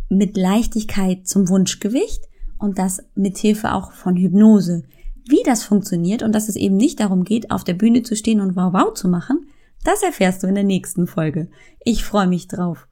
mit 0.08 0.36
Leichtigkeit 0.36 1.26
zum 1.26 1.48
Wunschgewicht 1.48 2.22
und 2.58 2.78
das 2.78 3.02
mit 3.14 3.38
Hilfe 3.38 3.72
auch 3.72 3.92
von 3.92 4.16
Hypnose. 4.16 4.84
Wie 5.28 5.42
das 5.44 5.64
funktioniert 5.64 6.22
und 6.22 6.32
dass 6.32 6.48
es 6.48 6.56
eben 6.56 6.76
nicht 6.76 7.00
darum 7.00 7.24
geht, 7.24 7.50
auf 7.50 7.64
der 7.64 7.74
Bühne 7.74 8.02
zu 8.02 8.14
stehen 8.14 8.40
und 8.40 8.56
wow 8.56 8.72
wow 8.72 8.94
zu 8.94 9.08
machen, 9.08 9.48
das 9.84 10.02
erfährst 10.02 10.42
du 10.42 10.46
in 10.46 10.54
der 10.54 10.64
nächsten 10.64 11.06
Folge. 11.06 11.48
Ich 11.84 12.04
freue 12.04 12.26
mich 12.26 12.48
drauf. 12.48 12.86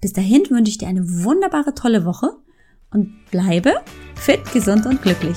Bis 0.00 0.12
dahin 0.12 0.42
wünsche 0.50 0.70
ich 0.70 0.78
dir 0.78 0.88
eine 0.88 1.24
wunderbare, 1.24 1.74
tolle 1.74 2.04
Woche 2.04 2.30
und 2.92 3.14
bleibe 3.30 3.74
fit, 4.14 4.40
gesund 4.52 4.86
und 4.86 5.02
glücklich. 5.02 5.36